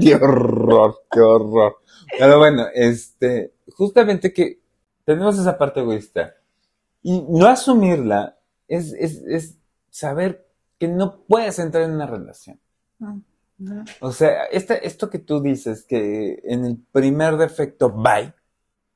Qué 0.00 0.14
horror, 0.16 1.02
qué 1.10 1.20
horror. 1.20 1.78
Pero 2.18 2.38
bueno, 2.38 2.66
este, 2.74 3.54
justamente 3.72 4.32
que 4.32 4.60
tenemos 5.04 5.38
esa 5.38 5.56
parte 5.56 5.80
egoísta. 5.80 6.34
Y 7.02 7.24
no 7.28 7.46
asumirla 7.46 8.36
es, 8.68 8.92
es, 8.92 9.22
es 9.26 9.58
saber 9.90 10.46
que 10.78 10.88
no 10.88 11.22
puedes 11.26 11.58
entrar 11.58 11.84
en 11.84 11.92
una 11.92 12.06
relación. 12.06 12.60
O 14.00 14.12
sea, 14.12 14.44
este, 14.50 14.86
esto 14.86 15.10
que 15.10 15.18
tú 15.18 15.40
dices, 15.40 15.84
que 15.84 16.40
en 16.44 16.64
el 16.64 16.78
primer 16.92 17.36
defecto, 17.36 17.90
bye, 17.90 18.32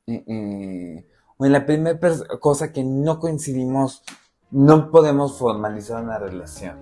eh, 0.06 0.24
eh, 0.26 1.06
o 1.36 1.46
en 1.46 1.52
la 1.52 1.66
primera 1.66 1.98
cosa 2.40 2.72
que 2.72 2.84
no 2.84 3.18
coincidimos, 3.18 4.02
no 4.50 4.90
podemos 4.90 5.38
formalizar 5.38 6.02
una 6.02 6.18
relación. 6.18 6.78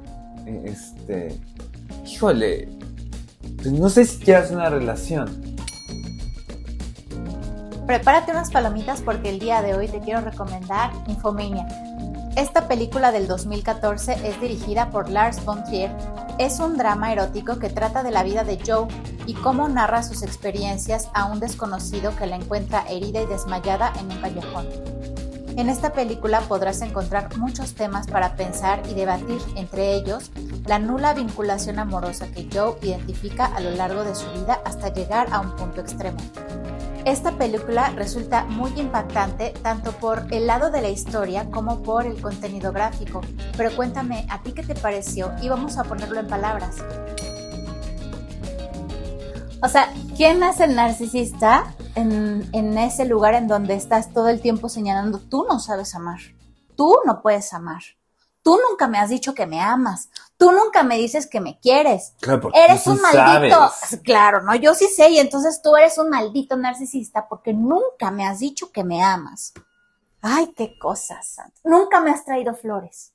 Eh, 0.46 0.62
Este, 0.66 1.40
híjole, 2.06 2.68
pues 3.56 3.72
no 3.72 3.88
sé 3.88 4.04
si 4.04 4.22
quieras 4.22 4.50
una 4.50 4.68
relación. 4.68 5.56
Prepárate 7.86 8.30
unas 8.30 8.50
palomitas 8.50 9.02
porque 9.02 9.30
el 9.30 9.38
día 9.38 9.60
de 9.60 9.74
hoy 9.74 9.88
te 9.88 10.00
quiero 10.00 10.20
recomendar 10.20 10.92
Infomania. 11.08 11.66
Esta 12.36 12.66
película 12.66 13.12
del 13.12 13.28
2014 13.28 14.26
es 14.26 14.40
dirigida 14.40 14.90
por 14.90 15.10
Lars 15.10 15.44
von 15.44 15.62
Trier. 15.64 15.94
Es 16.38 16.60
un 16.60 16.78
drama 16.78 17.12
erótico 17.12 17.58
que 17.58 17.68
trata 17.68 18.02
de 18.02 18.10
la 18.10 18.22
vida 18.22 18.42
de 18.42 18.58
Joe 18.66 18.88
y 19.26 19.34
cómo 19.34 19.68
narra 19.68 20.02
sus 20.02 20.22
experiencias 20.22 21.10
a 21.12 21.26
un 21.26 21.40
desconocido 21.40 22.16
que 22.16 22.26
la 22.26 22.36
encuentra 22.36 22.84
herida 22.88 23.20
y 23.20 23.26
desmayada 23.26 23.92
en 24.00 24.10
un 24.10 24.16
callejón. 24.22 24.91
En 25.54 25.68
esta 25.68 25.92
película 25.92 26.40
podrás 26.40 26.80
encontrar 26.80 27.36
muchos 27.36 27.74
temas 27.74 28.06
para 28.06 28.36
pensar 28.36 28.82
y 28.88 28.94
debatir, 28.94 29.38
entre 29.54 29.94
ellos 29.94 30.30
la 30.66 30.78
nula 30.78 31.12
vinculación 31.12 31.78
amorosa 31.78 32.26
que 32.28 32.48
Joe 32.50 32.76
identifica 32.80 33.46
a 33.46 33.60
lo 33.60 33.70
largo 33.72 34.02
de 34.02 34.14
su 34.14 34.30
vida 34.32 34.60
hasta 34.64 34.92
llegar 34.92 35.28
a 35.30 35.40
un 35.40 35.54
punto 35.56 35.82
extremo. 35.82 36.16
Esta 37.04 37.32
película 37.32 37.90
resulta 37.90 38.44
muy 38.44 38.72
impactante 38.76 39.52
tanto 39.62 39.92
por 39.92 40.26
el 40.30 40.46
lado 40.46 40.70
de 40.70 40.80
la 40.80 40.88
historia 40.88 41.50
como 41.50 41.82
por 41.82 42.06
el 42.06 42.20
contenido 42.22 42.72
gráfico. 42.72 43.20
Pero 43.56 43.74
cuéntame, 43.76 44.26
¿a 44.30 44.40
ti 44.42 44.52
qué 44.52 44.62
te 44.62 44.74
pareció? 44.74 45.32
Y 45.42 45.48
vamos 45.48 45.76
a 45.78 45.84
ponerlo 45.84 46.20
en 46.20 46.28
palabras. 46.28 46.76
O 49.60 49.68
sea, 49.68 49.92
¿quién 50.16 50.42
es 50.44 50.60
el 50.60 50.76
narcisista 50.76 51.74
en, 51.94 52.48
en 52.52 52.78
ese 52.78 53.04
lugar 53.04 53.34
en 53.34 53.48
donde 53.48 53.74
estás 53.74 54.12
todo 54.12 54.28
el 54.28 54.40
tiempo 54.40 54.68
señalando, 54.68 55.18
tú 55.18 55.44
no 55.48 55.58
sabes 55.58 55.94
amar, 55.94 56.20
tú 56.76 56.98
no 57.04 57.22
puedes 57.22 57.52
amar? 57.52 57.82
Tú 58.42 58.58
nunca 58.68 58.88
me 58.88 58.98
has 58.98 59.08
dicho 59.08 59.34
que 59.34 59.46
me 59.46 59.60
amas. 59.60 60.08
Tú 60.36 60.50
nunca 60.50 60.82
me 60.82 60.96
dices 60.96 61.28
que 61.28 61.40
me 61.40 61.60
quieres. 61.60 62.14
Claro, 62.20 62.40
porque 62.40 62.58
eres 62.60 62.86
un 62.88 63.00
maldito. 63.00 63.70
sabes. 63.70 64.02
Claro, 64.02 64.42
no, 64.42 64.54
yo 64.56 64.74
sí 64.74 64.88
sé, 64.88 65.10
y 65.10 65.18
entonces 65.18 65.62
tú 65.62 65.76
eres 65.76 65.96
un 65.98 66.10
maldito 66.10 66.56
narcisista 66.56 67.28
porque 67.28 67.52
nunca 67.52 68.10
me 68.10 68.26
has 68.26 68.40
dicho 68.40 68.72
que 68.72 68.82
me 68.82 69.02
amas. 69.02 69.52
Ay, 70.20 70.52
qué 70.56 70.76
cosas. 70.78 71.36
Nunca 71.62 72.00
me 72.00 72.10
has 72.10 72.24
traído 72.24 72.54
flores. 72.54 73.12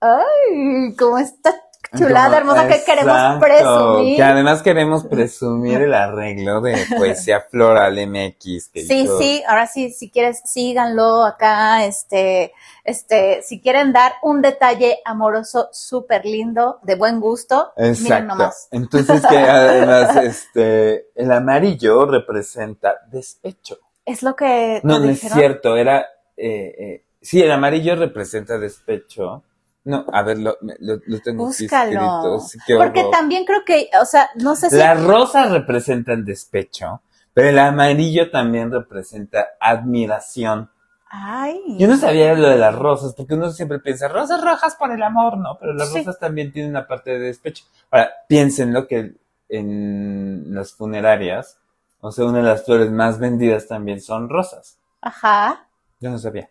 Ay, 0.00 0.94
cómo 0.98 1.18
está 1.18 1.54
chulada, 1.94 2.40
Como- 2.40 2.52
hermosa, 2.54 2.68
que 2.68 2.84
queremos 2.84 3.40
presumir. 3.40 4.16
Que 4.16 4.22
además 4.22 4.62
queremos 4.62 5.04
presumir 5.06 5.82
el 5.82 5.94
arreglo 5.94 6.60
de 6.60 6.84
Poesía 6.96 7.40
Floral 7.50 7.98
MX. 7.98 8.68
Que 8.68 8.82
Sí, 8.84 9.00
hizo- 9.02 9.18
sí, 9.18 9.42
ahora 9.46 9.66
sí, 9.66 9.90
si 9.90 10.10
quieres, 10.10 10.40
síganlo 10.44 11.24
acá, 11.24 11.84
este, 11.84 12.52
este, 12.84 13.42
si 13.42 13.60
quieren 13.60 13.92
dar 13.92 14.12
un 14.22 14.42
detalle 14.42 14.98
amoroso 15.04 15.68
súper 15.72 16.24
lindo, 16.24 16.78
de 16.82 16.94
buen 16.96 17.20
gusto, 17.20 17.72
miren 17.76 17.94
Exacto. 17.94 18.26
nomás. 18.26 18.68
Entonces 18.70 19.22
que 19.26 19.38
además 19.38 20.16
este 20.16 21.06
el 21.14 21.32
amarillo 21.32 22.06
representa 22.06 22.96
despecho. 23.10 23.78
Es 24.04 24.22
lo 24.22 24.36
que 24.36 24.80
No, 24.82 24.98
no 24.98 25.08
es 25.08 25.20
cierto, 25.20 25.76
era 25.76 26.00
eh, 26.36 26.74
eh, 26.78 27.04
sí, 27.22 27.40
el 27.42 27.50
amarillo 27.52 27.96
representa 27.96 28.58
despecho. 28.58 29.42
No, 29.84 30.06
a 30.12 30.22
ver, 30.22 30.38
lo, 30.38 30.56
lo, 30.60 30.98
lo 31.04 31.20
tengo 31.20 31.44
Búscalo. 31.46 32.36
escrito. 32.38 32.78
Porque 32.78 33.04
también 33.12 33.44
creo 33.44 33.64
que, 33.66 33.90
o 34.00 34.04
sea, 34.06 34.30
no 34.36 34.56
sé 34.56 34.70
si. 34.70 34.76
Las 34.76 35.02
rosas 35.02 35.50
representan 35.50 36.24
despecho, 36.24 37.02
pero 37.34 37.48
el 37.50 37.58
amarillo 37.58 38.30
también 38.30 38.70
representa 38.72 39.46
admiración. 39.60 40.70
Ay. 41.10 41.60
Yo 41.78 41.86
no 41.86 41.96
sabía 41.96 42.34
lo 42.34 42.48
de 42.48 42.56
las 42.56 42.74
rosas, 42.74 43.14
porque 43.14 43.34
uno 43.34 43.50
siempre 43.50 43.78
piensa, 43.78 44.08
rosas 44.08 44.42
rojas 44.42 44.74
por 44.74 44.90
el 44.90 45.02
amor, 45.02 45.36
¿no? 45.38 45.58
Pero 45.60 45.74
las 45.74 45.90
Sí. 45.92 45.98
rosas 45.98 46.18
también 46.18 46.50
tienen 46.50 46.70
una 46.72 46.86
parte 46.88 47.10
de 47.12 47.18
despecho. 47.18 47.64
Ahora, 47.90 48.10
piénsenlo 48.26 48.88
que 48.88 49.14
en 49.48 50.54
las 50.54 50.72
funerarias, 50.72 51.58
o 52.00 52.10
sea, 52.10 52.24
una 52.24 52.38
de 52.38 52.44
las 52.44 52.64
flores 52.64 52.90
más 52.90 53.18
vendidas 53.18 53.68
también 53.68 54.00
son 54.00 54.28
rosas. 54.28 54.78
Ajá. 55.02 55.68
Yo 56.00 56.10
no 56.10 56.18
sabía. 56.18 56.48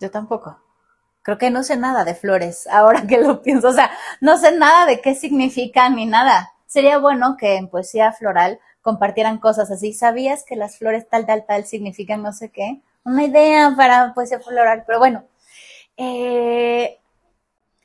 Yo 0.00 0.10
tampoco. 0.10 0.58
Creo 1.22 1.38
que 1.38 1.50
no 1.50 1.62
sé 1.62 1.76
nada 1.76 2.04
de 2.04 2.14
flores, 2.14 2.66
ahora 2.70 3.06
que 3.06 3.18
lo 3.18 3.42
pienso. 3.42 3.68
O 3.68 3.72
sea, 3.72 3.90
no 4.20 4.38
sé 4.38 4.52
nada 4.52 4.86
de 4.86 5.00
qué 5.00 5.14
significan 5.14 5.96
ni 5.96 6.06
nada. 6.06 6.52
Sería 6.66 6.98
bueno 6.98 7.36
que 7.38 7.56
en 7.56 7.68
poesía 7.68 8.12
floral 8.12 8.60
compartieran 8.80 9.38
cosas 9.38 9.70
así. 9.70 9.92
¿Sabías 9.92 10.44
que 10.44 10.56
las 10.56 10.78
flores 10.78 11.08
tal, 11.08 11.26
tal, 11.26 11.44
tal 11.46 11.64
significan 11.64 12.22
no 12.22 12.32
sé 12.32 12.50
qué? 12.50 12.80
Una 13.04 13.24
idea 13.24 13.74
para 13.76 14.14
poesía 14.14 14.40
floral, 14.40 14.84
pero 14.86 14.98
bueno. 14.98 15.24
Eh, 15.96 16.98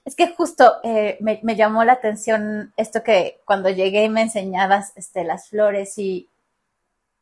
es 0.05 0.15
que 0.15 0.27
justo 0.35 0.75
eh, 0.83 1.17
me, 1.19 1.39
me 1.43 1.55
llamó 1.55 1.83
la 1.83 1.93
atención 1.93 2.73
esto 2.77 3.03
que 3.03 3.41
cuando 3.43 3.69
llegué 3.71 4.03
y 4.05 4.09
me 4.09 4.21
enseñabas 4.21 4.93
este, 4.95 5.23
las 5.23 5.49
flores 5.49 5.97
y 5.97 6.29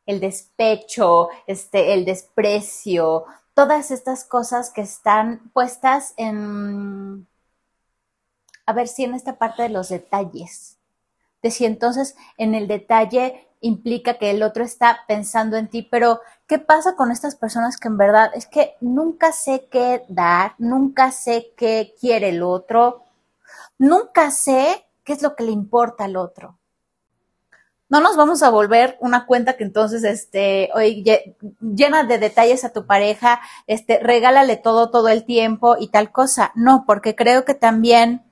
el 0.06 0.20
despecho, 0.20 1.28
este, 1.46 1.94
el 1.94 2.04
desprecio, 2.04 3.24
todas 3.54 3.90
estas 3.90 4.24
cosas 4.24 4.70
que 4.70 4.82
están 4.82 5.50
puestas 5.52 6.12
en, 6.16 7.26
a 8.66 8.72
ver 8.72 8.88
si 8.88 9.04
en 9.04 9.14
esta 9.14 9.38
parte 9.38 9.62
de 9.62 9.68
los 9.68 9.88
detalles, 9.88 10.78
de 11.42 11.50
si 11.50 11.64
entonces 11.64 12.16
en 12.36 12.54
el 12.54 12.66
detalle 12.66 13.48
implica 13.60 14.18
que 14.18 14.30
el 14.30 14.42
otro 14.42 14.64
está 14.64 15.00
pensando 15.08 15.56
en 15.56 15.68
ti, 15.68 15.82
pero 15.82 16.20
¿qué 16.46 16.58
pasa 16.58 16.96
con 16.96 17.10
estas 17.10 17.36
personas 17.36 17.78
que 17.78 17.88
en 17.88 17.96
verdad 17.96 18.30
es 18.34 18.46
que 18.46 18.74
nunca 18.80 19.32
sé 19.32 19.68
qué 19.70 20.04
dar, 20.08 20.54
nunca 20.58 21.12
sé 21.12 21.52
qué 21.56 21.94
quiere 21.98 22.30
el 22.30 22.42
otro, 22.42 23.04
nunca 23.78 24.30
sé 24.30 24.84
qué 25.04 25.14
es 25.14 25.22
lo 25.22 25.34
que 25.36 25.44
le 25.44 25.52
importa 25.52 26.04
al 26.04 26.16
otro? 26.16 26.58
No 27.88 28.00
nos 28.00 28.16
vamos 28.16 28.42
a 28.42 28.50
volver 28.50 28.96
una 29.00 29.26
cuenta 29.26 29.56
que 29.56 29.64
entonces, 29.64 30.04
este, 30.04 30.70
oye, 30.74 31.02
lle- 31.04 31.36
llena 31.60 32.04
de 32.04 32.18
detalles 32.18 32.64
a 32.64 32.72
tu 32.72 32.86
pareja, 32.86 33.40
este, 33.66 33.98
regálale 34.00 34.56
todo, 34.56 34.90
todo 34.90 35.08
el 35.08 35.24
tiempo 35.24 35.76
y 35.78 35.88
tal 35.88 36.10
cosa. 36.12 36.52
No, 36.54 36.84
porque 36.86 37.14
creo 37.14 37.44
que 37.44 37.54
también 37.54 38.22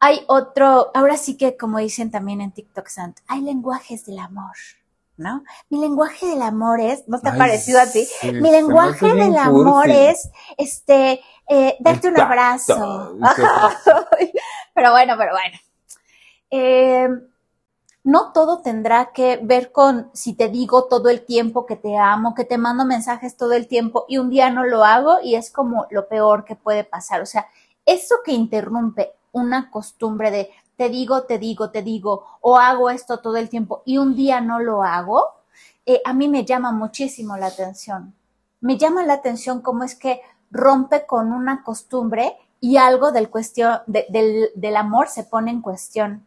hay 0.00 0.24
otro, 0.26 0.90
ahora 0.94 1.16
sí 1.16 1.36
que 1.36 1.56
como 1.56 1.78
dicen 1.78 2.10
también 2.10 2.40
en 2.40 2.52
TikTok, 2.52 2.88
Sant, 2.88 3.18
hay 3.28 3.40
lenguajes 3.40 4.04
del 4.04 4.18
amor, 4.18 4.52
¿no? 5.16 5.44
Mi 5.70 5.80
lenguaje 5.80 6.26
del 6.26 6.42
amor 6.42 6.80
es, 6.80 7.06
¿no 7.06 7.20
te 7.20 7.28
ha 7.30 7.36
parecido 7.36 7.80
a 7.80 7.86
ti? 7.86 8.04
sí, 8.04 8.32
Mi 8.40 8.50
lenguaje 8.50 9.06
del 9.14 9.36
amor 9.38 9.90
cursi. 9.90 9.92
es, 9.92 10.28
este, 10.58 11.20
eh, 11.48 11.76
darte 11.80 12.08
un 12.08 12.16
abrazo. 12.16 13.14
Pero 14.74 14.90
bueno, 14.92 15.14
pero 15.16 15.32
bueno. 15.32 15.58
Eh, 16.50 17.08
no 18.04 18.32
todo 18.32 18.58
tendrá 18.62 19.12
que 19.12 19.38
ver 19.42 19.70
con 19.72 20.10
si 20.12 20.34
te 20.34 20.48
digo 20.48 20.84
todo 20.84 21.08
el 21.08 21.24
tiempo 21.24 21.66
que 21.66 21.76
te 21.76 21.96
amo, 21.96 22.34
que 22.34 22.44
te 22.44 22.58
mando 22.58 22.84
mensajes 22.84 23.36
todo 23.36 23.52
el 23.52 23.68
tiempo 23.68 24.04
y 24.08 24.18
un 24.18 24.28
día 24.30 24.50
no 24.50 24.64
lo 24.64 24.84
hago 24.84 25.18
y 25.22 25.36
es 25.36 25.50
como 25.52 25.86
lo 25.90 26.08
peor 26.08 26.44
que 26.44 26.56
puede 26.56 26.84
pasar. 26.84 27.22
O 27.22 27.26
sea, 27.26 27.46
eso 27.86 28.16
que 28.24 28.32
interrumpe 28.32 29.12
una 29.32 29.70
costumbre 29.70 30.30
de 30.30 30.50
te 30.76 30.88
digo, 30.88 31.22
te 31.24 31.38
digo, 31.38 31.70
te 31.70 31.82
digo, 31.82 32.24
o 32.40 32.58
hago 32.58 32.90
esto 32.90 33.18
todo 33.20 33.36
el 33.36 33.48
tiempo 33.48 33.82
y 33.84 33.98
un 33.98 34.16
día 34.16 34.40
no 34.40 34.58
lo 34.58 34.82
hago, 34.82 35.24
eh, 35.86 36.00
a 36.04 36.12
mí 36.12 36.28
me 36.28 36.44
llama 36.44 36.72
muchísimo 36.72 37.36
la 37.36 37.46
atención. 37.46 38.14
Me 38.60 38.76
llama 38.78 39.04
la 39.04 39.14
atención 39.14 39.60
cómo 39.60 39.84
es 39.84 39.94
que 39.94 40.20
rompe 40.50 41.06
con 41.06 41.32
una 41.32 41.62
costumbre 41.62 42.36
y 42.60 42.76
algo 42.76 43.12
del, 43.12 43.28
cuestión, 43.30 43.78
de- 43.86 44.06
del, 44.08 44.50
del 44.54 44.76
amor 44.76 45.08
se 45.08 45.24
pone 45.24 45.50
en 45.50 45.60
cuestión. 45.62 46.26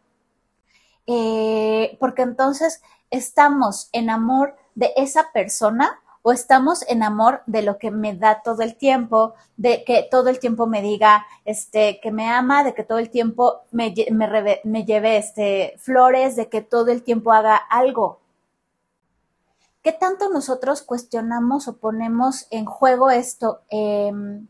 Eh, 1.06 1.96
porque 2.00 2.22
entonces 2.22 2.82
estamos 3.10 3.88
en 3.92 4.10
amor 4.10 4.56
de 4.74 4.92
esa 4.96 5.30
persona 5.32 6.00
o 6.22 6.32
estamos 6.32 6.82
en 6.88 7.04
amor 7.04 7.42
de 7.46 7.62
lo 7.62 7.78
que 7.78 7.92
me 7.92 8.12
da 8.16 8.42
todo 8.42 8.62
el 8.62 8.76
tiempo, 8.76 9.34
de 9.56 9.84
que 9.84 10.08
todo 10.10 10.28
el 10.28 10.40
tiempo 10.40 10.66
me 10.66 10.82
diga 10.82 11.24
este 11.44 12.00
que 12.02 12.10
me 12.10 12.28
ama, 12.28 12.64
de 12.64 12.74
que 12.74 12.82
todo 12.82 12.98
el 12.98 13.10
tiempo 13.10 13.60
me, 13.70 13.94
me, 14.10 14.26
reve- 14.26 14.60
me 14.64 14.84
lleve 14.84 15.18
este 15.18 15.74
flores, 15.78 16.34
de 16.34 16.48
que 16.48 16.62
todo 16.62 16.90
el 16.90 17.04
tiempo 17.04 17.32
haga 17.32 17.54
algo. 17.56 18.18
¿Qué 19.82 19.92
tanto 19.92 20.28
nosotros 20.30 20.82
cuestionamos 20.82 21.68
o 21.68 21.76
ponemos 21.76 22.48
en 22.50 22.64
juego 22.64 23.10
esto? 23.10 23.60
Em, 23.70 24.48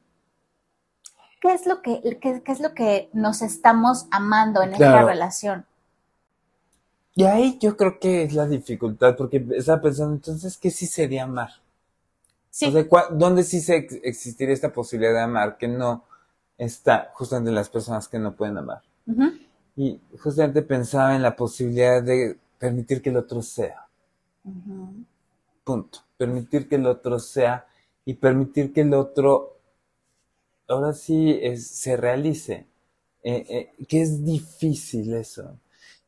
¿qué, 1.43 1.53
es 1.53 1.67
lo 1.67 1.83
que, 1.83 2.19
qué, 2.23 2.43
qué 2.43 2.53
es 2.53 2.61
lo 2.61 2.73
que 2.73 3.11
nos 3.13 3.43
estamos 3.43 4.07
amando 4.11 4.63
en 4.63 4.73
esta 4.73 4.87
relación? 5.05 5.67
Y 7.17 7.25
ahí 7.25 7.59
yo 7.61 7.77
creo 7.77 7.99
que 7.99 8.23
es 8.23 8.33
la 8.35 8.47
dificultad, 8.47 9.17
porque 9.17 9.45
estaba 9.57 9.83
pensando, 9.83 10.15
entonces, 10.15 10.57
¿qué 10.57 10.71
sí 10.71 10.87
sería 10.87 11.25
amar? 11.25 11.51
Sí. 12.51 12.67
O 12.67 12.73
sea, 12.73 12.89
¿cuá- 12.89 13.09
¿dónde 13.13 13.45
sí 13.45 13.61
se 13.61 13.77
ex- 13.77 14.01
existiría 14.03 14.55
esta 14.55 14.73
posibilidad 14.73 15.15
de 15.15 15.21
amar 15.23 15.59
que 15.59 15.69
no 15.69 16.05
está 16.59 17.11
justamente 17.15 17.51
en 17.51 17.55
las 17.57 17.71
personas 17.71 18.09
que 18.09 18.19
no 18.19 18.35
pueden 18.37 18.59
amar? 18.59 18.83
Y 19.77 20.01
justamente 20.21 20.63
pensaba 20.63 21.17
en 21.17 21.23
la 21.23 21.37
posibilidad 21.37 22.03
de 22.03 22.39
permitir 22.59 23.03
que 23.03 23.11
el 23.11 23.19
otro 23.19 23.43
sea, 23.43 23.89
punto. 25.65 25.99
Permitir 26.17 26.67
que 26.69 26.77
el 26.77 26.87
otro 26.87 27.19
sea 27.19 27.67
y 28.07 28.15
permitir 28.15 28.73
que 28.73 28.81
el 28.83 28.95
otro, 28.95 29.59
ahora 30.69 30.93
sí, 30.93 31.39
es- 31.43 31.67
se 31.69 31.97
realice. 31.97 32.67
Eh, 33.23 33.45
eh, 33.79 33.87
que 33.89 34.03
es 34.03 34.25
difícil 34.25 35.13
eso. 35.15 35.59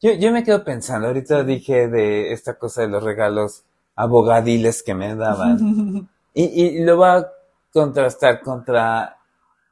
Yo, 0.00 0.12
yo 0.12 0.32
me 0.32 0.44
quedo 0.44 0.64
pensando, 0.64 1.08
ahorita 1.08 1.42
dije 1.42 1.88
de 1.88 2.32
esta 2.32 2.54
cosa 2.54 2.82
de 2.82 2.88
los 2.88 3.02
regalos 3.02 3.64
abogadiles 3.96 4.82
que 4.82 4.94
me 4.94 5.14
daban. 5.14 6.08
Y, 6.34 6.44
y 6.44 6.84
lo 6.84 6.98
va 6.98 7.16
a 7.16 7.32
contrastar 7.72 8.40
contra 8.42 9.18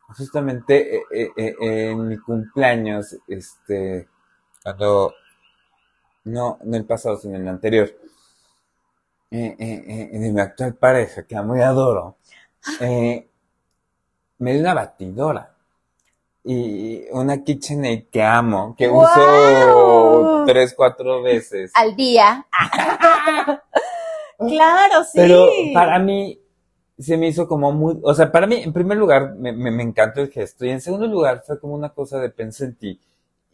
justamente 0.08 0.96
eh, 0.96 1.02
eh, 1.12 1.32
eh, 1.36 1.90
en 1.90 2.08
mi 2.08 2.18
cumpleaños, 2.18 3.16
este, 3.26 4.08
cuando, 4.62 5.14
no 6.24 6.58
en 6.62 6.74
el 6.74 6.84
pasado, 6.84 7.16
sino 7.18 7.36
en 7.36 7.42
el 7.42 7.48
anterior, 7.48 7.90
de 9.30 10.30
mi 10.32 10.40
actual 10.40 10.74
pareja, 10.74 11.24
que 11.24 11.36
amo 11.36 11.56
y 11.56 11.60
adoro, 11.60 12.16
me 12.80 14.52
dio 14.52 14.60
una 14.60 14.74
batidora 14.74 15.55
y 16.48 17.06
una 17.10 17.42
KitchenAid 17.42 18.04
que 18.08 18.22
amo, 18.22 18.76
que 18.78 18.88
uso 18.88 20.44
tres, 20.46 20.74
cuatro 20.76 21.20
veces. 21.20 21.72
Al 21.74 21.96
día. 21.96 22.46
claro, 24.38 25.02
sí. 25.02 25.10
Pero 25.16 25.48
para 25.74 25.98
mí 25.98 26.38
se 26.96 27.16
me 27.16 27.26
hizo 27.26 27.48
como 27.48 27.72
muy, 27.72 27.98
o 28.00 28.14
sea, 28.14 28.30
para 28.30 28.46
mí, 28.46 28.62
en 28.62 28.72
primer 28.72 28.96
lugar, 28.96 29.34
me, 29.34 29.52
me, 29.52 29.82
encantó 29.82 30.20
el 30.20 30.30
gesto 30.30 30.64
y 30.64 30.70
en 30.70 30.80
segundo 30.80 31.08
lugar 31.08 31.42
fue 31.44 31.58
como 31.58 31.74
una 31.74 31.88
cosa 31.88 32.20
de 32.20 32.30
pensar 32.30 32.68
en 32.68 32.76
ti. 32.76 33.00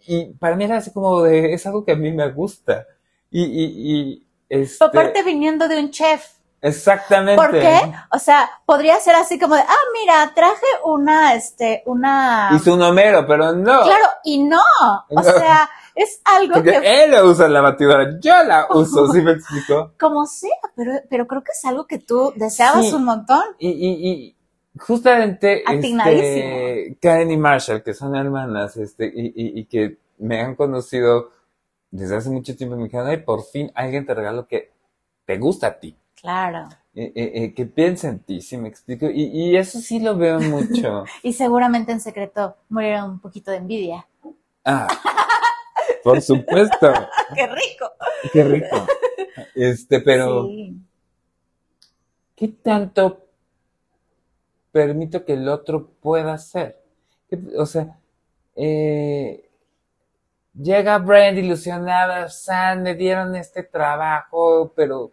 Y 0.06 0.26
para 0.34 0.54
mí 0.54 0.64
era 0.64 0.76
así 0.76 0.92
como 0.92 1.22
de, 1.22 1.54
es 1.54 1.66
algo 1.66 1.86
que 1.86 1.92
a 1.92 1.96
mí 1.96 2.12
me 2.12 2.30
gusta. 2.30 2.86
Y, 3.30 3.42
y, 3.42 3.72
y 3.74 4.26
este... 4.50 4.84
Aparte 4.84 5.22
viniendo 5.22 5.66
de 5.66 5.80
un 5.80 5.90
chef. 5.90 6.41
Exactamente. 6.62 7.42
¿Por 7.42 7.50
qué? 7.50 7.92
O 8.12 8.18
sea, 8.20 8.48
podría 8.64 8.98
ser 9.00 9.16
así 9.16 9.38
como 9.38 9.56
de, 9.56 9.62
ah, 9.62 9.84
mira, 10.00 10.32
traje 10.32 10.66
una, 10.84 11.34
este, 11.34 11.82
una... 11.86 12.50
Hizo 12.54 12.74
un 12.74 12.82
Homero, 12.82 13.26
pero 13.26 13.52
no. 13.52 13.82
Claro, 13.82 14.06
y 14.22 14.44
no. 14.44 14.62
O 15.10 15.22
sea, 15.24 15.68
es 15.96 16.22
algo 16.24 16.54
Porque 16.54 16.80
que... 16.80 17.04
él 17.04 17.14
usa 17.24 17.48
la 17.48 17.60
batidora, 17.60 18.16
yo 18.20 18.44
la 18.44 18.68
uso, 18.74 19.08
¿sí 19.08 19.20
me 19.20 19.32
explico? 19.32 19.92
Como 19.98 20.24
sea, 20.24 20.50
pero, 20.76 20.92
pero 21.10 21.26
creo 21.26 21.42
que 21.42 21.50
es 21.52 21.64
algo 21.64 21.86
que 21.86 21.98
tú 21.98 22.32
deseabas 22.36 22.92
un 22.92 23.04
montón. 23.04 23.42
Y, 23.58 23.68
y, 23.68 24.10
y 24.10 24.36
justamente, 24.78 25.64
este, 25.68 26.96
Karen 27.02 27.30
y 27.32 27.36
Marshall, 27.36 27.82
que 27.82 27.92
son 27.92 28.14
hermanas, 28.14 28.76
este, 28.76 29.06
y, 29.06 29.26
y, 29.34 29.60
y 29.60 29.64
que 29.66 29.98
me 30.18 30.40
han 30.40 30.54
conocido 30.54 31.30
desde 31.90 32.16
hace 32.16 32.30
mucho 32.30 32.56
tiempo, 32.56 32.76
me 32.76 32.84
dijeron, 32.84 33.08
ay, 33.08 33.18
por 33.18 33.42
fin 33.44 33.70
alguien 33.74 34.06
te 34.06 34.14
regaló 34.14 34.46
que 34.46 34.70
te 35.26 35.38
gusta 35.38 35.66
a 35.66 35.78
ti. 35.80 35.96
Claro. 36.22 36.68
Eh, 36.94 37.12
eh, 37.16 37.32
eh, 37.34 37.54
que 37.54 37.66
piensa 37.66 38.08
en 38.08 38.20
ti, 38.20 38.40
¿sí 38.40 38.56
me 38.56 38.68
explico? 38.68 39.06
Y, 39.10 39.24
y 39.24 39.56
eso 39.56 39.80
sí 39.80 39.98
lo 39.98 40.16
veo 40.16 40.40
mucho. 40.40 41.04
y 41.22 41.32
seguramente 41.32 41.90
en 41.90 42.00
secreto 42.00 42.56
murieron 42.68 43.10
un 43.10 43.20
poquito 43.20 43.50
de 43.50 43.56
envidia. 43.58 44.06
Ah, 44.64 44.86
por 46.04 46.22
supuesto. 46.22 46.92
¡Qué 47.34 47.46
rico! 47.46 47.90
¡Qué 48.32 48.44
rico! 48.44 48.86
Este, 49.54 50.00
pero... 50.00 50.48
¿Qué 52.36 52.48
tanto 52.48 53.26
permito 54.70 55.24
que 55.24 55.34
el 55.34 55.48
otro 55.48 55.90
pueda 56.00 56.34
hacer? 56.34 56.82
O 57.56 57.66
sea, 57.66 57.98
eh, 58.56 59.48
llega 60.54 60.98
Brand 60.98 61.38
ilusionada, 61.38 62.28
San, 62.28 62.82
me 62.82 62.94
dieron 62.94 63.36
este 63.36 63.62
trabajo, 63.62 64.72
pero 64.74 65.12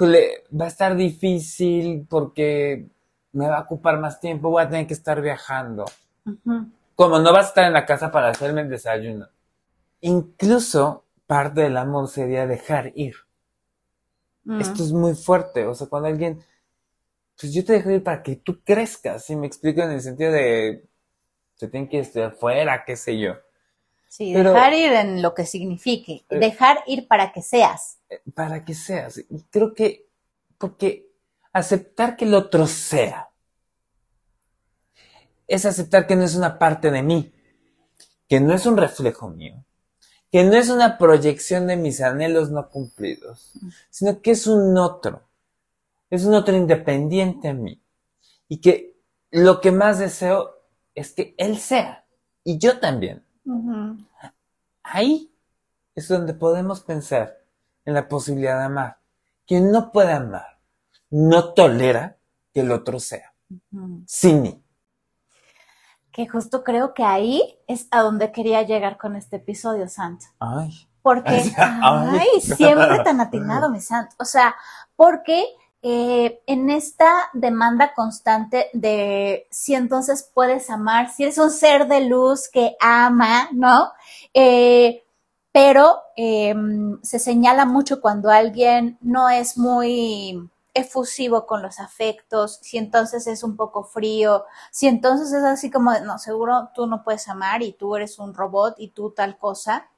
va 0.00 0.64
a 0.64 0.68
estar 0.68 0.96
difícil 0.96 2.06
porque 2.08 2.86
me 3.32 3.48
va 3.48 3.58
a 3.58 3.62
ocupar 3.62 3.98
más 3.98 4.20
tiempo, 4.20 4.50
voy 4.50 4.62
a 4.62 4.68
tener 4.68 4.86
que 4.86 4.94
estar 4.94 5.20
viajando. 5.20 5.84
Como 6.94 7.18
no 7.18 7.32
vas 7.32 7.46
a 7.46 7.48
estar 7.48 7.64
en 7.64 7.72
la 7.72 7.86
casa 7.86 8.10
para 8.10 8.28
hacerme 8.28 8.62
el 8.62 8.70
desayuno. 8.70 9.28
Incluso 10.00 11.04
parte 11.26 11.62
del 11.62 11.76
amor 11.76 12.08
sería 12.08 12.46
dejar 12.46 12.92
ir. 12.94 13.14
Esto 14.60 14.82
es 14.82 14.92
muy 14.92 15.14
fuerte. 15.14 15.66
O 15.66 15.74
sea, 15.74 15.86
cuando 15.86 16.08
alguien, 16.08 16.44
pues 17.40 17.52
yo 17.54 17.64
te 17.64 17.72
dejo 17.74 17.90
ir 17.90 18.02
para 18.02 18.22
que 18.22 18.36
tú 18.36 18.60
crezcas, 18.62 19.24
¿sí? 19.24 19.34
Me 19.36 19.46
explico 19.46 19.80
en 19.80 19.92
el 19.92 20.00
sentido 20.00 20.30
de, 20.32 20.84
se 21.54 21.68
tiene 21.68 21.88
que 21.88 22.00
estar 22.00 22.32
fuera, 22.32 22.84
qué 22.84 22.96
sé 22.96 23.18
yo. 23.18 23.34
Sí, 24.08 24.32
dejar 24.32 24.74
ir 24.74 24.92
en 24.92 25.22
lo 25.22 25.34
que 25.34 25.44
signifique. 25.44 26.24
Eh, 26.28 26.38
dejar 26.38 26.84
ir 26.86 27.08
para 27.08 27.32
que 27.32 27.42
seas. 27.42 27.98
Para 28.34 28.64
que 28.64 28.74
seas. 28.74 29.18
Y 29.18 29.42
creo 29.50 29.74
que, 29.74 30.08
porque 30.58 31.10
aceptar 31.52 32.16
que 32.16 32.24
el 32.24 32.34
otro 32.34 32.66
sea 32.66 33.30
es 35.46 35.66
aceptar 35.66 36.06
que 36.06 36.16
no 36.16 36.24
es 36.24 36.34
una 36.34 36.58
parte 36.58 36.90
de 36.90 37.02
mí, 37.02 37.32
que 38.28 38.40
no 38.40 38.54
es 38.54 38.66
un 38.66 38.76
reflejo 38.76 39.28
mío, 39.28 39.64
que 40.30 40.44
no 40.44 40.54
es 40.54 40.68
una 40.68 40.98
proyección 40.98 41.66
de 41.66 41.76
mis 41.76 42.00
anhelos 42.00 42.50
no 42.50 42.68
cumplidos, 42.70 43.52
sino 43.90 44.20
que 44.20 44.32
es 44.32 44.46
un 44.46 44.76
otro, 44.78 45.28
es 46.10 46.24
un 46.24 46.34
otro 46.34 46.56
independiente 46.56 47.48
a 47.48 47.54
mí. 47.54 47.80
Y 48.48 48.60
que 48.60 48.96
lo 49.30 49.60
que 49.60 49.72
más 49.72 49.98
deseo 49.98 50.54
es 50.94 51.12
que 51.12 51.34
él 51.38 51.58
sea, 51.58 52.06
y 52.42 52.58
yo 52.58 52.78
también. 52.78 53.24
Ahí 54.82 55.32
es 55.94 56.08
donde 56.08 56.34
podemos 56.34 56.80
pensar 56.80 57.43
en 57.84 57.94
la 57.94 58.08
posibilidad 58.08 58.58
de 58.58 58.64
amar. 58.64 58.98
Quien 59.46 59.70
no 59.70 59.92
puede 59.92 60.12
amar 60.12 60.58
no 61.10 61.52
tolera 61.52 62.16
que 62.52 62.60
el 62.60 62.72
otro 62.72 62.98
sea. 62.98 63.34
Sin 64.06 64.42
mí. 64.42 64.64
Que 66.10 66.28
justo 66.28 66.62
creo 66.64 66.94
que 66.94 67.04
ahí 67.04 67.58
es 67.66 67.88
a 67.90 68.00
donde 68.00 68.32
quería 68.32 68.62
llegar 68.62 68.96
con 68.96 69.16
este 69.16 69.36
episodio, 69.36 69.88
Santo. 69.88 70.26
Ay. 70.38 70.88
Porque, 71.02 71.42
ay, 71.56 72.40
siempre 72.40 73.00
tan 73.04 73.20
atinado, 73.20 73.70
mi 73.70 73.80
Santo. 73.80 74.14
O 74.18 74.24
sea, 74.24 74.54
porque 74.96 75.44
eh, 75.82 76.40
en 76.46 76.70
esta 76.70 77.12
demanda 77.34 77.92
constante 77.94 78.70
de 78.72 79.46
si 79.50 79.74
entonces 79.74 80.30
puedes 80.32 80.70
amar, 80.70 81.10
si 81.10 81.24
eres 81.24 81.36
un 81.36 81.50
ser 81.50 81.88
de 81.88 82.06
luz 82.06 82.48
que 82.48 82.74
ama, 82.80 83.50
¿no? 83.52 83.92
Eh, 84.32 85.04
pero 85.54 86.02
em, 86.16 87.00
se 87.02 87.20
señala 87.20 87.64
mucho 87.64 88.00
cuando 88.00 88.28
alguien 88.30 88.98
no 89.00 89.28
es 89.30 89.56
muy 89.56 90.50
efusivo 90.74 91.46
con 91.46 91.62
los 91.62 91.78
afectos, 91.78 92.58
si 92.60 92.76
entonces 92.76 93.28
es 93.28 93.44
un 93.44 93.56
poco 93.56 93.84
frío, 93.84 94.46
si 94.72 94.88
entonces 94.88 95.32
es 95.32 95.44
así 95.44 95.70
como, 95.70 95.92
no, 96.00 96.18
seguro 96.18 96.70
tú 96.74 96.88
no 96.88 97.04
puedes 97.04 97.28
amar 97.28 97.62
y 97.62 97.72
tú 97.72 97.94
eres 97.94 98.18
un 98.18 98.34
robot 98.34 98.74
y 98.78 98.88
tú 98.88 99.12
tal 99.12 99.38
cosa 99.38 99.88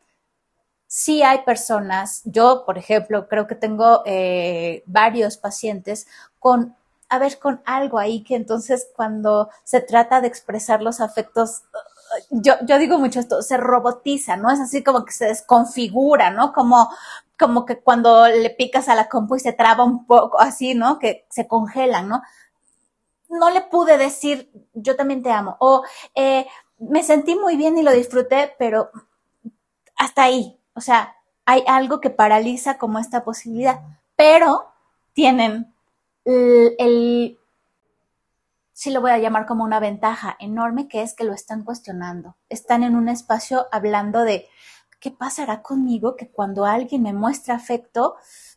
sí 0.86 1.22
hay 1.22 1.42
personas, 1.42 2.22
yo 2.24 2.64
por 2.66 2.78
ejemplo, 2.78 3.28
creo 3.28 3.46
que 3.46 3.54
tengo 3.54 4.02
eh, 4.06 4.82
varios 4.86 5.36
pacientes 5.36 6.06
con, 6.38 6.76
a 7.08 7.18
ver, 7.18 7.38
con 7.38 7.60
algo 7.64 7.98
ahí 7.98 8.22
que 8.22 8.36
entonces 8.36 8.88
cuando 8.94 9.50
se 9.64 9.80
trata 9.80 10.20
de 10.20 10.28
expresar 10.28 10.82
los 10.82 11.00
afectos, 11.00 11.62
yo, 12.30 12.54
yo 12.66 12.78
digo 12.78 12.98
mucho 12.98 13.20
esto, 13.20 13.42
se 13.42 13.56
robotiza, 13.56 14.36
¿no? 14.36 14.50
Es 14.50 14.60
así 14.60 14.82
como 14.82 15.04
que 15.04 15.12
se 15.12 15.26
desconfigura, 15.26 16.30
¿no? 16.30 16.52
Como, 16.52 16.90
como 17.38 17.64
que 17.64 17.80
cuando 17.80 18.26
le 18.28 18.50
picas 18.50 18.88
a 18.88 18.94
la 18.94 19.08
compu 19.08 19.36
y 19.36 19.40
se 19.40 19.52
traba 19.52 19.84
un 19.84 20.06
poco 20.06 20.40
así, 20.40 20.74
¿no? 20.74 20.98
Que 20.98 21.26
se 21.30 21.46
congelan, 21.46 22.08
¿no? 22.08 22.22
No 23.28 23.50
le 23.50 23.62
pude 23.62 23.98
decir, 23.98 24.50
yo 24.74 24.96
también 24.96 25.22
te 25.22 25.30
amo. 25.30 25.56
O 25.60 25.82
eh, 26.14 26.46
me 26.78 27.02
sentí 27.02 27.34
muy 27.34 27.56
bien 27.56 27.78
y 27.78 27.82
lo 27.82 27.92
disfruté, 27.92 28.54
pero 28.58 28.90
hasta 29.96 30.24
ahí, 30.24 30.60
o 30.74 30.80
sea, 30.80 31.16
hay 31.44 31.64
algo 31.66 32.00
que 32.00 32.10
paraliza 32.10 32.76
como 32.78 32.98
esta 32.98 33.24
posibilidad, 33.24 33.80
pero 34.16 34.66
tienen 35.14 35.72
el, 36.26 37.38
sí 38.76 38.90
lo 38.90 39.00
voy 39.00 39.10
a 39.10 39.18
llamar 39.18 39.46
como 39.46 39.64
una 39.64 39.80
ventaja 39.80 40.36
enorme, 40.38 40.86
que 40.86 41.00
es 41.00 41.14
que 41.14 41.24
lo 41.24 41.32
están 41.32 41.64
cuestionando. 41.64 42.36
Están 42.50 42.82
en 42.82 42.94
un 42.94 43.08
espacio 43.08 43.68
hablando 43.72 44.22
de 44.22 44.48
qué 45.00 45.10
pasará 45.10 45.62
conmigo 45.62 46.14
que 46.14 46.30
cuando 46.30 46.66
alguien 46.66 47.02
me 47.02 47.14
muestra 47.14 47.54
afecto, 47.54 48.16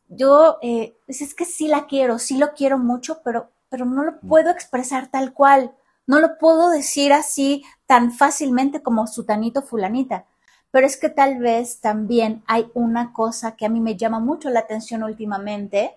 yo, 0.10 0.58
eh, 0.62 0.98
pues 1.06 1.22
es 1.22 1.34
que 1.34 1.46
sí 1.46 1.70
la 1.70 1.88
quiero, 1.88 2.20
sí 2.20 2.38
lo 2.38 2.54
quiero 2.54 2.78
mucho, 2.78 3.22
pero, 3.24 3.52
pero 3.70 3.86
no 3.86 4.04
lo 4.04 4.20
puedo 4.20 4.52
expresar 4.52 5.08
tal 5.08 5.32
cual. 5.34 5.74
No 6.06 6.20
lo 6.20 6.38
puedo 6.38 6.70
decir 6.70 7.14
así 7.14 7.64
tan 7.86 8.12
fácilmente 8.12 8.84
como 8.84 9.08
sutanito 9.08 9.62
fulanita. 9.62 10.26
Pero 10.70 10.86
es 10.86 10.98
que 10.98 11.08
tal 11.08 11.40
vez 11.40 11.80
también 11.80 12.44
hay 12.46 12.70
una 12.74 13.14
cosa 13.14 13.56
que 13.56 13.66
a 13.66 13.70
mí 13.70 13.80
me 13.80 13.96
llama 13.96 14.20
mucho 14.20 14.50
la 14.50 14.60
atención 14.60 15.02
últimamente, 15.02 15.96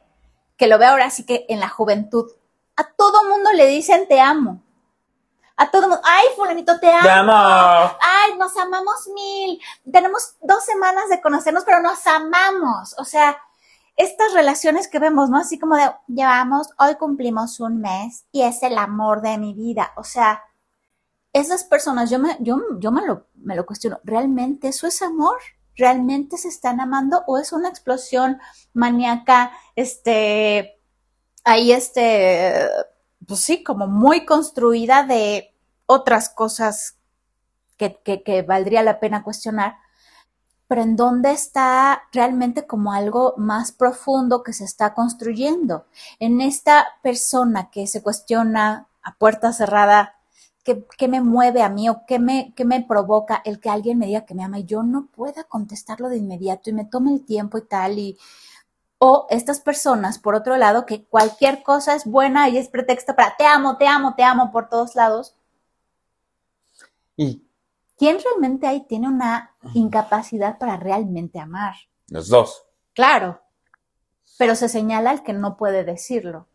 que 0.57 0.69
lo 0.69 0.79
veo 0.79 0.91
ahora 0.91 1.11
sí 1.11 1.27
que 1.27 1.45
en 1.49 1.59
la 1.59 1.69
juventud. 1.69 2.31
A 2.77 2.85
todo 2.85 3.25
mundo 3.29 3.51
le 3.53 3.67
dicen 3.67 4.07
te 4.09 4.21
amo. 4.21 4.63
A 5.57 5.71
todo 5.71 5.83
mundo, 5.83 6.01
ay, 6.05 6.27
fulanito, 6.35 6.81
te 6.81 6.91
amo. 6.91 7.03
Te 7.03 7.11
amo. 7.11 7.33
Ay, 7.33 8.37
nos 8.39 8.57
amamos 8.57 9.09
mil. 9.15 9.61
Tenemos 9.91 10.37
dos 10.41 10.65
semanas 10.65 11.09
de 11.09 11.21
conocernos, 11.21 11.65
pero 11.65 11.81
nos 11.81 12.07
amamos. 12.07 12.95
O 12.99 13.05
sea, 13.05 13.39
estas 13.97 14.33
relaciones 14.33 14.89
que 14.89 14.99
vemos, 14.99 15.31
¿no? 15.31 15.39
Así 15.39 15.59
como 15.59 15.77
de, 15.77 15.91
llevamos, 16.09 16.71
hoy 16.79 16.95
cumplimos 16.97 17.61
un 17.61 17.81
mes 17.81 18.25
y 18.33 18.43
es 18.43 18.63
el 18.63 18.79
amor 18.79 19.21
de 19.21 19.39
mi 19.39 19.53
vida. 19.53 19.93
O 19.97 20.05
sea, 20.05 20.43
esas 21.33 21.65
personas, 21.65 22.11
yo 22.11 22.19
me, 22.19 22.37
yo, 22.41 22.59
yo 22.79 22.91
me, 22.91 23.07
lo, 23.07 23.27
me 23.35 23.55
lo 23.55 23.67
cuestiono, 23.67 24.01
¿realmente 24.05 24.69
eso 24.69 24.87
es 24.87 25.03
amor? 25.03 25.39
¿Realmente 25.77 26.37
se 26.37 26.49
están 26.49 26.81
amando 26.81 27.25
o 27.27 27.39
es 27.39 27.53
una 27.53 27.69
explosión 27.69 28.41
maníaca, 28.75 29.53
este, 29.77 30.82
ahí 31.45 31.73
este, 31.73 32.69
pues 33.27 33.41
sí, 33.41 33.63
como 33.63 33.87
muy 33.87 34.25
construida 34.25 35.05
de 35.05 35.55
otras 35.87 36.29
cosas 36.29 36.97
que, 37.77 38.01
que 38.03 38.43
valdría 38.43 38.83
la 38.83 39.01
pena 39.01 39.23
cuestionar, 39.23 39.77
pero 40.73 40.83
en 40.83 40.97
dónde 40.97 41.33
está 41.33 42.05
realmente 42.13 42.67
como 42.67 42.93
algo 42.93 43.35
más 43.37 43.73
profundo 43.73 44.43
que 44.43 44.55
se 44.55 44.65
está 44.65 44.95
construyendo. 44.95 45.85
En 46.19 46.41
esta 46.41 46.87
persona 47.03 47.71
que 47.71 47.87
se 47.87 48.03
cuestiona 48.03 48.87
a 49.03 49.15
puerta 49.17 49.53
cerrada, 49.53 50.15
¿qué, 50.65 51.09
me 51.09 51.21
mueve 51.21 51.63
a 51.63 51.69
mí 51.69 51.89
o 51.89 52.07
qué 52.07 52.19
me, 52.19 52.55
qué 52.57 52.65
me 52.65 52.81
provoca 52.81 53.43
el 53.45 53.61
que 53.61 53.69
alguien 53.69 53.99
me 53.99 54.07
diga 54.07 54.25
que 54.25 54.35
me 54.35 54.45
ama 54.45 54.61
y 54.61 54.65
yo 54.65 54.83
no 54.83 55.09
pueda 55.15 55.45
contestarlo 55.45 56.09
de 56.09 56.19
inmediato 56.19 56.71
y 56.71 56.73
me 56.73 56.85
tome 56.85 57.13
el 57.13 57.25
tiempo 57.25 57.59
y 57.59 57.67
tal 57.67 57.99
y 57.99 58.19
o 59.05 59.27
estas 59.31 59.59
personas, 59.59 60.21
por 60.21 60.37
otro 60.37 60.57
lado, 60.57 60.87
que 60.87 61.05
cualquier 61.05 61.65
cosa 61.65 61.97
es 61.97 62.05
buena 62.05 62.49
y 62.49 62.57
es 62.57 62.69
pretexto 62.69 63.17
para 63.17 63.35
te 63.37 63.45
amo, 63.45 63.77
te 63.77 63.89
amo, 63.89 64.15
te 64.15 64.23
amo 64.23 64.53
por 64.53 64.69
todos 64.69 64.95
lados. 64.95 65.35
Y 67.17 67.45
¿quién 67.99 68.19
realmente 68.23 68.69
ahí 68.69 68.87
tiene 68.87 69.09
una 69.09 69.57
incapacidad 69.75 70.57
para 70.57 70.77
realmente 70.77 71.41
amar? 71.41 71.75
Los 72.11 72.29
dos. 72.29 72.63
Claro, 72.95 73.41
pero 74.39 74.55
se 74.55 74.69
señala 74.69 75.11
al 75.11 75.25
que 75.25 75.33
no 75.33 75.57
puede 75.57 75.83
decirlo. 75.83 76.47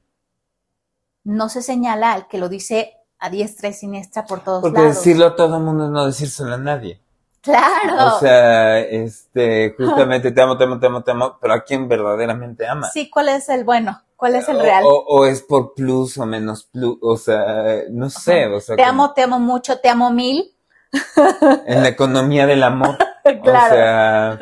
No 1.26 1.50
se 1.50 1.62
señala 1.62 2.14
al 2.14 2.30
que 2.30 2.38
lo 2.38 2.48
dice 2.48 2.94
a 3.20 3.30
diestra 3.30 3.68
y 3.68 3.74
siniestra 3.74 4.26
por 4.26 4.42
todos 4.42 4.62
Porque 4.62 4.80
lados. 4.80 4.96
decirlo 4.96 5.26
a 5.26 5.36
todo 5.36 5.58
el 5.58 5.64
mundo 5.64 5.84
es 5.84 5.92
no 5.92 6.06
decírselo 6.06 6.54
a 6.54 6.58
nadie. 6.58 7.02
Claro. 7.42 8.16
O 8.16 8.20
sea, 8.20 8.80
este, 8.80 9.74
justamente 9.78 10.32
te 10.32 10.42
amo, 10.42 10.58
te 10.58 10.64
amo, 10.66 10.80
te 10.80 10.88
amo, 10.88 11.04
te 11.04 11.12
amo, 11.12 11.38
pero 11.40 11.54
a 11.54 11.64
quién 11.64 11.88
verdaderamente 11.88 12.68
ama. 12.68 12.90
Sí, 12.90 13.10
¿cuál 13.10 13.30
es 13.30 13.48
el 13.50 13.64
bueno? 13.64 14.02
¿Cuál 14.16 14.36
es 14.36 14.50
el 14.50 14.60
real? 14.60 14.84
O, 14.86 15.06
o, 15.08 15.26
es 15.26 15.44
por 15.44 15.74
plus 15.76 16.18
o 16.18 16.26
menos 16.26 16.64
plus, 16.64 16.98
o 17.02 17.16
sea, 17.18 17.84
no 17.90 18.10
sé, 18.10 18.48
o 18.48 18.60
sea. 18.60 18.76
Te 18.76 18.84
amo, 18.84 19.14
te 19.14 19.22
amo 19.22 19.40
mucho, 19.40 19.80
te 19.80 19.90
amo 19.90 20.12
mil. 20.12 20.54
En 21.68 21.84
la 21.84 21.90
economía 21.90 22.46
del 22.48 22.64
amor. 22.64 22.98
claro. 23.44 23.66
O 23.66 23.70
sea, 23.70 24.40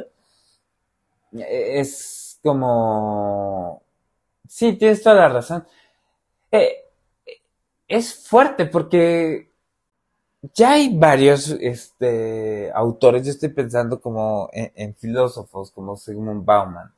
es 1.50 2.40
como, 2.42 3.82
sí, 4.48 4.74
tienes 4.74 5.04
toda 5.04 5.16
la 5.16 5.30
razón. 5.30 5.68
Eh, 6.52 6.86
es 7.88 8.28
fuerte 8.28 8.66
porque 8.66 9.52
ya 10.54 10.74
hay 10.74 10.98
varios 10.98 11.50
este, 11.60 12.72
autores, 12.74 13.26
yo 13.26 13.32
estoy 13.32 13.50
pensando 13.50 14.00
como 14.00 14.50
en, 14.54 14.96
filósofos 14.96 15.72
como 15.72 15.96
Sigmund 15.98 16.46
Bauman, 16.46 16.94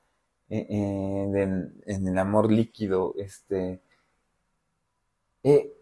en, 0.50 2.08
el 2.08 2.18
amor 2.18 2.52
líquido, 2.52 3.14
este, 3.18 3.82
eh, 5.44 5.74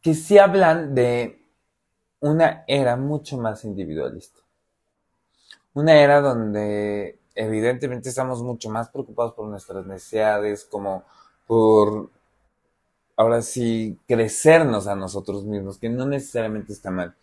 que 0.00 0.14
sí 0.14 0.38
hablan 0.38 0.94
de 0.94 1.40
una 2.20 2.64
era 2.66 2.96
mucho 2.96 3.36
más 3.38 3.64
individualista. 3.64 4.40
Una 5.74 5.94
era 6.00 6.20
donde 6.20 7.18
evidentemente 7.34 8.08
estamos 8.08 8.42
mucho 8.42 8.70
más 8.70 8.88
preocupados 8.88 9.34
por 9.34 9.46
nuestras 9.46 9.84
necesidades, 9.86 10.64
como 10.64 11.04
por 11.46 12.10
ahora 13.16 13.42
sí, 13.42 13.98
crecernos 14.06 14.86
a 14.86 14.94
nosotros 14.94 15.44
mismos, 15.44 15.78
que 15.78 15.88
no 15.88 16.06
necesariamente 16.06 16.72
está 16.72 16.90
mal. 16.90 17.14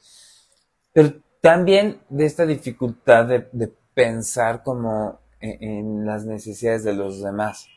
Pero 0.91 1.13
también 1.39 2.01
de 2.09 2.25
esta 2.25 2.45
dificultad 2.45 3.25
de, 3.25 3.71
pensar 3.93 4.63
como 4.63 5.19
en, 5.39 6.03
las 6.03 6.25
necesidades 6.25 6.83
de 6.83 6.93
los 6.93 7.21
demás. 7.21 7.67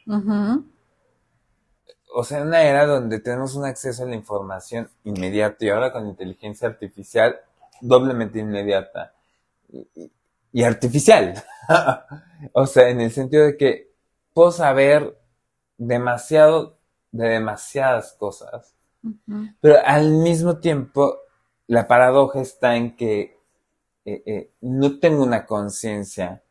O 2.14 2.24
sea, 2.24 2.38
en 2.38 2.46
una 2.46 2.62
era 2.62 2.86
donde 2.86 3.20
tenemos 3.20 3.54
un 3.54 3.66
acceso 3.66 4.02
a 4.02 4.06
la 4.06 4.14
información 4.14 4.88
inmediato 5.04 5.62
y 5.64 5.68
ahora 5.68 5.92
con 5.92 6.06
inteligencia 6.06 6.68
artificial 6.68 7.36
doblemente 7.82 8.38
inmediata 8.38 9.12
y, 9.70 9.86
y 10.52 10.62
artificial. 10.62 11.34
o 12.52 12.66
sea, 12.66 12.88
en 12.88 13.02
el 13.02 13.10
sentido 13.10 13.44
de 13.44 13.58
que 13.58 13.90
puedo 14.32 14.52
saber 14.52 15.18
demasiado 15.76 16.78
de 17.16 17.28
demasiadas 17.28 18.12
cosas. 18.14 18.74
Pero 19.60 19.76
al 19.84 20.10
mismo 20.12 20.58
tiempo, 20.58 21.18
la 21.66 21.86
paradoja 21.86 22.40
está 22.40 22.76
en 22.76 22.96
que 22.96 23.38
eh, 24.04 24.22
eh, 24.26 24.52
no 24.60 24.98
tengo 24.98 25.22
una 25.22 25.46
conciencia 25.46 26.42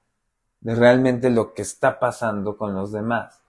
de 0.62 0.76
realmente 0.76 1.30
lo 1.30 1.54
que 1.54 1.62
está 1.62 2.00
pasando 2.00 2.58
con 2.58 2.74
los 2.74 2.92
demás. 2.92 3.42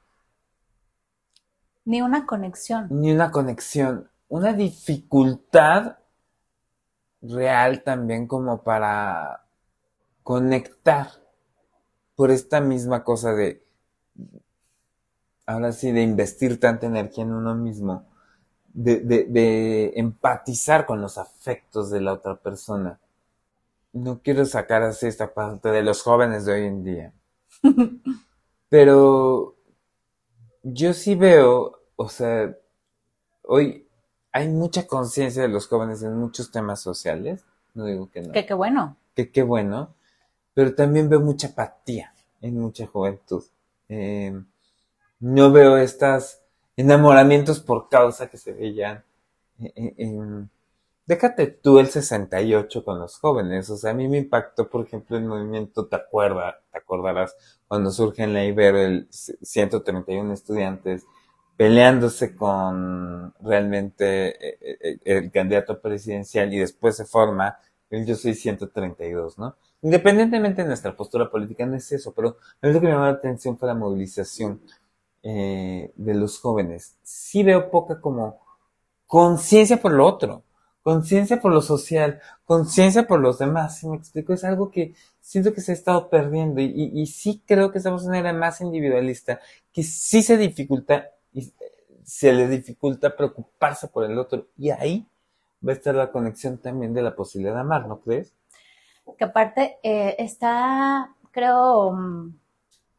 Ni 1.85 2.03
una 2.03 2.27
conexión. 2.27 2.89
Ni 2.91 3.13
una 3.13 3.31
conexión. 3.31 4.11
Una 4.29 4.53
dificultad 4.53 5.99
real 7.23 7.83
también 7.85 8.27
como 8.27 8.63
para 8.63 9.47
conectar 10.23 11.09
por 12.17 12.31
esta 12.31 12.61
misma 12.61 13.05
cosa 13.05 13.33
de 13.35 13.66
ahora 15.47 15.73
sí, 15.73 15.93
de 15.93 16.03
investir 16.03 16.61
tanta 16.61 16.87
energía 16.87 17.25
en 17.25 17.33
uno 17.33 17.55
mismo, 17.55 18.05
de, 18.75 19.01
de, 19.01 19.93
empatizar 19.97 20.85
con 20.85 21.01
los 21.01 21.17
afectos 21.17 21.91
de 21.91 22.01
la 22.01 22.13
otra 22.13 22.37
persona. 22.37 22.99
No 23.93 24.21
quiero 24.23 24.45
sacar 24.45 24.83
así 24.83 25.07
esta 25.07 25.33
parte 25.33 25.71
de 25.71 25.83
los 25.83 26.03
jóvenes 26.03 26.45
de 26.45 26.53
hoy 26.53 26.65
en 26.67 26.85
día. 26.85 27.13
Pero 28.69 29.57
yo 30.63 30.93
sí 30.93 31.15
veo, 31.15 31.81
o 31.95 32.09
sea, 32.09 32.55
hoy 33.43 33.87
hay 34.33 34.49
mucha 34.49 34.87
conciencia 34.87 35.43
de 35.43 35.49
los 35.49 35.69
jóvenes 35.69 36.03
en 36.03 36.15
muchos 36.19 36.51
temas 36.51 36.81
sociales. 36.81 37.45
No 37.73 37.87
digo 37.87 38.11
que 38.11 38.21
no. 38.21 38.33
Que 38.33 38.45
qué 38.45 38.53
bueno. 38.53 38.97
Que 39.15 39.31
qué 39.31 39.43
bueno. 39.43 39.95
Pero 40.53 40.75
también 40.75 41.09
veo 41.09 41.21
mucha 41.21 41.49
apatía 41.49 42.13
en 42.43 42.59
mucha 42.59 42.87
juventud. 42.87 43.45
Eh, 43.89 44.39
no 45.21 45.53
veo 45.53 45.77
estos 45.77 46.41
enamoramientos 46.77 47.61
por 47.61 47.89
causa 47.89 48.29
que 48.29 48.37
se 48.37 48.53
veían 48.53 49.05
déjate 51.07 51.47
tú 51.47 51.79
el 51.79 51.87
68 51.87 52.85
con 52.85 52.99
los 52.99 53.19
jóvenes, 53.19 53.71
o 53.71 53.77
sea, 53.77 53.93
a 53.93 53.95
mí 53.95 54.09
me 54.09 54.19
impactó, 54.19 54.69
por 54.69 54.85
ejemplo, 54.87 55.17
el 55.17 55.25
movimiento, 55.25 55.87
¿te 55.87 55.97
acuerdas? 55.97 56.57
Te 56.73 56.79
acordarás 56.79 57.37
cuando 57.69 57.91
surge 57.91 58.25
en 58.25 58.35
la 58.35 58.45
Ibero 58.45 58.79
el 58.79 59.09
131 59.11 60.33
estudiantes 60.33 61.07
peleándose 61.57 62.37
con 62.37 63.33
realmente 63.41 64.29
eh, 64.29 64.79
eh, 64.83 64.99
el 65.05 65.31
candidato 65.31 65.81
presidencial 65.81 66.53
y 66.53 66.59
después 66.59 66.97
se 66.97 67.07
forma 67.07 67.59
el 67.89 68.05
Yo 68.05 68.15
Soy 68.15 68.35
132, 68.35 69.39
¿no? 69.39 69.57
Independientemente 69.81 70.63
de 70.63 70.69
nuestra 70.69 70.95
postura 70.95 71.31
política, 71.31 71.65
no 71.65 71.77
es 71.77 71.91
eso, 71.93 72.13
pero 72.13 72.37
a 72.61 72.67
mí 72.67 72.73
lo 72.75 72.81
que 72.81 72.87
me 72.87 72.93
llamó 72.93 73.05
la 73.05 73.13
atención 73.13 73.57
fue 73.57 73.69
la 73.69 73.75
movilización 73.75 74.61
eh, 75.29 75.93
de 75.97 76.15
los 76.15 76.39
jóvenes. 76.39 76.95
Sí 77.03 77.43
veo 77.43 77.69
poca 77.69 78.01
como 78.01 78.39
conciencia 79.09 79.79
por 79.83 79.91
lo 79.91 80.07
otro, 80.07 80.45
conciencia 80.85 81.41
por 81.41 81.51
lo 81.51 81.63
social, 81.63 82.21
conciencia 82.45 83.09
por 83.09 83.19
los 83.19 83.37
demás. 83.39 83.77
Si 83.77 83.89
me 83.89 83.97
explico, 83.97 84.33
es 84.33 84.45
algo 84.45 84.71
que 84.71 84.95
siento 85.21 85.53
que 85.53 85.63
se 85.63 85.73
ha 85.73 85.75
estado 85.75 86.11
perdiendo 86.11 86.61
y, 86.61 87.05
sí 87.07 87.43
creo 87.45 87.73
que 87.73 87.79
estamos 87.79 88.05
en 88.05 88.11
una 88.11 88.21
era 88.21 88.33
más 88.33 88.61
individualista, 88.61 89.41
que 89.73 89.83
sí 89.83 90.23
se 90.23 90.37
dificulta 90.37 91.09
y 91.33 91.53
se 92.05 92.33
le 92.33 92.47
dificulta 92.47 93.17
preocuparse 93.17 93.89
por 93.89 94.05
el 94.05 94.17
otro. 94.21 94.47
Y 94.57 94.71
ahí 94.71 95.09
va 95.67 95.73
a 95.73 95.75
estar 95.75 95.97
la 95.97 96.13
conexión 96.13 96.59
también 96.59 96.95
de 96.95 97.03
la 97.03 97.17
posibilidad 97.17 97.55
de 97.55 97.63
amar, 97.63 97.89
¿no 97.89 97.99
crees? 97.99 98.33
Que 99.19 99.25
aparte 99.25 99.79
eh, 99.83 100.15
está, 100.21 101.17
creo, 101.33 101.91
mm, 101.91 102.33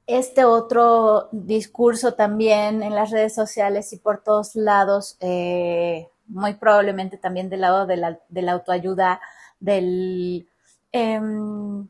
este 0.07 0.45
otro 0.45 1.27
discurso 1.33 2.13
también 2.13 2.81
en 2.81 2.95
las 2.95 3.11
redes 3.11 3.35
sociales 3.35 3.91
y 3.91 3.97
por 3.97 4.23
todos 4.23 4.55
lados, 4.55 5.17
eh, 5.19 6.09
muy 6.27 6.53
probablemente 6.55 7.17
también 7.17 7.49
del 7.49 7.61
lado 7.61 7.85
de 7.85 7.97
la, 7.97 8.51
autoayuda, 8.51 9.19
del... 9.59 10.49
Em, 10.93 11.87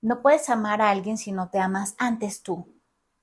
no 0.00 0.22
puedes 0.22 0.48
amar 0.50 0.82
a 0.82 0.90
alguien 0.90 1.16
si 1.16 1.32
no 1.32 1.48
te 1.48 1.58
amas 1.58 1.94
antes 1.98 2.42
tú. 2.42 2.68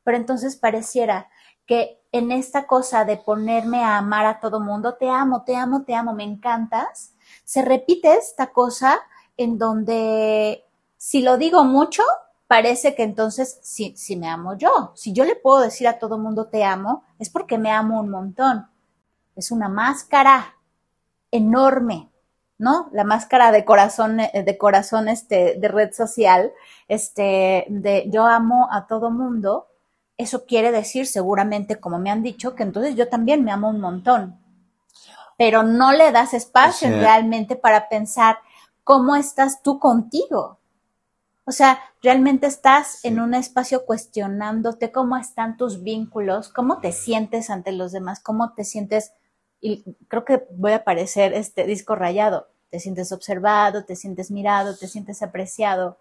Pero 0.03 0.17
entonces 0.17 0.55
pareciera 0.55 1.29
que 1.65 2.01
en 2.11 2.31
esta 2.31 2.67
cosa 2.67 3.05
de 3.05 3.17
ponerme 3.17 3.83
a 3.83 3.97
amar 3.97 4.25
a 4.25 4.39
todo 4.39 4.59
mundo, 4.59 4.95
te 4.95 5.09
amo, 5.09 5.43
te 5.43 5.55
amo, 5.55 5.83
te 5.83 5.95
amo, 5.95 6.13
me 6.13 6.23
encantas, 6.23 7.13
se 7.43 7.63
repite 7.63 8.15
esta 8.15 8.51
cosa 8.51 8.99
en 9.37 9.57
donde 9.57 10.65
si 10.97 11.21
lo 11.21 11.37
digo 11.37 11.63
mucho, 11.63 12.03
parece 12.47 12.95
que 12.95 13.03
entonces 13.03 13.59
si, 13.61 13.95
si 13.97 14.15
me 14.15 14.27
amo 14.29 14.55
yo, 14.57 14.91
si 14.95 15.13
yo 15.13 15.25
le 15.25 15.35
puedo 15.35 15.61
decir 15.61 15.87
a 15.87 15.99
todo 15.99 16.17
mundo 16.17 16.47
te 16.47 16.63
amo, 16.63 17.03
es 17.19 17.29
porque 17.29 17.57
me 17.57 17.71
amo 17.71 17.99
un 17.99 18.09
montón. 18.09 18.67
Es 19.35 19.51
una 19.51 19.67
máscara 19.67 20.55
enorme, 21.31 22.09
¿no? 22.57 22.89
La 22.93 23.03
máscara 23.03 23.51
de 23.51 23.65
corazón, 23.65 24.19
eh, 24.19 24.43
de 24.45 24.57
corazón, 24.57 25.09
este, 25.09 25.55
de 25.59 25.67
red 25.67 25.91
social, 25.93 26.53
este, 26.87 27.65
de 27.69 28.05
yo 28.09 28.25
amo 28.25 28.69
a 28.71 28.87
todo 28.87 29.09
mundo, 29.11 29.67
eso 30.17 30.45
quiere 30.45 30.71
decir 30.71 31.07
seguramente, 31.07 31.79
como 31.79 31.99
me 31.99 32.09
han 32.09 32.23
dicho, 32.23 32.55
que 32.55 32.63
entonces 32.63 32.95
yo 32.95 33.09
también 33.09 33.43
me 33.43 33.51
amo 33.51 33.69
un 33.69 33.81
montón. 33.81 34.39
Pero 35.37 35.63
no 35.63 35.91
le 35.91 36.13
das 36.13 36.33
espacio 36.33 36.87
Sí. 36.87 36.93
realmente 36.93 37.57
para 37.57 37.89
pensar 37.89 38.37
cómo 38.85 39.17
estás 39.17 39.61
tú 39.61 39.79
contigo. 39.79 40.59
O 41.45 41.51
sea, 41.51 41.79
realmente 42.01 42.47
estás 42.47 42.99
Sí. 43.01 43.07
en 43.09 43.19
un 43.19 43.33
espacio 43.35 43.85
cuestionándote 43.85 44.91
cómo 44.91 45.15
están 45.17 45.57
tus 45.57 45.83
vínculos, 45.83 46.49
cómo 46.49 46.79
te 46.79 46.91
sientes 46.91 47.49
ante 47.49 47.71
los 47.71 47.91
demás, 47.91 48.19
cómo 48.19 48.53
te 48.53 48.63
sientes, 48.63 49.13
y 49.61 49.83
creo 50.07 50.25
que 50.25 50.45
voy 50.51 50.71
a 50.73 50.83
parecer 50.83 51.33
este 51.33 51.65
disco 51.65 51.95
rayado, 51.95 52.47
te 52.71 52.79
sientes 52.79 53.11
observado, 53.11 53.85
te 53.85 53.95
sientes 53.95 54.31
mirado, 54.31 54.75
te 54.75 54.87
sientes 54.87 55.21
apreciado, 55.21 55.97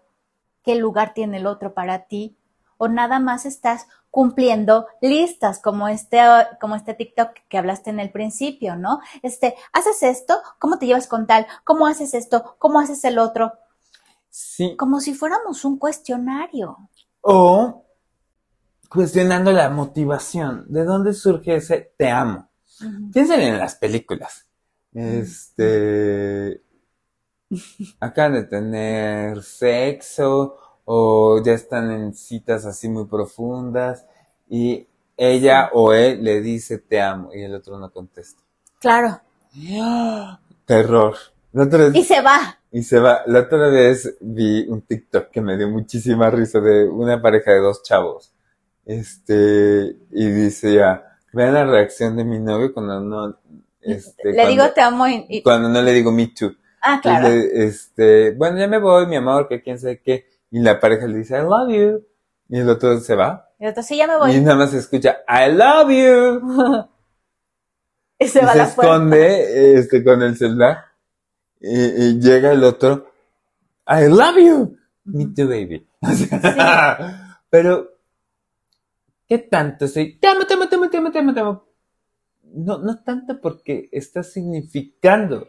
qué 0.63 0.75
lugar 0.75 1.13
tiene 1.13 1.37
el 1.37 1.45
otro 1.45 1.73
para 1.73 2.05
ti, 2.05 2.35
o 2.77 2.87
nada 2.87 3.19
más 3.19 3.45
estás 3.45 3.87
cumpliendo 4.11 4.87
listas 5.01 5.59
como 5.59 5.87
este, 5.87 6.19
como 6.59 6.75
este 6.75 6.93
TikTok 6.93 7.31
que 7.49 7.57
hablaste 7.57 7.89
en 7.91 7.99
el 7.99 8.11
principio, 8.11 8.75
¿no? 8.75 8.99
Este, 9.21 9.55
haces 9.73 10.01
esto, 10.03 10.39
¿cómo 10.59 10.79
te 10.79 10.87
llevas 10.87 11.07
con 11.07 11.27
tal? 11.27 11.45
¿Cómo 11.63 11.85
haces 11.85 12.13
esto? 12.13 12.55
¿Cómo 12.57 12.79
haces 12.79 13.03
el 13.03 13.19
otro? 13.19 13.53
Sí. 14.37 14.75
Como 14.75 14.99
si 14.99 15.13
fuéramos 15.13 15.63
un 15.63 15.79
cuestionario. 15.79 16.89
O 17.21 17.85
cuestionando 18.89 19.53
la 19.53 19.69
motivación. 19.69 20.65
¿De 20.67 20.83
dónde 20.83 21.13
surge 21.13 21.55
ese 21.55 21.93
te 21.97 22.09
amo? 22.09 22.49
Piensen 23.13 23.39
en 23.39 23.57
las 23.57 23.75
películas. 23.75 24.45
Este. 24.93 26.61
Acaban 28.01 28.33
de 28.33 28.43
tener 28.43 29.41
sexo 29.41 30.57
o 30.83 31.41
ya 31.41 31.53
están 31.53 31.89
en 31.91 32.13
citas 32.13 32.65
así 32.65 32.89
muy 32.89 33.05
profundas 33.05 34.05
y 34.49 34.85
ella 35.15 35.69
o 35.71 35.93
él 35.93 36.21
le 36.21 36.41
dice 36.41 36.79
te 36.79 37.01
amo 37.01 37.33
y 37.33 37.41
el 37.41 37.55
otro 37.55 37.79
no 37.79 37.89
contesta. 37.89 38.43
Claro. 38.81 39.21
Terror. 40.65 41.15
Y 41.93 42.03
se 42.03 42.19
va. 42.19 42.59
Y 42.77 42.83
se 42.83 42.99
va. 42.99 43.21
La 43.27 43.39
otra 43.41 43.69
vez 43.69 44.17
vi 44.19 44.67
un 44.67 44.81
TikTok 44.81 45.29
que 45.29 45.39
me 45.39 45.55
dio 45.55 45.69
muchísima 45.69 46.29
risa 46.29 46.59
de 46.59 46.83
una 46.89 47.21
pareja 47.21 47.51
de 47.51 47.59
dos 47.59 47.81
chavos. 47.83 48.33
Este, 48.85 49.95
y 50.11 50.25
dice 50.31 50.73
ya, 50.75 51.17
vean 51.31 51.53
la 51.53 51.65
reacción 51.65 52.17
de 52.17 52.25
mi 52.25 52.37
novio 52.39 52.73
cuando 52.73 52.99
no, 52.99 53.39
este, 53.81 54.29
Le 54.29 54.33
cuando, 54.35 54.51
digo 54.51 54.63
te 54.73 54.81
amo 54.81 55.07
y, 55.07 55.25
y- 55.29 55.41
cuando 55.41 55.69
no 55.69 55.81
le 55.81 55.93
digo 55.93 56.11
me 56.11 56.27
too. 56.27 56.51
ah, 56.81 56.99
claro. 57.01 57.27
Este, 57.29 58.31
bueno, 58.31 58.59
ya 58.59 58.67
me 58.67 58.79
voy, 58.79 59.07
mi 59.07 59.15
amor, 59.15 59.47
que 59.47 59.61
quién 59.61 59.79
sabe 59.79 60.01
qué. 60.03 60.25
Y 60.51 60.59
la 60.59 60.79
pareja 60.79 61.07
le 61.07 61.17
dice, 61.19 61.37
I 61.37 61.41
love 61.43 61.69
you. 61.69 62.05
Y 62.49 62.59
el 62.59 62.69
otro 62.69 62.99
se 62.99 63.15
va. 63.15 63.49
Y 63.59 63.67
otro, 63.67 63.81
sí, 63.83 63.95
ya 63.97 64.05
me 64.07 64.15
Y 64.15 64.17
voy. 64.17 64.41
nada 64.41 64.57
más 64.57 64.71
se 64.71 64.79
escucha, 64.79 65.19
I 65.27 65.51
love 65.53 65.89
you. 65.91 66.85
Y 68.19 68.27
se 68.27 68.39
y 68.41 68.45
va 68.45 68.51
a 68.51 68.53
se 68.53 68.57
la 68.59 68.65
puerta. 68.69 68.93
esconde 68.93 69.73
este, 69.79 70.03
con 70.03 70.21
el 70.21 70.37
celular. 70.37 70.77
Y, 71.59 71.79
y 71.79 72.19
llega 72.19 72.51
el 72.51 72.63
otro. 72.63 73.11
I 73.87 74.07
love 74.09 74.37
you. 74.37 74.77
Me 75.05 75.25
too, 75.27 75.47
baby. 75.47 75.87
O 76.01 76.11
sea, 76.13 77.41
Pero, 77.49 77.89
¿qué 79.27 79.39
tanto? 79.39 79.87
Sí, 79.87 80.17
te 80.19 80.27
amo, 80.27 80.45
te 80.45 80.53
amo, 80.53 80.67
te 80.69 80.75
amo, 80.75 80.89
te 80.89 80.97
amo, 80.97 81.11
te 81.11 81.19
amo, 81.19 81.33
te 81.33 81.39
amo. 81.39 81.65
No, 82.43 82.77
no 82.79 83.03
tanto 83.03 83.39
porque 83.41 83.89
está 83.91 84.23
significando, 84.23 85.47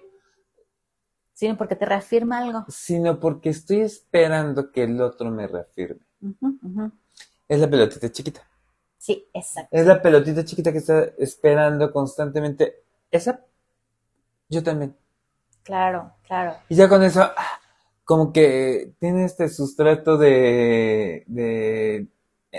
Sí, 1.35 1.53
porque 1.53 1.77
te 1.77 1.85
reafirma 1.85 2.39
algo. 2.39 2.65
sino 2.69 3.21
porque 3.21 3.51
estoy 3.51 3.81
esperando 3.83 4.73
que 4.73 4.85
el 4.85 4.99
otro 5.03 5.31
me 5.31 5.47
reafirme. 5.47 6.01
Es 7.47 7.61
la 7.61 7.69
pelotita 7.69 8.11
chiquita. 8.11 8.41
Sí, 8.97 9.29
exacto. 9.35 9.69
Es 9.77 9.87
la 9.87 10.01
pelotita 10.01 10.45
chiquita 10.47 10.73
que 10.73 10.79
está 10.79 11.05
esperando 11.19 11.93
constantemente. 11.93 12.85
Esa, 13.11 13.45
yo 14.49 14.63
también. 14.63 14.97
Claro, 15.67 16.13
claro. 16.27 16.57
Y 16.69 16.77
ya 16.77 16.89
con 16.89 17.03
eso, 17.03 17.23
ah, 17.23 17.61
como 18.05 18.33
que 18.33 18.95
tiene 19.01 19.25
este 19.25 19.49
sustrato 19.49 20.17
de, 20.17 21.25
de 21.27 22.07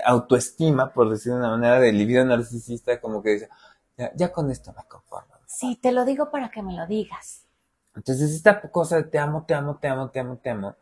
autoestima, 0.04 0.92
por 0.94 1.10
decir 1.10 1.32
de 1.32 1.40
una 1.40 1.52
manera, 1.52 1.80
de 1.80 1.94
libido 1.94 2.26
narcisista, 2.26 3.00
como 3.00 3.24
que 3.24 3.30
dice, 3.32 3.50
ya, 3.98 4.12
ya 4.14 4.32
con 4.32 4.52
esto 4.52 4.74
me 4.78 4.84
conformo. 4.88 5.34
Sí, 5.46 5.80
te 5.82 5.94
lo 5.94 6.04
digo 6.04 6.30
para 6.30 6.52
que 6.52 6.62
me 6.62 6.76
lo 6.76 6.86
digas. 6.86 7.46
Entonces, 7.96 8.32
esta 8.32 8.62
cosa 8.70 8.98
de 8.98 9.04
te 9.06 9.18
amo, 9.18 9.46
te 9.48 9.54
amo, 9.54 9.78
te 9.78 9.88
amo, 9.88 10.10
te 10.10 10.20
amo, 10.20 10.38
te 10.38 10.50
amo, 10.50 10.76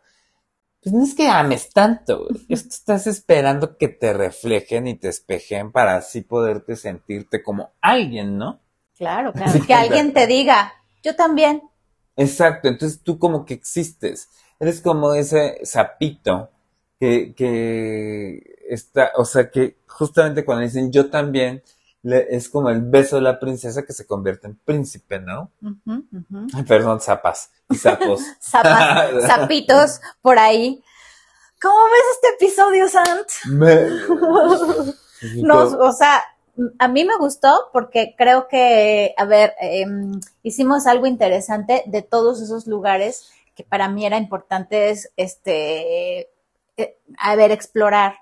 pues 0.85 0.93
no 0.93 1.03
es 1.03 1.15
que 1.15 1.27
ames 1.27 1.71
tanto, 1.71 2.25
güey. 2.25 2.45
Es 2.49 2.61
que 2.61 2.69
estás 2.69 3.07
esperando 3.07 3.75
que 3.75 3.87
te 3.87 4.13
reflejen 4.13 4.87
y 4.87 4.95
te 4.95 5.09
espejen 5.09 5.71
para 5.71 5.95
así 5.95 6.21
poderte 6.21 6.75
sentirte 6.75 7.41
como 7.41 7.71
alguien, 7.81 8.37
¿no? 8.37 8.59
Claro, 8.95 9.33
claro. 9.33 9.51
Sí, 9.51 9.61
que 9.61 9.73
alguien 9.73 10.13
te 10.13 10.27
diga, 10.27 10.73
yo 11.03 11.15
también. 11.15 11.63
Exacto, 12.17 12.67
entonces 12.67 13.01
tú 13.01 13.19
como 13.19 13.45
que 13.45 13.53
existes. 13.53 14.29
Eres 14.59 14.81
como 14.81 15.13
ese 15.13 15.59
sapito 15.65 16.49
que, 16.99 17.33
que 17.35 18.55
está, 18.69 19.11
o 19.17 19.25
sea, 19.25 19.49
que 19.51 19.77
justamente 19.87 20.45
cuando 20.45 20.63
dicen 20.63 20.91
yo 20.91 21.09
también, 21.09 21.61
le- 22.03 22.27
es 22.35 22.47
como 22.49 22.69
el 22.69 22.81
beso 22.81 23.17
de 23.17 23.23
la 23.23 23.39
princesa 23.39 23.83
que 23.83 23.91
se 23.93 24.05
convierte 24.05 24.47
en 24.47 24.55
príncipe, 24.55 25.19
¿no? 25.19 25.51
Perdón, 26.67 27.01
zapas 27.01 27.49
y 27.69 27.75
sapos. 27.75 28.21
Zapas- 28.39 29.21
zapitos 29.27 30.01
por 30.21 30.39
ahí. 30.39 30.81
¿Cómo 31.61 31.83
ves 31.85 32.03
este 32.13 32.45
episodio, 32.45 32.87
Sant? 32.87 33.27
Me- 33.47 33.89
Nos, 35.41 35.73
o 35.73 35.91
sea, 35.93 36.21
a 36.79 36.87
mí 36.87 37.03
me 37.05 37.17
gustó 37.17 37.69
porque 37.73 38.15
creo 38.17 38.47
que, 38.47 39.13
a 39.17 39.25
ver, 39.25 39.53
em, 39.59 40.19
hicimos 40.43 40.87
algo 40.87 41.05
interesante 41.05 41.83
de 41.85 42.01
todos 42.01 42.41
esos 42.41 42.67
lugares 42.67 43.29
que 43.55 43.63
para 43.63 43.89
mí 43.89 44.05
era 44.05 44.17
importante 44.17 44.89
es, 44.89 45.11
este, 45.17 46.29
eh, 46.77 46.97
a 47.17 47.35
ver, 47.35 47.51
explorar 47.51 48.15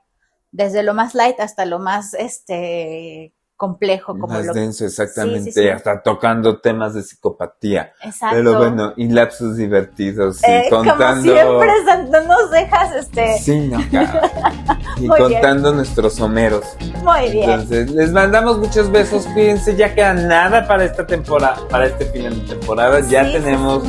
desde 0.52 0.84
lo 0.84 0.94
más 0.94 1.16
light 1.16 1.40
hasta 1.40 1.66
lo 1.66 1.80
más, 1.80 2.14
este, 2.14 3.34
complejo, 3.56 4.14
como 4.14 4.28
Más 4.28 4.46
lo 4.48 4.54
denso, 4.54 4.86
exactamente, 4.86 5.52
Sí, 5.52 5.52
sí, 5.52 5.62
sí. 5.62 5.70
hasta 5.70 6.02
tocando 6.02 6.60
temas 6.60 6.94
de 6.94 7.04
psicopatía. 7.04 7.94
Exacto. 8.04 8.36
Pero 8.36 8.58
bueno, 8.58 8.94
y 8.98 9.08
lapsos 9.10 9.56
divertidos, 9.56 10.42
y 10.44 10.46
Eh, 10.52 10.66
como 10.70 10.90
contando... 10.90 11.22
siempre, 11.22 11.70
no 12.12 12.22
nos 12.24 12.52
dejas, 12.52 12.96
este, 12.96 13.38
Sí, 13.40 13.60
no. 13.68 13.80
Y 14.98 15.02
bien. 15.02 15.12
contando 15.18 15.74
nuestros 15.74 16.20
homeros. 16.20 16.66
muy 17.04 17.32
bien. 17.32 17.50
Entonces, 17.50 17.92
les 17.92 18.12
mandamos 18.12 18.58
muchos 18.60 18.92
besos, 18.92 19.26
cuídense, 19.34 19.76
ya 19.76 19.94
queda 19.96 20.14
nada 20.14 20.68
para 20.68 20.84
esta 20.86 21.06
temporada, 21.08 21.58
para 21.70 21.86
este 21.88 22.06
final 22.06 22.40
de 22.46 22.56
temporada, 22.56 23.00
ya 23.02 23.24
tenemos 23.32 23.84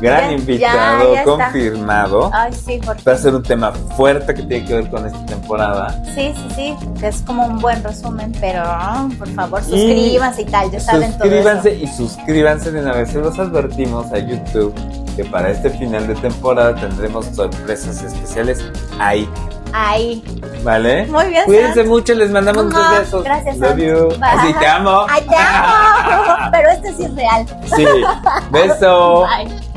gran 0.00 0.30
Ya- 0.30 0.32
invitado 0.32 1.04
ya- 1.04 1.12
ya 1.14 1.20
está. 1.20 1.24
confirmado. 1.44 2.30
Ay, 2.32 2.52
sí, 2.52 2.80
por 2.84 2.96
Va 3.06 3.12
a 3.12 3.16
ser 3.18 3.34
un 3.34 3.42
tema 3.42 3.72
fuerte 3.96 4.34
que 4.34 4.42
tiene 4.42 4.64
que 4.66 4.74
ver 4.74 4.90
con 4.90 5.06
esta 5.06 5.24
temporada. 5.26 6.02
Sí, 6.14 6.32
sí, 6.34 6.48
sí, 6.54 6.76
que 7.00 7.08
es 7.08 7.22
como 7.22 7.46
un 7.46 7.58
buen 7.58 7.82
resumen, 7.82 8.32
pero 8.40 8.62
por 9.18 9.28
favor 9.28 9.60
Y 9.62 9.70
suscríbanse 9.70 10.42
y 10.42 10.44
tal, 10.46 10.70
ya 10.70 10.80
saben 10.80 11.12
todo. 11.12 11.24
Suscríbanse 11.28 11.74
y 11.74 11.86
suscríbanse 11.88 12.70
de 12.72 12.80
una 12.80 12.92
vez. 12.92 13.10
Se 13.10 13.18
los 13.20 13.38
advertimos 13.38 14.12
a 14.12 14.18
YouTube 14.18 14.74
que 15.16 15.24
para 15.24 15.50
este 15.50 15.70
final 15.70 16.06
de 16.08 16.14
temporada 16.16 16.74
tendremos 16.74 17.26
sorpresas 17.26 18.02
especiales 18.02 18.64
ahí, 18.98 19.28
Ahí. 19.76 20.22
¿vale? 20.62 21.04
Muy 21.06 21.26
bien, 21.26 21.44
Cuídense 21.46 21.80
Sam. 21.80 21.88
mucho, 21.88 22.14
les 22.14 22.30
mandamos 22.30 22.66
muchos 22.66 22.90
besos. 22.98 23.24
gracias, 23.24 23.58
Love 23.58 23.78
you. 23.78 24.08
Así 24.22 24.54
te 24.54 24.66
amo. 24.68 25.04
¡Ay, 25.08 25.22
te 25.28 25.34
amo! 25.36 26.48
Pero 26.52 26.70
este 26.70 26.94
sí 26.94 27.04
es 27.04 27.14
real. 27.16 27.46
Sí. 27.74 27.86
Beso. 28.50 29.26
Bye. 29.26 29.73